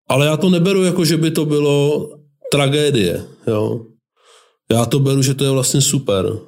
ale 0.08 0.26
já 0.26 0.36
to 0.36 0.50
neberu 0.50 0.84
jako, 0.84 1.04
že 1.04 1.16
by 1.16 1.30
to 1.30 1.44
bylo 1.44 2.08
tragédie, 2.52 3.24
jo. 3.46 3.80
Já 4.70 4.84
to 4.84 4.98
beru, 4.98 5.22
že 5.22 5.34
to 5.34 5.44
je 5.44 5.50
vlastně 5.50 5.80
super, 5.80 6.38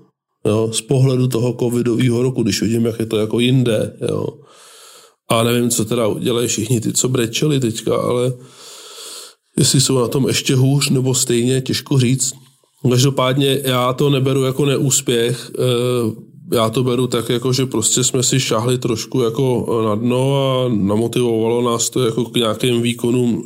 jo, 0.46 0.70
z 0.72 0.80
pohledu 0.80 1.28
toho 1.28 1.56
covidového 1.60 2.22
roku, 2.22 2.42
když 2.42 2.62
vidím, 2.62 2.86
jak 2.86 3.00
je 3.00 3.06
to 3.06 3.16
jako 3.16 3.40
jinde. 3.40 3.96
Jo. 4.08 4.26
A 5.28 5.42
nevím, 5.42 5.70
co 5.70 5.84
teda 5.84 6.06
udělají 6.06 6.48
všichni 6.48 6.80
ty, 6.80 6.92
co 6.92 7.08
brečeli 7.08 7.60
teďka, 7.60 7.96
ale 7.96 8.32
jestli 9.58 9.80
jsou 9.80 9.98
na 9.98 10.08
tom 10.08 10.28
ještě 10.28 10.54
hůř 10.54 10.90
nebo 10.90 11.14
stejně, 11.14 11.60
těžko 11.60 11.98
říct. 11.98 12.32
Každopádně 12.90 13.60
já 13.64 13.92
to 13.92 14.10
neberu 14.10 14.44
jako 14.44 14.64
neúspěch, 14.64 15.50
eh, 15.58 15.62
já 16.53 16.70
to 16.70 16.84
beru 16.84 17.07
tak, 17.07 17.28
jako, 17.28 17.53
že 17.53 17.66
prostě 17.66 18.05
jsme 18.05 18.22
si 18.22 18.40
šahli 18.40 18.78
trošku 18.78 19.20
jako 19.20 19.66
na 19.84 19.94
dno 19.94 20.36
a 20.36 20.68
namotivovalo 20.68 21.62
nás 21.62 21.90
to 21.90 22.05
jako 22.05 22.24
k 22.24 22.36
nějakým 22.36 22.82
výkonům 22.82 23.44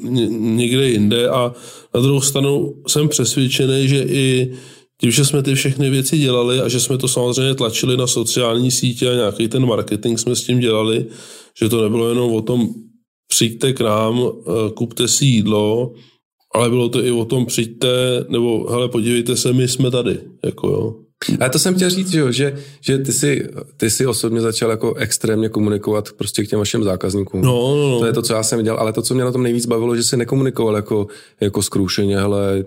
někde 0.56 0.88
jinde 0.88 1.28
a 1.28 1.54
na 1.94 2.00
druhou 2.00 2.20
stranu 2.20 2.74
jsem 2.86 3.08
přesvědčený, 3.08 3.88
že 3.88 4.02
i 4.02 4.52
tím, 5.00 5.10
že 5.10 5.24
jsme 5.24 5.42
ty 5.42 5.54
všechny 5.54 5.90
věci 5.90 6.18
dělali 6.18 6.60
a 6.60 6.68
že 6.68 6.80
jsme 6.80 6.98
to 6.98 7.08
samozřejmě 7.08 7.54
tlačili 7.54 7.96
na 7.96 8.06
sociální 8.06 8.70
sítě 8.70 9.10
a 9.10 9.14
nějaký 9.14 9.48
ten 9.48 9.66
marketing 9.66 10.18
jsme 10.18 10.36
s 10.36 10.44
tím 10.44 10.60
dělali, 10.60 11.06
že 11.60 11.68
to 11.68 11.82
nebylo 11.82 12.08
jenom 12.08 12.32
o 12.32 12.42
tom 12.42 12.68
přijďte 13.28 13.72
k 13.72 13.80
nám, 13.80 14.22
eh, 14.22 14.70
kupte 14.74 15.08
si 15.08 15.24
jídlo, 15.24 15.92
ale 16.54 16.70
bylo 16.70 16.88
to 16.88 17.04
i 17.04 17.10
o 17.10 17.24
tom 17.24 17.46
přijďte, 17.46 18.24
nebo 18.28 18.70
hele, 18.70 18.88
podívejte 18.88 19.36
se, 19.36 19.52
my 19.52 19.68
jsme 19.68 19.90
tady. 19.90 20.20
Jako 20.44 20.68
jo. 20.68 20.94
Ale 21.40 21.50
to 21.50 21.58
jsem 21.58 21.74
chtěl 21.74 21.90
říct, 21.90 22.10
že, 22.10 22.32
že, 22.32 22.56
že 22.80 22.98
ty, 22.98 23.12
jsi, 23.12 23.48
ty 23.76 23.90
jsi 23.90 24.06
osobně 24.06 24.40
začal 24.40 24.70
jako 24.70 24.94
extrémně 24.94 25.48
komunikovat 25.48 26.08
prostě 26.16 26.44
k 26.44 26.48
těm 26.48 26.58
vašim 26.58 26.84
zákazníkům. 26.84 27.42
No, 27.42 27.76
no, 27.76 27.90
no. 27.90 27.98
To 27.98 28.06
je 28.06 28.12
to, 28.12 28.22
co 28.22 28.32
já 28.32 28.42
jsem 28.42 28.58
viděl, 28.58 28.76
ale 28.76 28.92
to, 28.92 29.02
co 29.02 29.14
mě 29.14 29.24
na 29.24 29.32
tom 29.32 29.42
nejvíc 29.42 29.66
bavilo, 29.66 29.96
že 29.96 30.02
jsi 30.02 30.16
nekomunikoval 30.16 30.76
jako, 30.76 31.06
jako 31.40 31.62
skrušeně, 31.62 32.16
hele, 32.16 32.64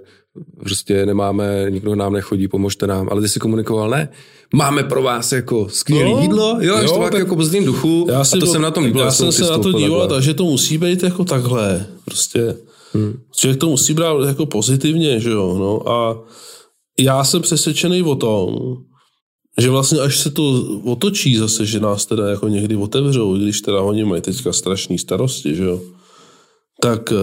prostě 0.59 1.05
nemáme, 1.05 1.65
nikdo 1.69 1.95
nám 1.95 2.13
nechodí, 2.13 2.47
pomožte 2.47 2.87
nám, 2.87 3.07
ale 3.11 3.21
ty 3.21 3.29
jsi 3.29 3.39
komunikoval, 3.39 3.89
ne, 3.89 4.09
máme 4.53 4.83
pro 4.83 5.01
vás 5.01 5.31
jako 5.31 5.67
skvělé 5.69 6.11
no, 6.11 6.21
jídlo, 6.21 6.57
jo, 6.61 6.77
jo 6.77 6.93
to 6.93 6.99
tak 6.99 7.13
jako 7.13 7.35
pozitivním 7.35 7.65
duchu 7.65 8.07
já 8.09 8.21
a 8.21 8.23
to 8.23 8.39
do, 8.39 8.45
jsem 8.47 8.61
na 8.61 8.71
tom 8.71 8.83
líbil. 8.83 9.01
Já 9.01 9.11
jsem 9.11 9.31
se 9.31 9.43
na 9.43 9.57
to 9.57 9.71
díval, 9.71 10.07
takže 10.07 10.33
to 10.33 10.43
musí 10.43 10.77
být 10.77 11.03
jako 11.03 11.25
takhle, 11.25 11.85
prostě. 12.05 12.55
Hmm. 12.93 13.19
Člověk 13.35 13.59
to 13.59 13.69
musí 13.69 13.93
brát 13.93 14.27
jako 14.27 14.45
pozitivně, 14.45 15.19
že 15.19 15.29
jo, 15.29 15.55
no 15.59 15.91
a 15.91 16.17
já 16.99 17.23
jsem 17.23 17.41
přesvědčený 17.41 18.03
o 18.03 18.15
tom, 18.15 18.77
že 19.57 19.69
vlastně 19.69 19.99
až 19.99 20.17
se 20.17 20.31
to 20.31 20.63
otočí 20.83 21.37
zase, 21.37 21.65
že 21.65 21.79
nás 21.79 22.05
teda 22.05 22.29
jako 22.29 22.47
někdy 22.47 22.75
otevřou, 22.75 23.37
když 23.37 23.61
teda 23.61 23.81
oni 23.81 24.05
mají 24.05 24.21
teďka 24.21 24.53
strašný 24.53 24.97
starosti, 24.97 25.55
že 25.55 25.63
jo, 25.63 25.81
tak 26.81 27.11
eh, 27.11 27.15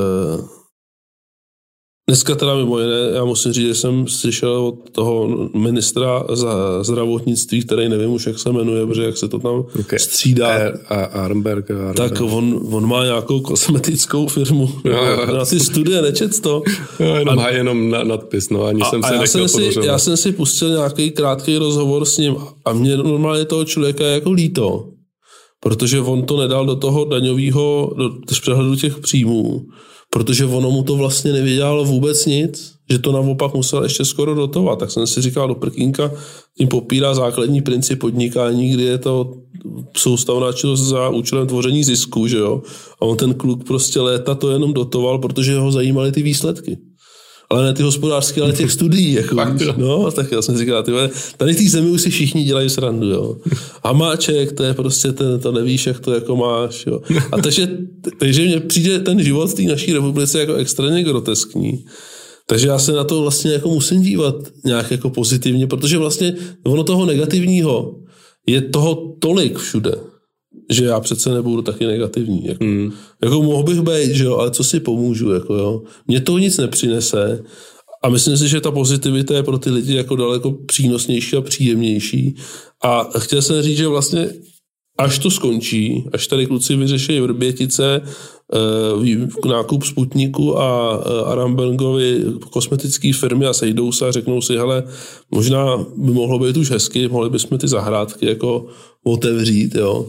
Dneska 2.08 2.34
teda 2.34 2.54
mimo 2.54 2.78
jiné, 2.78 3.10
já 3.14 3.24
musím 3.24 3.52
říct, 3.52 3.66
že 3.66 3.74
jsem 3.74 4.08
slyšel 4.08 4.52
od 4.52 4.90
toho 4.90 5.48
ministra 5.54 6.24
za 6.32 6.82
zdravotnictví, 6.82 7.62
který 7.62 7.88
nevím 7.88 8.10
už, 8.10 8.26
jak 8.26 8.38
se 8.38 8.52
jmenuje, 8.52 8.86
protože 8.86 9.02
jak 9.02 9.16
se 9.16 9.28
to 9.28 9.38
tam 9.38 9.64
okay. 9.80 9.98
střídá. 9.98 10.48
A, 10.88 10.94
a 10.94 11.04
Armberg, 11.04 11.70
Armberg. 11.70 11.96
Tak 11.96 12.20
on, 12.20 12.60
on 12.72 12.88
má 12.88 13.04
nějakou 13.04 13.40
kosmetickou 13.40 14.26
firmu. 14.26 14.68
Jo, 14.84 15.04
jo. 15.04 15.26
Na 15.38 15.44
ty 15.44 15.60
studie 15.60 16.02
nečet 16.02 16.40
to. 16.40 16.62
Jo, 17.00 17.14
jenom, 17.14 17.38
a, 17.38 17.42
má 17.42 17.48
jenom 17.48 17.90
na, 17.90 18.04
nadpis, 18.04 18.50
no 18.50 18.64
ani 18.64 18.82
a, 18.82 18.84
jsem 18.84 19.02
se 19.02 19.08
a 19.08 19.14
já 19.14 19.26
jsem, 19.26 19.48
si, 19.48 19.72
já 19.82 19.98
jsem 19.98 20.16
si 20.16 20.32
pustil 20.32 20.70
nějaký 20.70 21.10
krátký 21.10 21.56
rozhovor 21.58 22.04
s 22.04 22.18
ním 22.18 22.36
a 22.64 22.72
mě 22.72 22.96
normálně 22.96 23.44
toho 23.44 23.64
člověka 23.64 24.06
je 24.06 24.12
jako 24.12 24.32
líto. 24.32 24.88
Protože 25.60 26.00
on 26.00 26.22
to 26.22 26.40
nedal 26.40 26.66
do 26.66 26.76
toho 26.76 27.04
daňového, 27.04 27.94
do 27.96 28.10
přehledu 28.40 28.76
těch 28.76 28.98
příjmů 28.98 29.66
protože 30.12 30.46
ono 30.46 30.70
mu 30.70 30.82
to 30.82 30.96
vlastně 30.96 31.32
nevědělo 31.32 31.84
vůbec 31.84 32.26
nic, 32.26 32.74
že 32.90 32.98
to 32.98 33.12
naopak 33.12 33.54
musel 33.54 33.82
ještě 33.82 34.04
skoro 34.04 34.34
dotovat. 34.34 34.78
Tak 34.78 34.90
jsem 34.90 35.06
si 35.06 35.22
říkal 35.22 35.48
do 35.48 35.54
prkínka, 35.54 36.12
tím 36.58 36.68
popírá 36.68 37.14
základní 37.14 37.62
princip 37.62 37.98
podnikání, 37.98 38.70
kdy 38.70 38.82
je 38.82 38.98
to 38.98 39.34
soustavná 39.96 40.52
činnost 40.52 40.80
za 40.80 41.08
účelem 41.08 41.46
tvoření 41.46 41.84
zisku, 41.84 42.26
že 42.26 42.38
jo. 42.38 42.62
A 43.00 43.04
on 43.04 43.16
ten 43.16 43.34
kluk 43.34 43.64
prostě 43.64 44.00
léta 44.00 44.34
to 44.34 44.50
jenom 44.50 44.74
dotoval, 44.74 45.18
protože 45.18 45.58
ho 45.58 45.72
zajímaly 45.72 46.12
ty 46.12 46.22
výsledky 46.22 46.78
ale 47.52 47.64
ne 47.64 47.74
ty 47.74 47.82
hospodářské, 47.82 48.42
ale 48.42 48.52
těch 48.52 48.72
studií. 48.72 49.12
Jako, 49.12 49.34
Fakt, 49.34 49.76
no, 49.76 50.10
tak 50.10 50.32
já 50.32 50.42
jsem 50.42 50.58
říkal, 50.58 50.82
ty 50.82 50.92
tady 51.36 51.52
v 51.52 51.56
té 51.56 51.68
zemi 51.68 51.90
už 51.90 52.02
si 52.02 52.10
všichni 52.10 52.44
dělají 52.44 52.70
srandu, 52.70 53.06
jo. 53.06 53.36
Hamáček, 53.84 54.52
to 54.52 54.62
je 54.62 54.74
prostě 54.74 55.12
ten, 55.12 55.40
to 55.40 55.52
nevíš, 55.52 55.86
jak 55.86 56.00
to 56.00 56.14
jako 56.14 56.36
máš, 56.36 56.86
jo. 56.86 57.00
A 57.32 57.40
takže, 57.42 57.68
takže 58.18 58.44
mně 58.44 58.60
přijde 58.60 58.98
ten 58.98 59.22
život 59.22 59.50
v 59.50 59.54
té 59.54 59.62
naší 59.62 59.92
republice 59.92 60.40
jako 60.40 60.54
extrémně 60.54 61.02
groteskní. 61.02 61.84
Takže 62.46 62.68
já 62.68 62.78
se 62.78 62.92
na 62.92 63.04
to 63.04 63.22
vlastně 63.22 63.52
jako 63.52 63.68
musím 63.68 64.02
dívat 64.02 64.34
nějak 64.64 64.90
jako 64.90 65.10
pozitivně, 65.10 65.66
protože 65.66 65.98
vlastně 65.98 66.34
ono 66.64 66.84
toho 66.84 67.06
negativního 67.06 67.94
je 68.46 68.60
toho 68.60 69.14
tolik 69.20 69.58
všude 69.58 69.92
že 70.70 70.84
já 70.84 71.00
přece 71.00 71.30
nebudu 71.30 71.62
taky 71.62 71.86
negativní. 71.86 72.46
Jako, 72.46 72.64
mm. 72.64 72.92
jako 73.22 73.42
mohl 73.42 73.62
bych 73.62 73.80
být, 73.80 74.14
že 74.14 74.24
jo, 74.24 74.36
ale 74.36 74.50
co 74.50 74.64
si 74.64 74.80
pomůžu, 74.80 75.30
jako 75.30 75.54
jo. 75.54 75.82
Mně 76.08 76.20
to 76.20 76.38
nic 76.38 76.58
nepřinese 76.58 77.42
a 78.02 78.08
myslím 78.08 78.36
si, 78.36 78.48
že 78.48 78.60
ta 78.60 78.70
pozitivita 78.70 79.34
je 79.34 79.42
pro 79.42 79.58
ty 79.58 79.70
lidi 79.70 79.94
jako 79.94 80.16
daleko 80.16 80.52
přínosnější 80.52 81.36
a 81.36 81.40
příjemnější. 81.40 82.36
A 82.84 83.08
chtěl 83.18 83.42
jsem 83.42 83.62
říct, 83.62 83.76
že 83.76 83.86
vlastně 83.86 84.30
až 84.98 85.18
to 85.18 85.30
skončí, 85.30 86.04
až 86.12 86.26
tady 86.26 86.46
kluci 86.46 86.76
vyřeší 86.76 87.20
Vrbětice, 87.20 88.02
eh, 88.54 89.48
nákup 89.48 89.84
Sputniku 89.84 90.58
a 90.58 91.00
eh, 91.06 91.24
Arambergovy 91.24 92.24
kosmetické 92.50 93.12
firmy 93.12 93.46
a 93.46 93.52
sejdou 93.52 93.92
se 93.92 94.08
a 94.08 94.12
řeknou 94.12 94.40
si, 94.40 94.56
hele, 94.56 94.82
možná 95.30 95.86
by 95.96 96.12
mohlo 96.12 96.38
být 96.38 96.56
už 96.56 96.70
hezky, 96.70 97.08
mohli 97.08 97.30
bychom 97.30 97.58
ty 97.58 97.68
zahrádky 97.68 98.26
jako 98.26 98.66
otevřít, 99.04 99.74
jo 99.74 100.06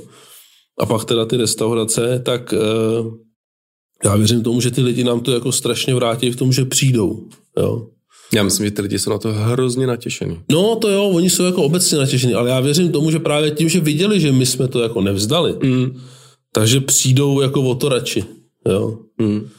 a 0.80 0.86
pak 0.86 1.06
teda 1.06 1.26
ty 1.26 1.38
restaurace, 1.38 2.22
tak 2.26 2.54
uh, 2.54 3.14
já 4.06 4.16
věřím 4.16 4.44
tomu, 4.44 4.62
že 4.62 4.72
ty 4.72 4.82
lidi 4.82 5.04
nám 5.04 5.20
to 5.20 5.32
jako 5.32 5.52
strašně 5.52 5.96
vrátí 5.96 6.32
v 6.32 6.36
tom, 6.36 6.52
že 6.52 6.66
přijdou. 6.66 7.28
Jo. 7.58 7.88
Já 8.34 8.44
myslím, 8.44 8.66
že 8.66 8.72
ty 8.72 8.82
lidi 8.82 9.00
jsou 9.00 9.10
na 9.10 9.18
to 9.18 9.34
hrozně 9.34 9.88
natěšení. 9.88 10.40
No 10.52 10.76
to 10.76 10.90
jo, 10.90 11.10
oni 11.10 11.30
jsou 11.30 11.44
jako 11.44 11.64
obecně 11.64 11.98
natěšení, 11.98 12.34
ale 12.34 12.50
já 12.50 12.60
věřím 12.60 12.92
tomu, 12.92 13.12
že 13.12 13.20
právě 13.20 13.52
tím, 13.52 13.70
že 13.70 13.80
viděli, 13.80 14.20
že 14.20 14.32
my 14.32 14.46
jsme 14.46 14.68
to 14.68 14.82
jako 14.82 15.02
nevzdali, 15.02 15.56
mm. 15.64 16.00
takže 16.54 16.80
přijdou 16.80 17.42
jako 17.42 17.62
o 17.62 17.76
to 17.76 17.90
radši. 17.90 18.24
Jo. 18.70 18.98
Mm. 19.18 19.50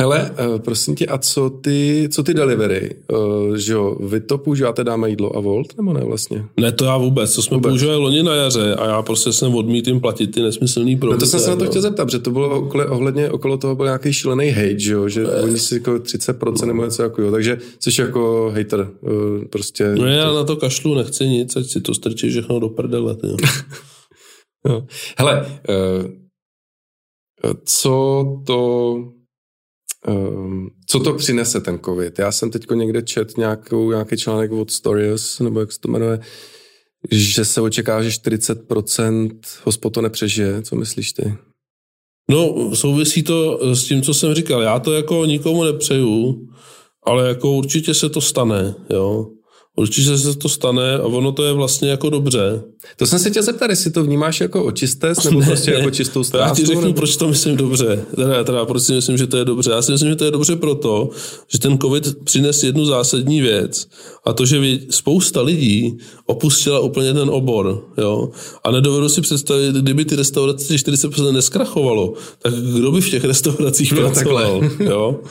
Hele, 0.00 0.30
uh, 0.30 0.58
prosím 0.58 0.94
tě, 0.94 1.06
a 1.06 1.18
co 1.18 1.50
ty, 1.50 2.08
co 2.12 2.22
ty 2.22 2.34
delivery? 2.34 2.96
Uh, 3.12 3.54
že 3.54 3.72
jo, 3.72 3.96
vy 4.00 4.20
to 4.20 4.38
používáte, 4.38 4.84
dáme 4.84 5.10
jídlo 5.10 5.36
a 5.36 5.40
volt, 5.40 5.76
nebo 5.76 5.92
ne 5.92 6.04
vlastně? 6.04 6.44
Ne, 6.60 6.72
to 6.72 6.84
já 6.84 6.96
vůbec, 6.96 7.34
to 7.34 7.42
jsme 7.42 7.56
vůbec. 7.56 7.70
používali 7.70 7.98
loni 7.98 8.22
na 8.22 8.34
jaře 8.34 8.74
a 8.74 8.86
já 8.86 9.02
prostě 9.02 9.32
jsem 9.32 9.54
odmít 9.54 9.86
jim 9.86 10.00
platit 10.00 10.26
ty 10.26 10.42
nesmyslný 10.42 10.96
provize. 10.96 11.16
No 11.16 11.20
to 11.20 11.26
jsem 11.26 11.40
se 11.40 11.50
na 11.50 11.56
to 11.56 11.66
chtěl 11.66 11.82
zeptat, 11.82 12.10
že 12.10 12.18
to 12.18 12.30
bylo 12.30 12.60
okolo, 12.60 12.86
ohledně, 12.86 13.30
okolo 13.30 13.56
toho 13.56 13.74
byl 13.74 13.84
nějaký 13.84 14.12
šílený 14.12 14.48
hate, 14.48 14.78
že 14.78 14.92
jo, 14.92 15.08
že 15.08 15.22
ne. 15.22 15.30
oni 15.30 15.58
si 15.58 15.74
jako 15.74 15.90
30% 15.90 16.66
nebo 16.66 16.84
něco 16.84 17.02
jako 17.02 17.22
jo, 17.22 17.30
takže 17.30 17.58
jsi 17.80 18.00
jako 18.00 18.52
hater, 18.56 18.88
uh, 19.00 19.44
prostě. 19.44 19.94
No 19.94 20.06
já 20.06 20.32
na 20.32 20.44
to 20.44 20.56
kašlu 20.56 20.94
nechci 20.94 21.26
nic, 21.28 21.56
ať 21.56 21.66
si 21.66 21.80
to 21.80 21.94
strčí 21.94 22.30
všechno 22.30 22.60
do 22.60 22.68
prdele, 22.68 23.16
jo. 23.24 23.36
jo. 24.68 24.86
Hele, 25.18 25.46
co 27.64 28.24
to 28.46 28.94
Um, 30.06 30.70
co 30.86 31.00
to 31.00 31.14
přinese 31.14 31.60
ten 31.60 31.78
covid? 31.78 32.18
Já 32.18 32.32
jsem 32.32 32.50
teď 32.50 32.66
někde 32.74 33.02
čet 33.02 33.36
nějakou, 33.36 33.90
nějaký 33.90 34.16
článek 34.16 34.52
od 34.52 34.70
Stories, 34.70 35.40
nebo 35.40 35.60
jak 35.60 35.72
se 35.72 35.80
to 35.80 35.88
jmenuje, 35.88 36.20
že 37.10 37.44
se 37.44 37.60
očeká, 37.60 38.02
že 38.02 38.10
40% 38.10 39.30
hospod 39.64 39.92
to 39.92 40.02
nepřežije. 40.02 40.62
Co 40.62 40.76
myslíš 40.76 41.12
ty? 41.12 41.34
No, 42.30 42.70
souvisí 42.76 43.22
to 43.22 43.58
s 43.74 43.84
tím, 43.84 44.02
co 44.02 44.14
jsem 44.14 44.34
říkal. 44.34 44.62
Já 44.62 44.78
to 44.78 44.92
jako 44.92 45.24
nikomu 45.24 45.64
nepřeju, 45.64 46.48
ale 47.06 47.28
jako 47.28 47.52
určitě 47.52 47.94
se 47.94 48.08
to 48.08 48.20
stane, 48.20 48.74
jo. 48.90 49.26
Určitě 49.78 50.18
se 50.18 50.34
to 50.34 50.48
stane 50.48 50.94
a 50.94 51.02
ono 51.02 51.32
to 51.32 51.44
je 51.44 51.52
vlastně 51.52 51.90
jako 51.90 52.10
dobře. 52.10 52.62
To 52.96 53.06
jsem 53.06 53.18
se 53.18 53.30
tě 53.30 53.42
zeptat, 53.42 53.70
jestli 53.70 53.90
to 53.90 54.04
vnímáš 54.04 54.40
jako 54.40 54.64
očistés 54.64 55.24
nebo 55.24 55.40
ne, 55.40 55.46
prostě 55.46 55.70
jako 55.70 55.90
čistou 55.90 56.24
ztrátu? 56.24 56.48
Já 56.48 56.54
ti 56.54 56.66
řeknu, 56.66 56.80
nebo... 56.80 56.94
proč 56.94 57.16
to 57.16 57.28
myslím 57.28 57.56
dobře. 57.56 58.04
Teda, 58.16 58.44
teda, 58.44 58.64
proč 58.64 58.82
si 58.82 58.92
myslím, 58.92 59.16
že 59.16 59.26
to 59.26 59.36
je 59.36 59.44
dobře. 59.44 59.70
Já 59.70 59.82
si 59.82 59.92
myslím, 59.92 60.10
že 60.10 60.16
to 60.16 60.24
je 60.24 60.30
dobře 60.30 60.56
proto, 60.56 61.10
že 61.48 61.58
ten 61.58 61.78
covid 61.78 62.24
přines 62.24 62.62
jednu 62.62 62.84
zásadní 62.84 63.40
věc 63.40 63.86
a 64.24 64.32
to, 64.32 64.46
že 64.46 64.78
spousta 64.90 65.42
lidí 65.42 65.98
opustila 66.26 66.80
úplně 66.80 67.14
ten 67.14 67.30
obor. 67.30 67.84
Jo? 67.98 68.28
A 68.64 68.70
nedovedu 68.70 69.08
si 69.08 69.20
představit, 69.20 69.74
kdyby 69.74 70.04
ty 70.04 70.16
restaurace 70.16 70.74
40% 70.74 71.32
neskrachovalo, 71.32 72.14
tak 72.42 72.54
kdo 72.54 72.92
by 72.92 73.00
v 73.00 73.10
těch 73.10 73.24
restauracích 73.24 73.92
no, 73.92 73.98
pracoval? 74.00 74.60
Jo? 74.80 75.20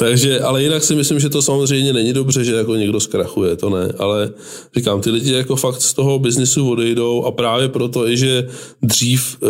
Takže, 0.00 0.40
ale 0.40 0.62
jinak 0.62 0.84
si 0.84 0.94
myslím, 0.94 1.20
že 1.20 1.28
to 1.28 1.42
samozřejmě 1.42 1.92
není 1.92 2.12
dobře, 2.12 2.44
že 2.44 2.54
jako 2.54 2.74
někdo 2.76 3.00
zkrachuje, 3.00 3.56
to 3.56 3.70
ne, 3.70 3.92
ale 3.98 4.32
říkám, 4.76 5.00
ty 5.00 5.10
lidi 5.10 5.32
jako 5.32 5.56
fakt 5.56 5.80
z 5.80 5.94
toho 5.94 6.18
biznisu 6.18 6.70
odejdou 6.70 7.24
a 7.24 7.32
právě 7.32 7.68
proto 7.68 8.08
i, 8.08 8.16
že 8.16 8.48
dřív 8.82 9.36
eh, 9.42 9.46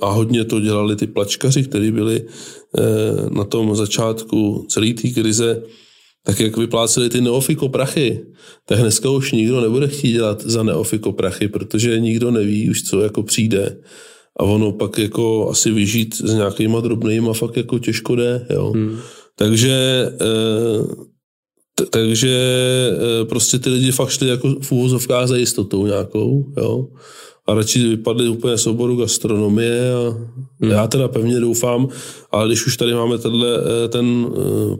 a 0.00 0.10
hodně 0.10 0.44
to 0.44 0.60
dělali 0.60 0.96
ty 0.96 1.06
plačkaři, 1.06 1.62
kteří 1.62 1.90
byli 1.90 2.22
eh, 2.22 2.82
na 3.30 3.44
tom 3.44 3.76
začátku 3.76 4.66
celé 4.68 4.92
té 4.92 5.08
krize, 5.08 5.62
tak 6.24 6.40
jak 6.40 6.56
vypláceli 6.56 7.08
ty 7.08 7.20
neofiko 7.20 7.68
prachy, 7.68 8.20
tak 8.66 8.78
dneska 8.78 9.10
už 9.10 9.32
nikdo 9.32 9.60
nebude 9.60 9.88
chtít 9.88 10.12
dělat 10.12 10.42
za 10.42 10.62
neofiko 10.62 11.12
prachy, 11.12 11.48
protože 11.48 12.00
nikdo 12.00 12.30
neví 12.30 12.70
už, 12.70 12.82
co 12.82 13.00
jako 13.00 13.22
přijde. 13.22 13.76
A 14.40 14.44
ono 14.44 14.72
pak 14.72 14.98
jako 14.98 15.48
asi 15.50 15.70
vyžít 15.70 16.14
s 16.14 16.34
nějakýma 16.34 16.80
drobnýma 16.80 17.32
fakt 17.32 17.56
jako 17.56 17.78
těžko 17.78 18.16
jde. 18.16 18.46
Jo. 18.50 18.72
Hmm. 18.74 18.98
Takže 19.36 20.08
eh, 20.20 21.12
takže 21.90 22.30
eh, 22.92 23.24
prostě 23.24 23.58
ty 23.58 23.70
lidi 23.70 23.92
fakt 23.92 24.10
šli 24.10 24.28
jako 24.28 24.54
v 24.62 24.72
úvozovkách 24.72 25.28
za 25.28 25.36
jistotou 25.36 25.86
nějakou. 25.86 26.44
Jo 26.56 26.88
a 27.46 27.54
radši 27.54 27.88
vypadli 27.88 28.28
úplně 28.28 28.58
z 28.58 28.66
oboru 28.66 28.96
gastronomie 28.96 29.94
a 29.94 30.10
hmm. 30.60 30.70
já 30.70 30.86
teda 30.86 31.08
pevně 31.08 31.40
doufám, 31.40 31.88
ale 32.30 32.46
když 32.46 32.66
už 32.66 32.76
tady 32.76 32.94
máme 32.94 33.18
tenhle, 33.18 33.48
eh, 33.58 33.88
ten 33.88 34.26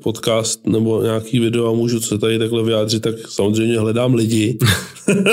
podcast 0.02 0.66
nebo 0.66 1.02
nějaký 1.02 1.40
video 1.40 1.68
a 1.68 1.72
můžu 1.72 2.00
se 2.00 2.18
tady 2.18 2.38
takhle 2.38 2.62
vyjádřit, 2.62 3.02
tak 3.02 3.14
samozřejmě 3.28 3.78
hledám 3.78 4.14
lidi. 4.14 4.58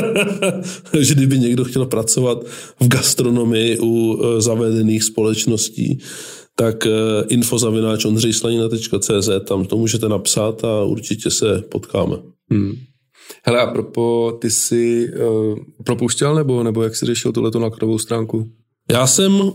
že 1.00 1.16
kdyby 1.16 1.40
někdo 1.40 1.64
chtěl 1.64 1.86
pracovat 1.86 2.46
v 2.80 2.88
gastronomii 2.88 3.80
u 3.80 4.22
zavedených 4.38 5.04
společností, 5.04 6.00
tak 6.60 6.88
infozavináč.ondřejslanina.cz, 7.30 9.30
tam 9.48 9.66
to 9.66 9.78
můžete 9.78 10.10
napsat 10.10 10.64
a 10.64 10.84
určitě 10.84 11.32
se 11.32 11.64
potkáme. 11.72 12.18
Hmm. 12.52 12.72
Hele, 13.44 13.62
a 13.62 13.68
propo, 13.68 14.38
ty 14.42 14.52
jsi 14.52 15.08
uh, 15.08 15.58
propouštěl 15.86 16.36
nebo, 16.36 16.64
nebo 16.64 16.84
jak 16.84 16.96
jsi 16.96 17.06
řešil 17.06 17.32
tohleto 17.32 17.60
nákladovou 17.60 18.00
stránku? 18.00 18.48
Já 18.92 19.08
jsem 19.08 19.52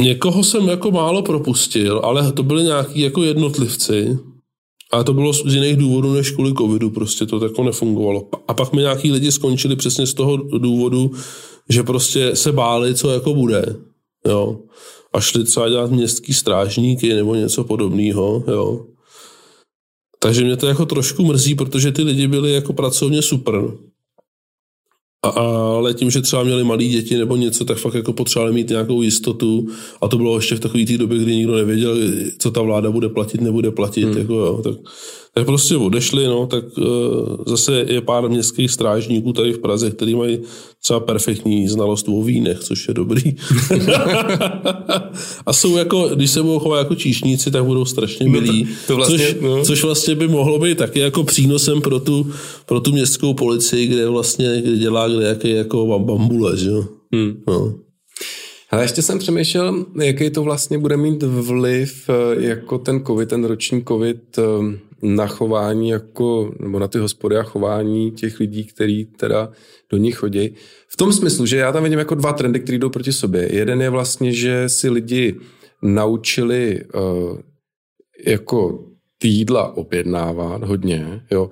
Někoho 0.00 0.44
jsem 0.44 0.68
jako 0.68 0.90
málo 0.90 1.22
propustil, 1.22 2.00
ale 2.04 2.32
to 2.32 2.42
byly 2.42 2.62
nějaký 2.62 3.00
jako 3.00 3.22
jednotlivci. 3.22 4.18
A 4.92 5.04
to 5.04 5.12
bylo 5.12 5.32
z 5.32 5.54
jiných 5.54 5.76
důvodů 5.76 6.12
než 6.12 6.30
kvůli 6.30 6.54
covidu, 6.54 6.90
prostě 6.90 7.26
to 7.26 7.44
jako 7.44 7.64
nefungovalo. 7.64 8.28
A 8.48 8.54
pak 8.54 8.72
mi 8.72 8.82
nějaký 8.82 9.12
lidi 9.12 9.32
skončili 9.32 9.76
přesně 9.76 10.06
z 10.06 10.14
toho 10.14 10.36
důvodu, 10.36 11.10
že 11.68 11.82
prostě 11.82 12.36
se 12.36 12.52
báli, 12.52 12.94
co 12.94 13.10
jako 13.10 13.34
bude. 13.34 13.76
Jo. 14.28 14.58
A 15.16 15.20
šli 15.20 15.44
třeba 15.44 15.68
dělat 15.68 15.90
městský 15.90 16.34
strážníky 16.34 17.14
nebo 17.14 17.34
něco 17.34 17.64
podobného. 17.64 18.44
Jo. 18.48 18.86
Takže 20.18 20.44
mě 20.44 20.56
to 20.56 20.66
jako 20.66 20.86
trošku 20.86 21.24
mrzí, 21.24 21.54
protože 21.54 21.92
ty 21.92 22.02
lidi 22.02 22.28
byli 22.28 22.52
jako 22.52 22.72
pracovně 22.72 23.22
super. 23.22 23.72
A, 25.22 25.28
ale 25.76 25.94
tím, 25.94 26.10
že 26.10 26.22
třeba 26.22 26.44
měli 26.44 26.64
malí 26.64 26.88
děti 26.88 27.18
nebo 27.18 27.36
něco, 27.36 27.64
tak 27.64 27.78
fakt 27.78 27.94
jako 27.94 28.12
potřebovali 28.12 28.52
mít 28.52 28.68
nějakou 28.68 29.02
jistotu 29.02 29.68
a 30.00 30.08
to 30.08 30.16
bylo 30.16 30.36
ještě 30.36 30.54
v 30.54 30.60
takové 30.60 30.84
té 30.84 30.98
době, 30.98 31.18
kdy 31.18 31.36
nikdo 31.36 31.54
nevěděl, 31.54 31.96
co 32.38 32.50
ta 32.50 32.62
vláda 32.62 32.90
bude 32.90 33.08
platit, 33.08 33.40
nebude 33.40 33.70
platit. 33.70 34.04
Hmm. 34.04 34.18
Jako, 34.18 34.34
jo, 34.34 34.60
tak 34.64 34.74
tak 35.36 35.46
prostě 35.46 35.76
odešli, 35.76 36.26
no, 36.26 36.46
tak 36.46 36.64
uh, 36.78 36.84
zase 37.46 37.84
je 37.88 38.00
pár 38.00 38.28
městských 38.28 38.70
strážníků 38.70 39.32
tady 39.32 39.52
v 39.52 39.58
Praze, 39.58 39.90
kteří 39.90 40.14
mají 40.14 40.40
třeba 40.82 41.00
perfektní 41.00 41.68
znalost 41.68 42.08
o 42.08 42.22
vínech, 42.22 42.58
což 42.58 42.88
je 42.88 42.94
dobrý. 42.94 43.22
a 45.46 45.52
jsou 45.52 45.76
jako, 45.76 46.08
když 46.14 46.30
se 46.30 46.42
budou 46.42 46.58
chovat 46.58 46.78
jako 46.78 46.94
číšníci, 46.94 47.50
tak 47.50 47.64
budou 47.64 47.84
strašně 47.84 48.26
no, 48.26 48.32
milí. 48.32 48.64
No, 48.64 48.70
to, 48.86 48.86
to 48.86 48.96
vlastně, 48.96 49.18
což, 49.18 49.36
no. 49.40 49.64
což 49.64 49.84
vlastně 49.84 50.14
by 50.14 50.28
mohlo 50.28 50.58
být 50.58 50.78
taky 50.78 51.00
jako 51.00 51.24
přínosem 51.24 51.80
pro 51.80 52.00
tu, 52.00 52.32
pro 52.66 52.80
tu 52.80 52.92
městskou 52.92 53.34
policii, 53.34 53.86
kde 53.86 54.08
vlastně 54.08 54.62
kde 54.62 54.76
dělá 54.76 55.08
kde 55.08 55.28
jaký 55.28 55.50
jako 55.50 55.98
bambule, 55.98 56.56
že 56.56 56.70
jo. 56.70 56.84
Hmm. 57.12 57.42
No. 57.48 57.74
Ale 58.70 58.84
ještě 58.84 59.02
jsem 59.02 59.18
přemýšlel, 59.18 59.84
jaký 60.02 60.30
to 60.30 60.42
vlastně 60.42 60.78
bude 60.78 60.96
mít 60.96 61.22
vliv 61.22 62.10
eh, 62.10 62.46
jako 62.46 62.78
ten 62.78 63.04
covid, 63.04 63.28
ten 63.28 63.44
roční 63.44 63.84
covid 63.84 64.38
eh, 64.38 64.42
na 65.02 65.26
chování 65.26 65.88
jako, 65.88 66.52
nebo 66.60 66.78
na 66.78 66.88
ty 66.88 66.98
hospody 66.98 67.36
a 67.36 67.42
chování 67.42 68.10
těch 68.10 68.40
lidí, 68.40 68.64
kteří 68.64 69.04
teda 69.04 69.48
do 69.90 69.96
nich 69.96 70.16
chodí. 70.16 70.54
V 70.88 70.96
tom 70.96 71.12
smyslu, 71.12 71.46
že 71.46 71.56
já 71.56 71.72
tam 71.72 71.82
vidím 71.82 71.98
jako 71.98 72.14
dva 72.14 72.32
trendy, 72.32 72.60
které 72.60 72.78
jdou 72.78 72.90
proti 72.90 73.12
sobě. 73.12 73.54
Jeden 73.54 73.82
je 73.82 73.90
vlastně, 73.90 74.32
že 74.32 74.68
si 74.68 74.90
lidi 74.90 75.34
naučili 75.82 76.84
uh, 76.94 77.38
jako 78.26 78.84
ty 79.18 79.28
jídla 79.28 79.76
objednávat 79.76 80.64
hodně, 80.64 81.20
jo. 81.30 81.50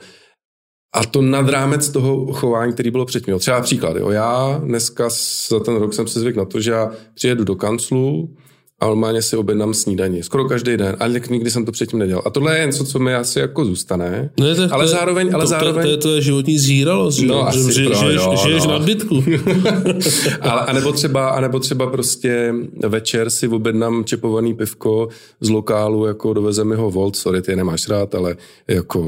A 0.94 1.06
to 1.06 1.22
nad 1.22 1.48
rámec 1.48 1.88
toho 1.88 2.32
chování, 2.32 2.72
který 2.72 2.90
bylo 2.90 3.04
předtím. 3.04 3.38
Třeba 3.38 3.60
příklad, 3.60 3.96
jo. 3.96 4.10
Já 4.10 4.60
dneska 4.64 5.08
za 5.48 5.60
ten 5.60 5.76
rok 5.76 5.94
jsem 5.94 6.08
si 6.08 6.20
zvyk 6.20 6.36
na 6.36 6.44
to, 6.44 6.60
že 6.60 6.70
já 6.70 6.92
přijedu 7.14 7.44
do 7.44 7.56
kanclu, 7.56 8.36
a 8.84 8.86
normálně 8.86 9.22
si 9.22 9.36
objednám 9.36 9.74
snídaní. 9.74 10.22
Skoro 10.22 10.44
každý 10.44 10.76
den, 10.76 10.96
ale 11.00 11.20
nikdy 11.30 11.50
jsem 11.50 11.64
to 11.64 11.72
předtím 11.72 11.98
nedělal. 11.98 12.22
A 12.26 12.30
tohle 12.30 12.58
je 12.58 12.66
něco, 12.66 12.84
co 12.84 12.98
mi 12.98 13.14
asi 13.14 13.38
jako 13.38 13.64
zůstane. 13.64 14.30
No, 14.40 14.54
tak 14.54 14.72
ale 14.72 14.84
to, 14.84 14.90
zároveň, 14.90 15.30
ale 15.34 15.44
to, 15.44 15.48
zároveň... 15.48 15.82
To, 15.82 15.82
to, 15.82 15.90
je 15.90 15.96
tvoje 15.96 16.20
životní 16.20 16.58
zíralost, 16.58 17.20
no, 17.22 17.48
že, 17.52 17.60
asi 17.60 17.72
že, 17.72 17.84
pro, 17.84 17.94
žiješ, 17.94 18.16
jo, 18.16 18.36
žiješ 18.42 18.64
no. 18.64 18.70
nadbytku. 18.70 19.24
ale, 20.40 20.60
a, 20.60 20.72
nebo 20.72 20.92
třeba, 20.92 21.28
a 21.28 21.40
nebo 21.40 21.58
třeba 21.58 21.86
prostě 21.86 22.54
večer 22.88 23.30
si 23.30 23.48
objednám 23.48 24.04
čepovaný 24.04 24.54
pivko 24.54 25.08
z 25.40 25.48
lokálu, 25.48 26.06
jako 26.06 26.34
doveze 26.34 26.64
mi 26.64 26.74
ho 26.74 26.90
Volt, 26.90 27.16
sorry, 27.16 27.42
ty 27.42 27.56
nemáš 27.56 27.88
rád, 27.88 28.14
ale 28.14 28.36
jako 28.68 29.00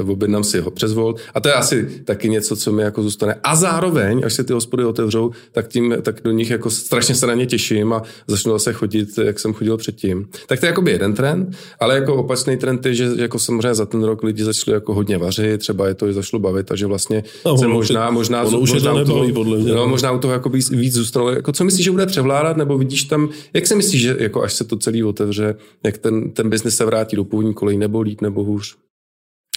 uh, 0.00 0.10
objednám 0.10 0.44
si 0.44 0.60
ho 0.60 0.70
přes 0.70 0.92
Volt. 0.92 1.20
A 1.34 1.40
to 1.40 1.48
je 1.48 1.54
asi 1.54 2.02
taky 2.04 2.28
něco, 2.28 2.56
co 2.56 2.72
mi 2.72 2.82
jako 2.82 3.02
zůstane. 3.02 3.34
A 3.44 3.56
zároveň, 3.56 4.22
až 4.24 4.34
se 4.34 4.44
ty 4.44 4.52
hospody 4.52 4.84
otevřou, 4.84 5.30
tak 5.52 5.68
tím, 5.68 5.96
tak 6.02 6.20
do 6.24 6.30
nich 6.30 6.50
jako 6.50 6.70
strašně 6.70 7.14
se 7.14 7.26
na 7.26 7.34
ně 7.34 7.46
těším 7.46 7.92
a 7.92 8.02
začnu 8.26 8.52
zase 8.52 8.72
chodit 8.72 9.13
jak 9.18 9.40
jsem 9.40 9.52
chodil 9.52 9.76
předtím. 9.76 10.28
Tak 10.46 10.60
to 10.60 10.66
je 10.66 10.70
jakoby 10.70 10.90
jeden 10.90 11.14
trend, 11.14 11.56
ale 11.80 11.94
jako 11.94 12.16
opačný 12.16 12.56
trend 12.56 12.86
je, 12.86 12.94
že 12.94 13.08
jako 13.16 13.38
samozřejmě 13.38 13.74
za 13.74 13.86
ten 13.86 14.02
rok 14.02 14.22
lidi 14.22 14.44
začali 14.44 14.74
jako 14.74 14.94
hodně 14.94 15.18
vařit, 15.18 15.60
třeba 15.60 15.88
je 15.88 15.94
to 15.94 16.08
i 16.08 16.12
zašlo 16.12 16.38
bavit, 16.38 16.66
takže 16.66 16.86
vlastně 16.86 17.24
no, 17.46 17.58
se 17.58 17.68
možná, 17.68 18.10
možná, 18.10 18.42
ono 18.42 18.58
už 18.58 18.72
možná, 18.72 18.92
to 18.92 18.98
nebaví, 18.98 19.32
podle 19.32 19.58
mě. 19.58 19.72
No, 19.72 19.88
možná 19.88 20.12
u 20.12 20.18
toho 20.18 20.32
jako 20.32 20.48
víc 20.48 20.92
zůstalo. 20.92 21.30
Jako 21.30 21.52
co 21.52 21.64
myslíš, 21.64 21.84
že 21.84 21.90
bude 21.90 22.06
převládat, 22.06 22.56
nebo 22.56 22.78
vidíš 22.78 23.04
tam, 23.04 23.28
jak 23.54 23.66
si 23.66 23.74
myslíš, 23.74 24.02
že 24.02 24.16
jako 24.18 24.42
až 24.42 24.52
se 24.52 24.64
to 24.64 24.76
celý 24.76 25.04
otevře, 25.04 25.54
jak 25.84 25.98
ten, 25.98 26.30
ten 26.30 26.50
biznis 26.50 26.76
se 26.76 26.84
vrátí 26.84 27.16
do 27.16 27.24
původní 27.24 27.54
kolejí, 27.54 27.78
nebo 27.78 28.00
líp, 28.00 28.20
nebo 28.20 28.44
hůř? 28.44 28.76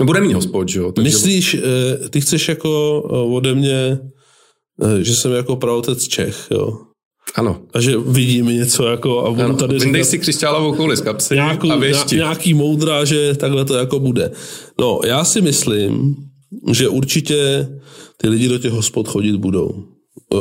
Bude 0.03 0.21
mít 0.21 0.33
hospod, 0.33 0.69
že 0.69 0.79
jo? 0.79 0.91
Takže... 0.91 1.09
Myslíš, 1.09 1.53
eh, 1.53 2.09
ty 2.09 2.21
chceš 2.21 2.49
jako 2.49 3.03
eh, 3.05 3.35
ode 3.35 3.55
mě, 3.55 3.99
eh, 4.83 5.03
že 5.03 5.15
jsem 5.15 5.31
jako 5.31 5.55
pravotec 5.55 6.07
Čech, 6.07 6.47
jo? 6.51 6.86
Ano. 7.35 7.61
A 7.73 7.81
že 7.81 7.97
vidíme 7.97 8.53
něco 8.53 8.87
jako 8.87 9.25
a 9.25 9.29
budu 9.29 9.41
ano. 9.43 9.55
tady 9.55 9.79
říkat... 9.79 10.03
si 10.05 10.19
křišťálovou 10.19 10.73
kouli 10.73 10.97
z 10.97 11.01
kapsy 11.01 11.33
nějakou, 11.35 11.71
a 11.71 11.75
věšti. 11.75 12.15
Nějaký 12.15 12.53
moudra, 12.53 13.05
že 13.05 13.35
takhle 13.35 13.65
to 13.65 13.73
jako 13.73 13.99
bude. 13.99 14.31
No, 14.79 14.99
já 15.05 15.23
si 15.23 15.41
myslím, 15.41 16.15
že 16.71 16.89
určitě 16.89 17.67
ty 18.17 18.29
lidi 18.29 18.47
do 18.47 18.57
těch 18.57 18.71
hospod 18.71 19.07
chodit 19.07 19.35
budou. 19.35 19.83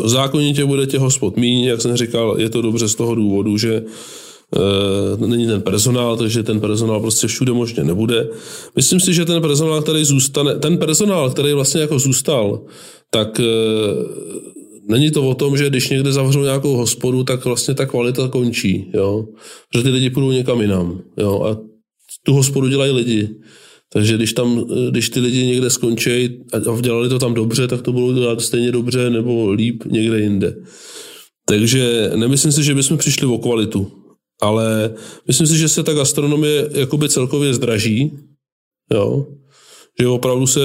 Zákonitě 0.05 0.65
bude 0.65 0.87
těch 0.87 1.01
hospod 1.01 1.37
míň, 1.37 1.65
jak 1.65 1.83
jsem 1.83 1.97
říkal, 1.97 2.35
je 2.39 2.51
to 2.51 2.63
dobře 2.63 2.89
z 2.89 2.95
toho 2.95 3.15
důvodu, 3.15 3.59
že 3.59 3.75
e, 3.75 5.27
není 5.27 5.47
ten 5.47 5.63
personál, 5.63 6.17
takže 6.17 6.43
ten 6.43 6.61
personál 6.61 7.01
prostě 7.01 7.27
všude 7.27 7.53
možně 7.53 7.85
nebude. 7.85 8.29
Myslím 8.77 9.01
si, 9.01 9.15
že 9.15 9.25
ten 9.25 9.43
personál, 9.43 9.83
který 9.83 10.05
zůstane, 10.05 10.55
ten 10.55 10.79
personál, 10.79 11.31
který 11.31 11.53
vlastně 11.53 11.81
jako 11.81 11.99
zůstal, 11.99 12.61
tak 13.11 13.41
e, 13.41 13.45
není 14.89 15.11
to 15.11 15.29
o 15.29 15.35
tom, 15.35 15.57
že 15.57 15.69
když 15.69 15.89
někde 15.89 16.13
zavřou 16.13 16.43
nějakou 16.43 16.77
hospodu, 16.77 17.25
tak 17.25 17.45
vlastně 17.45 17.75
ta 17.75 17.87
kvalita 17.87 18.29
končí, 18.29 18.91
jo. 18.95 19.27
Že 19.77 19.83
ty 19.83 19.89
lidi 19.89 20.11
půjdou 20.11 20.31
někam 20.31 20.61
jinam, 20.61 21.01
jo. 21.17 21.43
A 21.43 21.59
tu 22.23 22.33
hospodu 22.33 22.69
dělají 22.69 22.93
lidi. 22.93 23.29
Takže 23.93 24.17
když 24.17 24.33
tam, 24.33 24.65
když 24.91 25.11
ty 25.11 25.21
lidi 25.21 25.47
někde 25.47 25.71
skončí 25.71 26.29
a 26.53 26.81
dělali 26.81 27.09
to 27.09 27.19
tam 27.19 27.35
dobře, 27.35 27.69
tak 27.69 27.83
to 27.83 27.93
budou 27.93 28.13
dělat 28.13 28.41
stejně 28.41 28.73
dobře 28.73 29.11
nebo 29.11 29.53
líp 29.53 29.85
někde 29.85 30.21
jinde. 30.21 30.57
Takže 31.49 32.11
nemyslím 32.17 32.53
si, 32.53 32.65
že 32.65 32.75
bychom 32.75 32.99
přišli 32.99 33.27
o 33.27 33.39
kvalitu, 33.39 33.93
ale 34.43 34.95
myslím 35.27 35.47
si, 35.47 35.59
že 35.59 35.69
se 35.69 35.83
ta 35.83 35.93
gastronomie 35.95 36.71
jakoby 36.73 37.09
celkově 37.09 37.55
zdraží, 37.55 38.13
jo 38.95 39.27
že 40.01 40.09
opravdu 40.09 40.47
se 40.47 40.61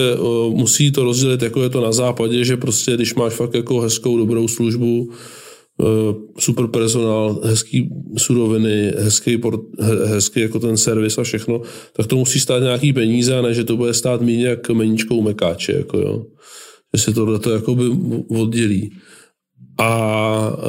musí 0.49 0.91
to 0.91 1.03
rozdělit, 1.03 1.41
jako 1.41 1.63
je 1.63 1.69
to 1.69 1.81
na 1.81 1.91
západě, 1.91 2.45
že 2.45 2.57
prostě 2.57 2.95
když 2.95 3.15
máš 3.15 3.33
fakt 3.33 3.55
jako 3.55 3.79
hezkou, 3.79 4.17
dobrou 4.17 4.47
službu, 4.47 5.11
super 6.39 6.67
personál, 6.67 7.39
hezký 7.43 7.89
suroviny, 8.17 8.91
hezký, 8.97 9.37
port, 9.37 9.61
hezký 10.05 10.39
jako 10.39 10.59
ten 10.59 10.77
servis 10.77 11.17
a 11.17 11.23
všechno, 11.23 11.61
tak 11.93 12.07
to 12.07 12.15
musí 12.15 12.39
stát 12.39 12.59
nějaký 12.59 12.93
peníze 12.93 13.37
a 13.37 13.41
ne, 13.41 13.53
že 13.53 13.63
to 13.63 13.77
bude 13.77 13.93
stát 13.93 14.21
méně 14.21 14.47
jak 14.47 14.69
meníčkou 14.69 15.21
mekáče, 15.21 15.71
jako 15.71 15.97
jo. 15.97 16.25
Že 16.95 17.03
se 17.03 17.13
tohle 17.13 17.39
to 17.39 17.51
jakoby 17.51 17.83
oddělí. 18.29 18.91
A 19.77 20.53
uh, 20.57 20.63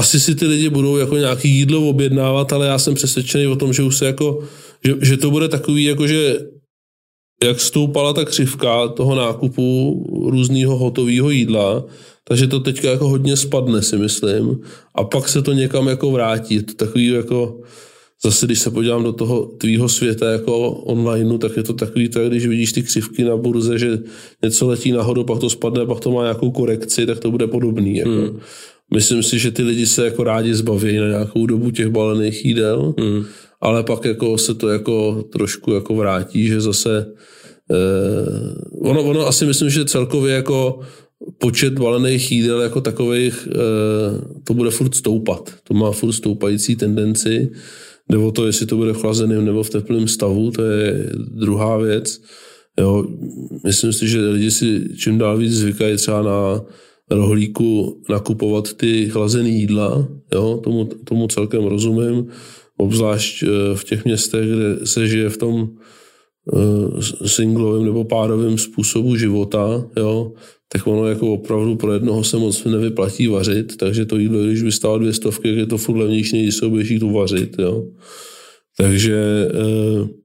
asi 0.00 0.20
si 0.20 0.34
ty 0.34 0.46
lidi 0.46 0.68
budou 0.68 0.96
jako 0.96 1.16
nějaký 1.16 1.48
jídlo 1.48 1.88
objednávat, 1.88 2.52
ale 2.52 2.66
já 2.66 2.78
jsem 2.78 2.94
přesvědčený 2.94 3.46
o 3.46 3.56
tom, 3.56 3.72
že 3.72 3.82
už 3.82 3.96
se 3.96 4.06
jako, 4.06 4.44
že, 4.84 4.94
že 5.00 5.16
to 5.16 5.30
bude 5.30 5.48
takový 5.48 5.84
jako, 5.84 6.06
že 6.06 6.38
jak 7.44 7.60
stoupala 7.60 8.12
ta 8.12 8.24
křivka 8.24 8.88
toho 8.88 9.14
nákupu 9.14 9.66
různého 10.30 10.76
hotového 10.76 11.30
jídla, 11.30 11.84
takže 12.28 12.46
to 12.46 12.60
teďka 12.60 12.90
jako 12.90 13.08
hodně 13.08 13.36
spadne, 13.36 13.82
si 13.82 13.98
myslím. 13.98 14.60
A 14.94 15.04
pak 15.04 15.28
se 15.28 15.42
to 15.42 15.52
někam 15.52 15.88
jako 15.88 16.10
vrátí. 16.10 16.62
To 16.62 16.74
takový 16.74 17.06
jako 17.06 17.60
zase, 18.24 18.46
když 18.46 18.58
se 18.58 18.70
podívám 18.70 19.02
do 19.02 19.12
toho 19.12 19.46
tvýho 19.46 19.88
světa 19.88 20.30
jako 20.32 20.70
online, 20.70 21.38
tak 21.38 21.56
je 21.56 21.62
to 21.62 21.72
takový, 21.72 22.08
tak 22.08 22.28
když 22.28 22.46
vidíš 22.46 22.72
ty 22.72 22.82
křivky 22.82 23.24
na 23.24 23.36
burze, 23.36 23.78
že 23.78 23.98
něco 24.42 24.68
letí 24.68 24.92
nahoru, 24.92 25.24
pak 25.24 25.38
to 25.38 25.50
spadne, 25.50 25.86
pak 25.86 26.00
to 26.00 26.10
má 26.10 26.22
nějakou 26.22 26.50
korekci, 26.50 27.06
tak 27.06 27.18
to 27.18 27.30
bude 27.30 27.46
podobný. 27.46 27.96
Jako. 27.96 28.10
Hmm. 28.10 28.40
Myslím 28.94 29.22
si, 29.22 29.38
že 29.38 29.50
ty 29.50 29.62
lidi 29.62 29.86
se 29.86 30.04
jako 30.04 30.24
rádi 30.24 30.54
zbaví 30.54 30.96
na 30.96 31.08
nějakou 31.08 31.46
dobu 31.46 31.70
těch 31.70 31.88
balených 31.88 32.44
jídel, 32.44 32.94
hmm. 32.98 33.24
ale 33.60 33.82
pak 33.82 34.04
jako 34.04 34.38
se 34.38 34.54
to 34.54 34.68
jako 34.68 35.24
trošku 35.32 35.72
jako 35.72 35.94
vrátí, 35.94 36.46
že 36.46 36.60
zase 36.60 37.06
eh, 37.70 38.54
ono, 38.80 39.02
ono 39.02 39.26
asi 39.26 39.46
myslím, 39.46 39.70
že 39.70 39.84
celkově 39.84 40.34
jako 40.34 40.80
počet 41.38 41.78
balených 41.78 42.32
jídel 42.32 42.60
jako 42.60 42.80
takových 42.80 43.48
eh, 43.50 43.60
to 44.44 44.54
bude 44.54 44.70
furt 44.70 44.94
stoupat. 44.94 45.54
To 45.64 45.74
má 45.74 45.92
furt 45.92 46.12
stoupající 46.12 46.76
tendenci. 46.76 47.50
Jde 48.10 48.18
o 48.18 48.30
to, 48.30 48.46
jestli 48.46 48.66
to 48.66 48.76
bude 48.76 48.92
v 48.92 49.00
chlazeném 49.00 49.44
nebo 49.44 49.62
v 49.62 49.70
teplém 49.70 50.08
stavu, 50.08 50.50
to 50.50 50.62
je 50.62 51.10
druhá 51.16 51.78
věc. 51.78 52.20
Jo, 52.78 53.04
myslím 53.64 53.92
si, 53.92 54.08
že 54.08 54.20
lidi 54.20 54.50
si 54.50 54.88
čím 54.96 55.18
dál 55.18 55.38
víc 55.38 55.52
zvykají 55.52 55.96
třeba 55.96 56.22
na 56.22 56.60
rohlíku 57.10 58.02
nakupovat 58.08 58.72
ty 58.72 59.08
chlazené 59.08 59.48
jídla, 59.48 60.08
jo, 60.34 60.60
tomu, 60.64 60.84
tomu 60.84 61.28
celkem 61.28 61.64
rozumím, 61.64 62.26
obzvlášť 62.76 63.42
eh, 63.42 63.46
v 63.74 63.84
těch 63.84 64.04
městech, 64.04 64.48
kde 64.48 64.86
se 64.86 65.08
žije 65.08 65.28
v 65.28 65.36
tom 65.36 65.68
eh, 66.54 67.28
singlovém 67.28 67.84
nebo 67.84 68.04
párovém 68.04 68.58
způsobu 68.58 69.16
života, 69.16 69.84
jo, 69.96 70.32
tak 70.72 70.86
ono 70.86 71.08
jako 71.08 71.32
opravdu 71.32 71.76
pro 71.76 71.92
jednoho 71.92 72.24
se 72.24 72.36
moc 72.36 72.64
nevyplatí 72.64 73.26
vařit, 73.26 73.76
takže 73.76 74.06
to 74.06 74.18
jídlo, 74.18 74.42
když 74.42 74.62
by 74.62 74.72
stálo 74.72 74.98
dvě 74.98 75.12
stovky, 75.12 75.48
je 75.48 75.66
to 75.66 75.78
furt 75.78 75.96
levnější, 75.96 76.46
než 76.46 76.54
se 76.54 76.66
oběží 76.66 76.98
tu 76.98 77.12
vařit. 77.12 77.56
Jo. 77.58 77.84
Takže 78.76 79.48
eh, 79.50 80.19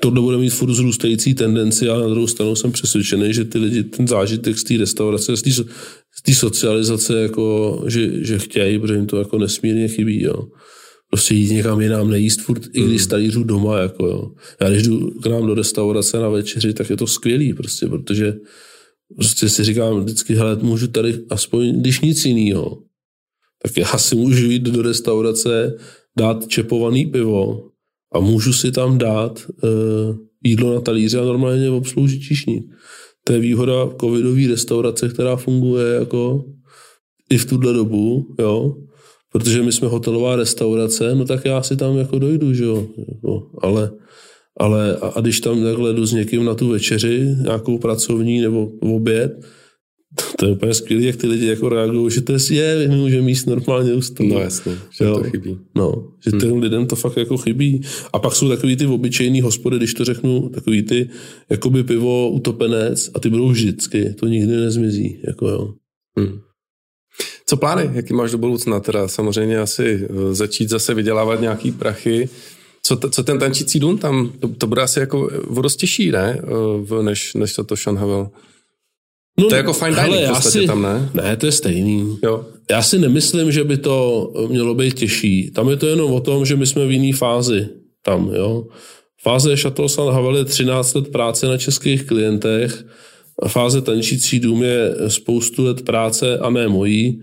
tohle 0.00 0.20
bude 0.20 0.36
mít 0.36 0.50
furt 0.50 0.72
zrůstající 0.72 1.34
tendenci, 1.34 1.88
ale 1.88 2.02
na 2.02 2.08
druhou 2.08 2.26
stranu 2.26 2.56
jsem 2.56 2.72
přesvědčený, 2.72 3.34
že 3.34 3.44
ty 3.44 3.58
lidi 3.58 3.82
ten 3.82 4.08
zážitek 4.08 4.58
z 4.58 4.64
té 4.64 4.76
restaurace, 4.76 5.36
z 5.36 5.42
té 6.24 6.34
socializace, 6.34 7.20
jako, 7.20 7.84
že, 7.86 8.24
že 8.24 8.38
chtějí, 8.38 8.78
protože 8.78 8.94
jim 8.94 9.06
to 9.06 9.18
jako 9.18 9.38
nesmírně 9.38 9.88
chybí. 9.88 10.22
Jo. 10.22 10.42
Prostě 11.10 11.34
jít 11.34 11.50
někam 11.50 11.80
jinam, 11.80 12.10
nejíst 12.10 12.40
furt, 12.40 12.64
mm. 12.64 12.70
i 12.72 12.86
když 12.86 13.06
talířů 13.06 13.44
doma. 13.44 13.78
Jako, 13.78 14.06
jo. 14.06 14.30
Já 14.60 14.70
když 14.70 14.82
jdu 14.82 15.10
k 15.10 15.26
nám 15.26 15.46
do 15.46 15.54
restaurace 15.54 16.18
na 16.18 16.28
večeři, 16.28 16.74
tak 16.74 16.90
je 16.90 16.96
to 16.96 17.06
skvělý, 17.06 17.54
prostě, 17.54 17.86
protože 17.86 18.34
prostě 19.16 19.48
si 19.48 19.64
říkám 19.64 20.00
vždycky, 20.00 20.34
hele, 20.34 20.56
můžu 20.62 20.88
tady 20.88 21.18
aspoň, 21.30 21.80
když 21.80 22.00
nic 22.00 22.24
jiného, 22.24 22.82
tak 23.62 23.76
já 23.76 23.98
si 23.98 24.16
můžu 24.16 24.50
jít 24.50 24.62
do 24.62 24.82
restaurace, 24.82 25.76
dát 26.18 26.48
čepovaný 26.48 27.06
pivo 27.06 27.68
a 28.12 28.20
můžu 28.20 28.52
si 28.52 28.72
tam 28.72 28.98
dát 28.98 29.46
uh, 29.62 30.16
jídlo 30.44 30.74
na 30.74 30.80
talíře 30.80 31.20
a 31.20 31.24
normálně 31.24 31.70
obsloužit 31.70 32.22
čišník. 32.22 32.64
To 33.24 33.32
je 33.32 33.38
výhoda 33.38 33.88
covidové 34.00 34.46
restaurace, 34.48 35.08
která 35.08 35.36
funguje 35.36 35.94
jako 35.94 36.44
i 37.30 37.38
v 37.38 37.46
tuhle 37.46 37.72
dobu, 37.72 38.34
jo. 38.38 38.74
Protože 39.32 39.62
my 39.62 39.72
jsme 39.72 39.88
hotelová 39.88 40.36
restaurace, 40.36 41.14
no 41.14 41.24
tak 41.24 41.44
já 41.44 41.62
si 41.62 41.76
tam 41.76 41.96
jako 41.96 42.18
dojdu, 42.18 42.54
že 42.54 42.64
jo. 42.64 42.86
Jako, 43.08 43.50
ale 43.62 43.90
ale 44.58 44.96
a, 44.96 45.06
a 45.06 45.20
když 45.20 45.40
tam 45.40 45.62
takhle 45.62 45.92
jdu 45.92 46.06
s 46.06 46.12
někým 46.12 46.44
na 46.44 46.54
tu 46.54 46.68
večeři, 46.68 47.36
nějakou 47.42 47.78
pracovní 47.78 48.40
nebo 48.40 48.70
oběd, 48.80 49.46
to, 50.36 50.46
je 50.46 50.52
úplně 50.52 50.74
skvělé, 50.74 51.04
jak 51.04 51.16
ty 51.16 51.26
lidi 51.26 51.46
jako 51.46 51.68
reagují, 51.68 52.10
že 52.10 52.20
to 52.20 52.32
je, 52.50 52.88
my 52.88 52.96
můžeme 52.96 53.30
jíst 53.30 53.46
normálně 53.46 53.94
u 53.94 54.02
stolu. 54.02 54.34
No 54.34 54.40
jasně, 54.40 54.78
že 54.90 55.04
jo. 55.04 55.18
to 55.18 55.24
chybí. 55.24 55.58
No, 55.74 56.12
že 56.24 56.30
hmm. 56.30 56.40
těm 56.40 56.58
lidem 56.58 56.86
to 56.86 56.96
fakt 56.96 57.16
jako 57.16 57.36
chybí. 57.36 57.82
A 58.12 58.18
pak 58.18 58.34
jsou 58.34 58.48
takový 58.48 58.76
ty 58.76 58.86
obyčejný 58.86 59.40
hospody, 59.40 59.76
když 59.76 59.94
to 59.94 60.04
řeknu, 60.04 60.48
takový 60.48 60.82
ty, 60.82 61.10
jakoby 61.50 61.84
pivo 61.84 62.30
utopenec 62.30 63.10
a 63.14 63.20
ty 63.20 63.30
budou 63.30 63.48
vždycky, 63.48 64.14
to 64.14 64.26
nikdy 64.26 64.56
nezmizí. 64.56 65.20
Jako 65.26 65.48
jo. 65.48 65.74
Hmm. 66.18 66.40
Co 67.46 67.56
plány? 67.56 67.90
Jaký 67.92 68.14
máš 68.14 68.30
do 68.30 68.38
budoucna? 68.38 68.80
Teda 68.80 69.08
samozřejmě 69.08 69.58
asi 69.58 70.08
eh, 70.10 70.34
začít 70.34 70.68
zase 70.68 70.94
vydělávat 70.94 71.40
nějaký 71.40 71.72
prachy, 71.72 72.28
co, 72.82 72.96
t- 72.96 73.10
co 73.10 73.22
ten 73.22 73.38
tančící 73.38 73.80
dům 73.80 73.98
tam, 73.98 74.32
to, 74.40 74.48
to 74.48 74.66
bude 74.66 74.82
asi 74.82 75.00
jako 75.00 75.30
vodostěžší, 75.48 76.10
ne? 76.10 76.40
V, 76.82 77.02
než, 77.02 77.34
než 77.34 77.54
to 77.66 77.76
Sean 77.76 77.96
Havel. 77.96 78.30
No, 79.38 79.48
to 79.48 79.54
je 79.54 79.56
jako 79.56 79.72
fine 79.72 79.90
dining 79.90 80.14
hele, 80.14 80.26
v 80.26 80.28
podstatě 80.28 80.60
si, 80.60 80.66
tam, 80.66 80.82
ne? 80.82 81.10
Ne, 81.14 81.36
to 81.36 81.46
je 81.46 81.52
stejný. 81.52 82.18
Jo. 82.24 82.44
Já 82.70 82.82
si 82.82 82.98
nemyslím, 82.98 83.52
že 83.52 83.64
by 83.64 83.76
to 83.76 84.30
mělo 84.48 84.74
být 84.74 84.94
těžší. 84.94 85.50
Tam 85.50 85.68
je 85.68 85.76
to 85.76 85.86
jenom 85.86 86.12
o 86.12 86.20
tom, 86.20 86.46
že 86.46 86.56
my 86.56 86.66
jsme 86.66 86.86
v 86.86 86.90
jiné 86.90 87.16
fázi 87.16 87.68
tam, 88.02 88.30
jo. 88.34 88.66
Fáze 89.22 89.56
Chateau 89.56 89.88
San 89.88 90.14
Havel 90.14 90.36
je 90.36 90.44
13 90.44 90.94
let 90.94 91.08
práce 91.08 91.46
na 91.46 91.56
českých 91.56 92.04
klientech, 92.04 92.84
fáze 93.48 93.80
tančící 93.80 94.40
dům 94.40 94.62
je 94.62 94.94
spoustu 95.08 95.64
let 95.64 95.82
práce 95.82 96.38
a 96.38 96.50
ne 96.50 96.68
mojí, 96.68 97.22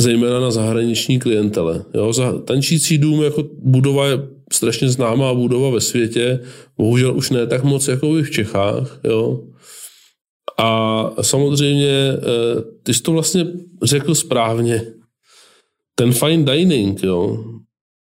zejména 0.00 0.40
na 0.40 0.50
zahraniční 0.50 1.18
klientele. 1.18 1.84
Jo. 1.94 2.12
Tančící 2.44 2.98
dům 2.98 3.22
jako 3.22 3.44
budova 3.62 4.06
je 4.06 4.18
strašně 4.52 4.88
známá 4.88 5.34
budova 5.34 5.70
ve 5.70 5.80
světě, 5.80 6.40
bohužel 6.78 7.16
už 7.16 7.30
ne 7.30 7.46
tak 7.46 7.64
moc 7.64 7.88
jako 7.88 8.12
v 8.12 8.30
Čechách, 8.30 9.00
jo. 9.04 9.40
A 10.58 11.10
samozřejmě, 11.22 12.12
eh, 12.12 12.62
ty 12.82 12.94
jsi 12.94 13.02
to 13.02 13.12
vlastně 13.12 13.46
řekl 13.82 14.14
správně, 14.14 14.82
ten 15.94 16.12
fine 16.12 16.44
dining, 16.44 17.02
jo, 17.02 17.44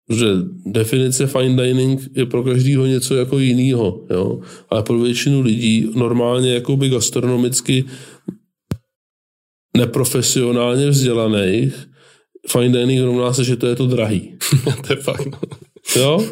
že 0.10 0.26
definice 0.66 1.28
fine 1.28 1.64
dining 1.64 2.02
je 2.16 2.26
pro 2.26 2.44
každého 2.44 2.86
něco 2.86 3.16
jako 3.16 3.40
jiného, 3.40 4.06
jo, 4.10 4.40
ale 4.70 4.84
pro 4.84 5.00
většinu 5.00 5.42
lidí 5.42 5.92
normálně 5.96 6.54
jakoby 6.54 6.90
gastronomicky 6.90 7.86
neprofesionálně 9.78 10.90
vzdělaných, 10.90 11.88
fine 12.48 12.80
dining 12.80 13.02
rovná 13.02 13.34
se, 13.34 13.44
že 13.44 13.56
to 13.56 13.68
je 13.68 13.76
to 13.76 13.88
drahý. 13.88 14.38
to 14.88 14.94
je 14.94 15.00
fakt, 15.00 15.26
no. 15.26 15.40
Jo? 15.96 16.26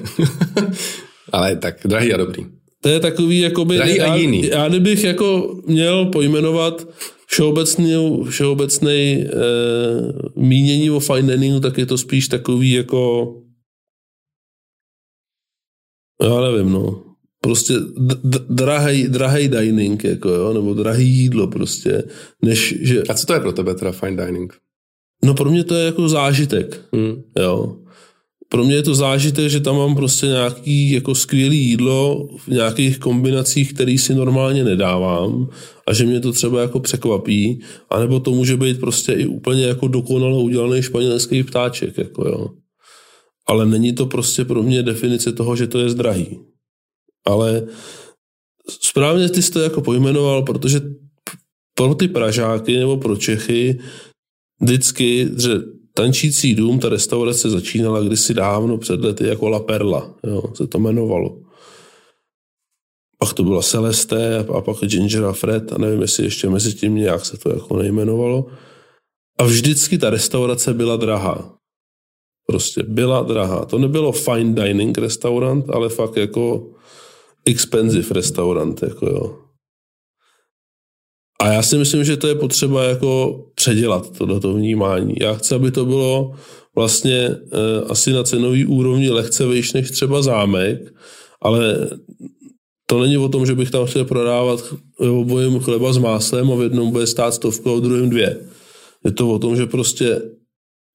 Ale 1.32 1.56
tak 1.56 1.76
drahý 1.86 2.14
a 2.14 2.18
dobrý. 2.18 2.59
To 2.82 2.90
je 2.90 3.00
takový, 3.00 3.40
jakoby... 3.40 3.76
Drahý 3.76 4.02
a 4.02 4.16
jiný. 4.16 4.48
Já, 4.48 4.64
já 4.64 4.70
kdybych 4.70 5.04
jako 5.04 5.60
měl 5.66 6.06
pojmenovat 6.06 6.88
všeobecný, 7.26 7.94
všeobecný 8.30 9.14
e, 9.14 9.28
mínění 10.36 10.92
o 10.92 11.00
fine 11.00 11.38
diningu, 11.38 11.60
tak 11.60 11.78
je 11.78 11.86
to 11.86 11.98
spíš 11.98 12.28
takový 12.28 12.72
jako... 12.72 13.34
Já 16.24 16.42
nevím, 16.42 16.72
no. 16.72 17.04
Prostě 17.42 17.74
drahý, 18.50 19.08
drahý 19.08 19.48
dining, 19.48 20.04
jako 20.04 20.30
jo, 20.30 20.54
nebo 20.54 20.74
drahý 20.74 21.10
jídlo 21.10 21.48
prostě, 21.48 22.04
než 22.42 22.76
že... 22.82 23.04
A 23.10 23.14
co 23.14 23.26
to 23.26 23.34
je 23.34 23.40
pro 23.40 23.52
tebe 23.52 23.76
teda 23.76 23.92
fine 23.92 24.26
dining? 24.26 24.54
No 25.24 25.34
pro 25.34 25.52
mě 25.52 25.64
to 25.64 25.76
je 25.76 25.86
jako 25.86 26.10
zážitek, 26.10 26.82
hmm. 26.94 27.24
jo 27.40 27.80
pro 28.50 28.64
mě 28.64 28.76
je 28.76 28.84
to 28.84 28.96
zážitek, 28.96 29.50
že 29.50 29.60
tam 29.60 29.76
mám 29.76 29.96
prostě 29.96 30.26
nějaký 30.26 30.92
jako 30.92 31.16
skvělý 31.16 31.58
jídlo 31.58 32.28
v 32.38 32.48
nějakých 32.48 33.00
kombinacích, 33.00 33.74
který 33.74 33.98
si 33.98 34.16
normálně 34.16 34.64
nedávám 34.64 35.50
a 35.88 35.94
že 35.94 36.06
mě 36.06 36.20
to 36.20 36.32
třeba 36.32 36.62
jako 36.62 36.80
překvapí, 36.80 37.62
anebo 37.90 38.20
to 38.20 38.32
může 38.32 38.58
být 38.58 38.80
prostě 38.80 39.14
i 39.14 39.26
úplně 39.26 39.66
jako 39.66 39.88
dokonale 39.88 40.38
udělaný 40.38 40.82
španělský 40.82 41.44
ptáček, 41.44 41.98
jako 41.98 42.28
jo. 42.28 42.50
Ale 43.48 43.66
není 43.66 43.94
to 43.94 44.06
prostě 44.06 44.46
pro 44.46 44.64
mě 44.64 44.84
definice 44.84 45.32
toho, 45.32 45.56
že 45.56 45.68
to 45.68 45.80
je 45.80 45.90
zdrahý. 45.90 46.40
Ale 47.26 47.68
správně 48.82 49.30
ty 49.30 49.42
jsi 49.42 49.52
to 49.52 49.60
jako 49.60 49.82
pojmenoval, 49.82 50.44
protože 50.44 50.82
pro 51.76 51.96
ty 51.96 52.08
Pražáky 52.08 52.78
nebo 52.80 52.98
pro 52.98 53.18
Čechy 53.18 53.80
vždycky, 54.62 55.30
že 55.38 55.79
Tančící 56.00 56.56
dům, 56.56 56.80
ta 56.80 56.90
restaurace 56.90 57.50
začínala 57.50 58.02
kdysi 58.02 58.34
dávno 58.34 58.78
před 58.78 59.00
lety 59.00 59.28
jako 59.28 59.50
La 59.50 59.60
Perla, 59.60 60.16
jo, 60.24 60.44
se 60.54 60.68
to 60.68 60.78
jmenovalo. 60.78 61.40
Pak 63.18 63.34
to 63.34 63.44
byla 63.44 63.62
Celeste 63.62 64.38
a 64.38 64.62
pak 64.62 64.78
Ginger 64.78 65.26
a 65.26 65.34
Fred 65.34 65.74
a 65.74 65.78
nevím, 65.78 66.02
jestli 66.02 66.24
ještě 66.24 66.50
mezi 66.50 66.74
tím 66.74 66.96
nějak 66.96 67.26
se 67.26 67.38
to 67.38 67.50
jako 67.50 67.78
nejmenovalo. 67.78 68.46
A 69.40 69.44
vždycky 69.44 69.98
ta 69.98 70.10
restaurace 70.10 70.74
byla 70.74 70.96
drahá. 70.96 71.58
Prostě 72.48 72.84
byla 72.84 73.22
drahá. 73.22 73.66
To 73.66 73.78
nebylo 73.78 74.12
fine 74.12 74.64
dining 74.64 74.98
restaurant, 74.98 75.70
ale 75.70 75.90
fakt 75.90 76.18
jako 76.18 76.72
expensive 77.46 78.08
restaurant. 78.12 78.84
Jako 78.84 79.06
jo. 79.06 79.49
A 81.42 81.48
já 81.48 81.62
si 81.62 81.78
myslím, 81.78 82.04
že 82.04 82.18
to 82.18 82.28
je 82.28 82.36
potřeba 82.36 82.84
jako 82.84 83.44
předělat 83.56 84.18
tohleto 84.18 84.54
vnímání. 84.54 85.14
Já 85.22 85.34
chci, 85.34 85.56
aby 85.56 85.72
to 85.72 85.86
bylo 85.86 86.36
vlastně 86.76 87.18
e, 87.18 87.38
asi 87.90 88.14
na 88.14 88.24
cenový 88.24 88.66
úrovni 88.66 89.10
lehce 89.10 89.48
vyšší 89.48 89.72
než 89.74 89.92
třeba 89.92 90.22
zámek, 90.22 90.94
ale 91.42 91.90
to 92.86 93.00
není 93.00 93.18
o 93.18 93.30
tom, 93.30 93.46
že 93.46 93.56
bych 93.56 93.72
tam 93.72 93.86
chtěl 93.86 94.06
prodávat 94.06 94.74
obojím 94.98 95.60
chleba 95.60 95.94
s 95.94 95.98
máslem 95.98 96.52
a 96.52 96.56
v 96.56 96.62
jednom 96.62 96.92
bude 96.92 97.08
stát 97.08 97.34
stovku 97.34 97.70
a 97.72 97.76
v 97.76 97.82
druhém 97.82 98.10
dvě. 98.10 98.40
Je 99.06 99.12
to 99.12 99.30
o 99.30 99.40
tom, 99.40 99.56
že 99.56 99.66
prostě 99.66 100.22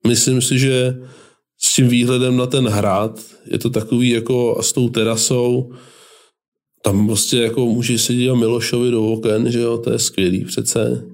myslím 0.06 0.42
si, 0.42 0.58
že 0.58 0.96
s 1.60 1.74
tím 1.74 1.88
výhledem 1.88 2.36
na 2.36 2.46
ten 2.46 2.68
hrad. 2.68 3.20
Je 3.46 3.58
to 3.58 3.70
takový 3.70 4.08
jako 4.08 4.58
s 4.60 4.72
tou 4.72 4.88
terasou, 4.88 5.72
tam 6.84 7.06
prostě 7.06 7.36
jako 7.36 7.66
může 7.66 7.98
se 7.98 8.14
dívat 8.14 8.34
Milošovi 8.34 8.90
do 8.90 9.06
oken, 9.06 9.50
že 9.50 9.60
jo, 9.60 9.78
to 9.78 9.92
je 9.92 9.98
skvělý 9.98 10.44
přece, 10.44 11.04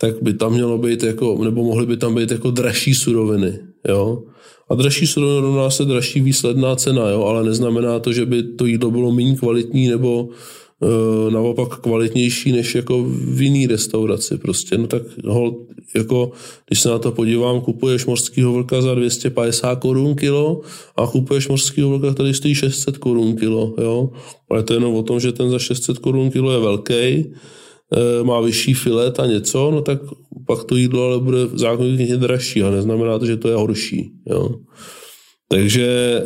tak 0.00 0.22
by 0.22 0.34
tam 0.34 0.52
mělo 0.52 0.78
být 0.78 1.02
jako, 1.02 1.44
nebo 1.44 1.64
mohly 1.64 1.86
by 1.86 1.96
tam 1.96 2.14
být 2.14 2.30
jako 2.30 2.50
dražší 2.50 2.94
suroviny, 2.94 3.58
jo. 3.88 4.22
A 4.70 4.74
dražší 4.74 5.06
surovina 5.06 5.40
rovná 5.40 5.70
se 5.70 5.84
dražší 5.84 6.20
výsledná 6.20 6.76
cena, 6.76 7.08
jo, 7.08 7.24
ale 7.24 7.44
neznamená 7.44 7.98
to, 7.98 8.12
že 8.12 8.26
by 8.26 8.42
to 8.42 8.66
jídlo 8.66 8.90
bylo 8.90 9.12
méně 9.12 9.36
kvalitní 9.36 9.88
nebo 9.88 10.28
e, 10.28 11.30
naopak 11.30 11.80
kvalitnější 11.80 12.52
než 12.52 12.74
jako 12.74 13.04
v 13.08 13.42
jiný 13.42 13.66
restauraci 13.66 14.38
prostě. 14.38 14.78
No 14.78 14.86
tak 14.86 15.02
hol, 15.24 15.56
jako, 15.94 16.30
když 16.66 16.80
se 16.80 16.88
na 16.88 16.98
to 16.98 17.12
podívám, 17.12 17.60
kupuješ 17.60 18.06
mořského 18.06 18.52
vlka 18.52 18.82
za 18.82 18.94
250 18.94 19.74
korun 19.74 20.14
kilo 20.14 20.60
a 20.96 21.06
kupuješ 21.06 21.48
mořského 21.48 21.88
vlka, 21.88 22.14
který 22.14 22.34
stojí 22.34 22.54
600 22.54 22.98
korun 22.98 23.36
kilo, 23.36 23.74
jo. 23.78 24.10
Ale 24.50 24.62
to 24.62 24.72
je 24.72 24.76
jenom 24.76 24.94
o 24.94 25.02
tom, 25.02 25.20
že 25.20 25.32
ten 25.32 25.50
za 25.50 25.58
600 25.58 25.98
korun 25.98 26.30
kilo 26.30 26.52
je 26.52 26.58
velký, 26.58 26.94
e, 26.94 27.24
má 28.22 28.40
vyšší 28.40 28.74
filet 28.74 29.20
a 29.20 29.26
něco, 29.26 29.70
no 29.70 29.82
tak 29.82 29.98
pak 30.46 30.64
to 30.64 30.76
jídlo 30.76 31.04
ale 31.04 31.18
bude 31.18 31.38
zákonitě 31.54 32.16
dražší 32.16 32.62
a 32.62 32.70
neznamená 32.70 33.18
to, 33.18 33.26
že 33.26 33.36
to 33.36 33.48
je 33.48 33.54
horší. 33.54 34.10
Jo. 34.26 34.50
Takže 35.48 35.86
e, 35.86 36.24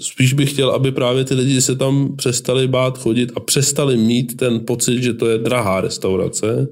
spíš 0.00 0.32
bych 0.32 0.52
chtěl, 0.52 0.70
aby 0.70 0.92
právě 0.92 1.24
ty 1.24 1.34
lidi 1.34 1.60
se 1.60 1.76
tam 1.76 2.16
přestali 2.16 2.68
bát 2.68 2.98
chodit 2.98 3.32
a 3.36 3.40
přestali 3.40 3.96
mít 3.96 4.36
ten 4.36 4.60
pocit, 4.60 5.02
že 5.02 5.14
to 5.14 5.26
je 5.26 5.38
drahá 5.38 5.80
restaurace, 5.80 6.68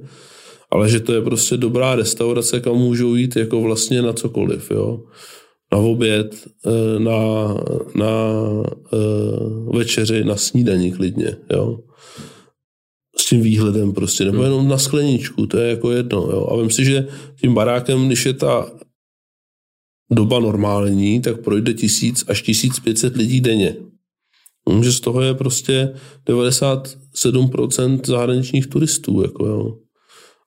ale 0.73 0.89
že 0.89 1.01
to 1.01 1.12
je 1.12 1.23
prostě 1.23 1.57
dobrá 1.57 1.95
restaurace, 1.95 2.61
kam 2.61 2.77
můžou 2.77 3.14
jít 3.14 3.37
jako 3.37 3.61
vlastně 3.61 4.03
na 4.03 4.12
cokoliv. 4.12 4.70
Jo. 4.70 5.03
Na 5.73 5.79
oběd, 5.79 6.49
e, 6.66 6.99
na, 6.99 7.55
na 7.95 8.43
e, 8.93 8.99
večeři, 9.79 10.25
na 10.25 10.37
snídaní 10.37 10.93
klidně. 10.93 11.37
Jo 11.53 11.79
s 13.18 13.27
tím 13.27 13.43
výhledem 13.43 13.93
prostě, 13.93 14.25
nebo 14.25 14.37
hmm. 14.37 14.45
jenom 14.45 14.68
na 14.68 14.79
skleničku, 14.79 15.47
to 15.47 15.59
je 15.59 15.70
jako 15.70 15.91
jedno. 15.91 16.18
Jo. 16.18 16.49
A 16.51 16.57
vím 16.57 16.70
si, 16.70 16.85
že 16.85 17.09
tím 17.41 17.55
barákem, 17.55 18.07
když 18.07 18.27
je 18.27 18.33
ta 18.33 18.73
doba 20.11 20.41
normální, 20.41 21.20
tak 21.20 21.41
projde 21.41 21.75
tisíc 21.75 22.25
až 22.29 22.43
1500 22.43 23.16
lidí 23.16 23.41
denně. 23.41 23.77
Že 24.83 24.93
z 24.93 25.01
toho 25.01 25.20
je 25.20 25.35
prostě 25.35 25.95
97% 26.29 28.01
zahraničních 28.07 28.66
turistů. 28.66 29.23
Jako 29.23 29.47
jo. 29.47 29.79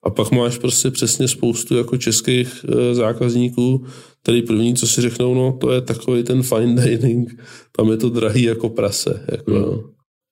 A 0.05 0.09
pak 0.09 0.31
máš 0.31 0.57
prostě 0.57 0.91
přesně 0.91 1.27
spoustu 1.27 1.77
jako 1.77 1.97
českých 1.97 2.65
e, 2.69 2.95
zákazníků, 2.95 3.85
který 4.23 4.41
první, 4.41 4.75
co 4.75 4.87
si 4.87 5.01
řeknou, 5.01 5.33
no 5.33 5.57
to 5.61 5.71
je 5.71 5.81
takový 5.81 6.23
ten 6.23 6.43
fine 6.43 6.81
dining, 6.85 7.41
tam 7.77 7.91
je 7.91 7.97
to 7.97 8.09
drahý 8.09 8.43
jako 8.43 8.69
prase. 8.69 9.25
Jako, 9.31 9.51
hmm. 9.51 9.79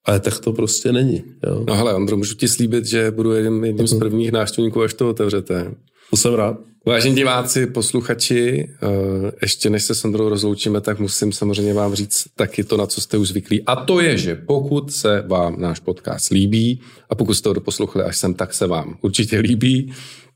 Ale 0.06 0.20
tak 0.20 0.40
to 0.40 0.54
prostě 0.54 0.92
není. 0.92 1.24
Jo. 1.48 1.64
No 1.68 1.76
hele, 1.76 1.94
Ondro, 1.94 2.18
můžu 2.18 2.36
ti 2.36 2.48
slíbit, 2.48 2.86
že 2.86 3.12
budu 3.12 3.32
jedním, 3.32 3.64
jedním 3.64 3.88
z 3.88 3.92
mhm. 3.92 4.00
prvních 4.00 4.32
návštěvníků, 4.32 4.82
až 4.82 4.94
to 4.94 5.10
otevřete. 5.10 5.76
To 6.14 6.18
jsem 6.18 6.34
rád. 6.34 6.58
Vážení 6.86 7.16
diváci, 7.16 7.68
posluchači, 7.68 8.70
eh, 8.70 9.32
ještě 9.42 9.70
než 9.70 9.84
se 9.84 9.96
s 9.96 10.06
Ondrou 10.06 10.30
rozloučíme, 10.30 10.82
tak 10.82 11.00
musím 11.00 11.32
samozřejmě 11.32 11.74
vám 11.74 11.94
říct 11.94 12.28
taky 12.36 12.64
to, 12.64 12.78
na 12.78 12.86
co 12.86 13.02
jste 13.02 13.18
už 13.18 13.28
zvyklí. 13.28 13.64
A 13.66 13.76
to 13.76 14.00
je, 14.00 14.18
že 14.18 14.36
pokud 14.36 14.94
se 14.94 15.24
vám 15.28 15.62
náš 15.62 15.80
podcast 15.80 16.32
líbí 16.32 16.82
a 17.10 17.16
pokud 17.16 17.34
jste 17.34 17.50
ho 17.50 17.54
doposlouchali 17.54 18.06
až 18.06 18.18
sem, 18.18 18.34
tak 18.34 18.54
se 18.54 18.68
vám 18.68 18.98
určitě 19.02 19.40
líbí, 19.40 19.94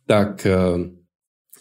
tak 0.07 0.45
eh, 0.45 0.55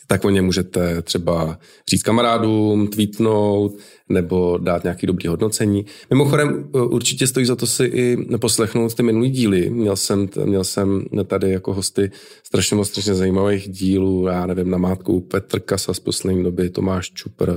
tak 0.06 0.24
o 0.24 0.30
ně 0.30 0.42
můžete 0.42 1.02
třeba 1.02 1.58
říct 1.90 2.02
kamarádům, 2.02 2.88
tweetnout 2.88 3.76
nebo 4.08 4.58
dát 4.58 4.84
nějaký 4.84 5.06
dobrý 5.06 5.28
hodnocení. 5.28 5.86
Mimochodem 6.10 6.70
e, 6.74 6.80
určitě 6.80 7.26
stojí 7.26 7.46
za 7.46 7.56
to 7.56 7.66
si 7.66 7.84
i 7.84 8.16
poslechnout 8.38 8.94
ty 8.94 9.02
minulý 9.02 9.30
díly. 9.30 9.70
Měl 9.70 9.96
jsem, 9.96 10.28
měl 10.44 10.64
jsem 10.64 11.04
tady 11.24 11.50
jako 11.50 11.74
hosty 11.74 12.10
strašně 12.42 12.76
moc 12.76 12.88
strašně 12.88 13.14
zajímavých 13.14 13.68
dílů, 13.68 14.26
já 14.26 14.46
nevím, 14.46 14.70
na 14.70 14.78
mátku 14.78 15.20
Petr 15.20 15.60
Kasa 15.60 15.94
z 15.94 16.00
poslední 16.00 16.44
doby, 16.44 16.70
Tomáš 16.70 17.10
Čupr, 17.10 17.50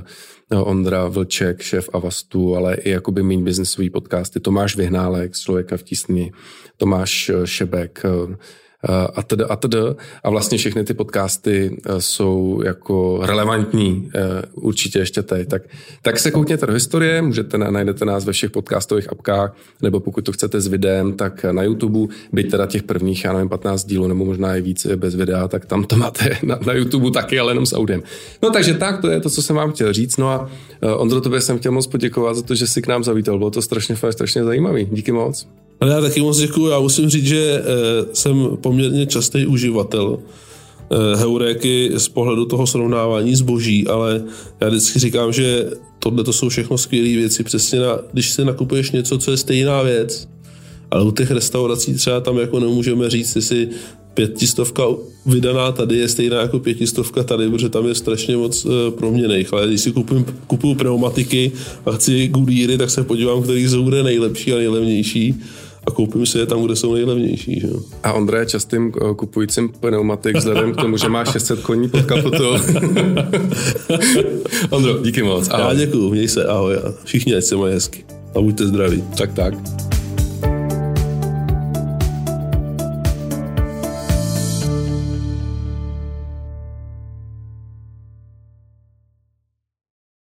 e, 0.52 0.58
Ondra 0.58 1.08
Vlček, 1.08 1.62
šéf 1.62 1.90
Avastu, 1.94 2.56
ale 2.56 2.76
i 2.76 2.90
jakoby 2.90 3.24
méně 3.24 3.44
biznesový 3.44 3.90
podcasty, 3.90 4.40
Tomáš 4.40 4.76
Vyhnálek 4.76 5.36
Člověka 5.36 5.78
v 5.78 5.84
tísni, 5.84 6.32
Tomáš 6.78 7.30
e, 7.30 7.48
Šebek, 7.48 8.04
a 9.16 9.24
td. 9.24 9.42
a 9.50 9.56
td. 9.56 9.76
A 10.24 10.30
vlastně 10.30 10.58
všechny 10.58 10.84
ty 10.84 10.94
podcasty 10.94 11.78
eh, 11.86 12.02
jsou 12.02 12.62
jako 12.66 13.20
relevantní 13.24 14.12
eh, 14.16 14.20
určitě 14.54 15.00
ještě 15.00 15.22
teď. 15.22 15.50
Tak, 15.50 15.62
tak 16.02 16.20
se 16.20 16.32
koukněte 16.32 16.66
do 16.66 16.74
historie, 16.74 17.22
můžete, 17.22 17.58
najdete 17.58 18.06
nás 18.06 18.26
ve 18.26 18.34
všech 18.34 18.52
podcastových 18.52 19.12
apkách, 19.12 19.56
nebo 19.82 20.00
pokud 20.00 20.26
to 20.26 20.32
chcete 20.32 20.62
s 20.62 20.68
videem, 20.68 21.14
tak 21.14 21.44
na 21.52 21.64
YouTube, 21.64 22.14
byť 22.34 22.52
teda 22.52 22.66
těch 22.66 22.84
prvních, 22.84 23.24
já 23.24 23.34
nevím, 23.34 23.50
15 23.50 23.86
dílů, 23.86 24.08
nebo 24.08 24.26
možná 24.26 24.56
i 24.56 24.62
víc 24.62 24.88
bez 24.96 25.16
videa, 25.16 25.48
tak 25.48 25.66
tam 25.66 25.84
to 25.84 25.96
máte 25.96 26.38
na, 26.44 26.60
na 26.66 26.74
YouTube 26.74 27.12
taky, 27.12 27.40
ale 27.40 27.52
jenom 27.52 27.66
s 27.66 27.76
audiem. 27.76 28.04
No 28.44 28.50
takže 28.50 28.74
tak, 28.74 29.02
to 29.02 29.10
je 29.10 29.20
to, 29.20 29.30
co 29.30 29.42
jsem 29.42 29.56
vám 29.56 29.72
chtěl 29.72 29.94
říct. 29.94 30.18
No 30.18 30.30
a 30.30 30.50
eh, 30.82 30.94
Ondro, 30.94 31.22
tobě 31.22 31.42
jsem 31.42 31.60
chtěl 31.60 31.72
moc 31.72 31.88
poděkovat 31.88 32.36
za 32.36 32.42
to, 32.42 32.56
že 32.56 32.68
jsi 32.68 32.82
k 32.82 32.88
nám 32.88 33.04
zavítal. 33.04 33.38
Bylo 33.38 33.52
to 33.52 33.62
strašně 33.62 33.96
fajn, 33.96 34.14
strašně 34.14 34.44
zajímavý. 34.44 34.88
Díky 34.92 35.12
moc. 35.12 35.48
Ale 35.82 35.92
já 35.92 36.02
taky 36.02 36.22
moc 36.22 36.38
děkuji. 36.38 36.68
Já 36.68 36.80
musím 36.80 37.10
říct, 37.10 37.26
že 37.26 37.38
e, 37.38 37.64
jsem 38.14 38.50
poměrně 38.62 39.06
častý 39.06 39.46
uživatel 39.46 40.20
e, 40.20 41.16
heuréky 41.16 41.92
z 41.98 42.10
pohledu 42.10 42.46
toho 42.46 42.68
srovnávání 42.68 43.36
zboží, 43.36 43.88
ale 43.88 44.24
já 44.62 44.70
vždycky 44.70 45.00
říkám, 45.00 45.34
že 45.34 45.70
tohle 46.00 46.24
to 46.24 46.34
jsou 46.34 46.50
všechno 46.50 46.78
skvělé 46.78 47.08
věci. 47.08 47.44
Přesně 47.44 47.80
na, 47.80 48.00
když 48.14 48.30
si 48.30 48.46
nakupuješ 48.46 48.92
něco, 48.92 49.18
co 49.18 49.32
je 49.32 49.38
stejná 49.38 49.82
věc, 49.82 50.28
ale 50.92 51.04
u 51.04 51.12
těch 51.12 51.32
restaurací 51.32 51.94
třeba 51.94 52.20
tam 52.20 52.38
jako 52.38 52.60
nemůžeme 52.60 53.10
říct, 53.10 53.36
jestli 53.36 53.70
pětistovka 54.14 54.84
vydaná 55.26 55.72
tady 55.72 55.98
je 55.98 56.08
stejná 56.08 56.42
jako 56.42 56.60
pětistovka 56.60 57.24
tady, 57.24 57.50
protože 57.50 57.70
tam 57.70 57.88
je 57.88 57.96
strašně 57.96 58.38
moc 58.38 58.66
e, 58.66 58.92
proměných. 58.92 59.54
Ale 59.54 59.68
když 59.68 59.82
si 59.82 59.92
kupuju, 59.92 60.26
kupuju 60.48 60.76
pneumatiky 60.76 61.52
a 61.86 61.92
chci 61.92 62.28
gudíry, 62.28 62.78
tak 62.78 62.90
se 62.90 63.04
podívám, 63.04 63.44
který 63.44 63.68
z 63.68 63.78
je 63.96 64.04
nejlepší 64.04 64.54
a 64.54 64.58
nejlevnější 64.58 65.36
a 65.90 65.92
koupím 65.92 66.26
si 66.26 66.38
je 66.38 66.46
tam, 66.46 66.64
kde 66.64 66.76
jsou 66.76 66.94
nejlevnější. 66.94 67.60
Že? 67.60 67.68
A 68.04 68.14
Ondra 68.14 68.40
je 68.40 68.46
častým 68.46 68.92
eh, 68.96 69.14
kupujícím 69.16 69.70
pneumatik 69.70 70.36
vzhledem 70.36 70.74
k 70.74 70.82
tomu, 70.82 70.98
že 70.98 71.10
má 71.10 71.26
600 71.26 71.60
koní 71.60 71.90
pod 71.90 72.02
kapotou. 72.02 72.56
Ondro, 74.70 74.98
díky 75.04 75.24
moc. 75.24 75.50
Ahoj. 75.52 75.66
Já 75.68 75.74
děkuju, 75.86 76.10
měj 76.10 76.28
se, 76.28 76.46
ahoj. 76.46 76.76
A 76.76 76.94
všichni 77.04 77.36
ať 77.36 77.44
se 77.44 77.56
mají 77.56 77.74
hezky. 77.74 78.06
A 78.36 78.42
buďte 78.42 78.68
zdraví. 78.68 79.04
Tak, 79.18 79.34
tak. 79.34 79.89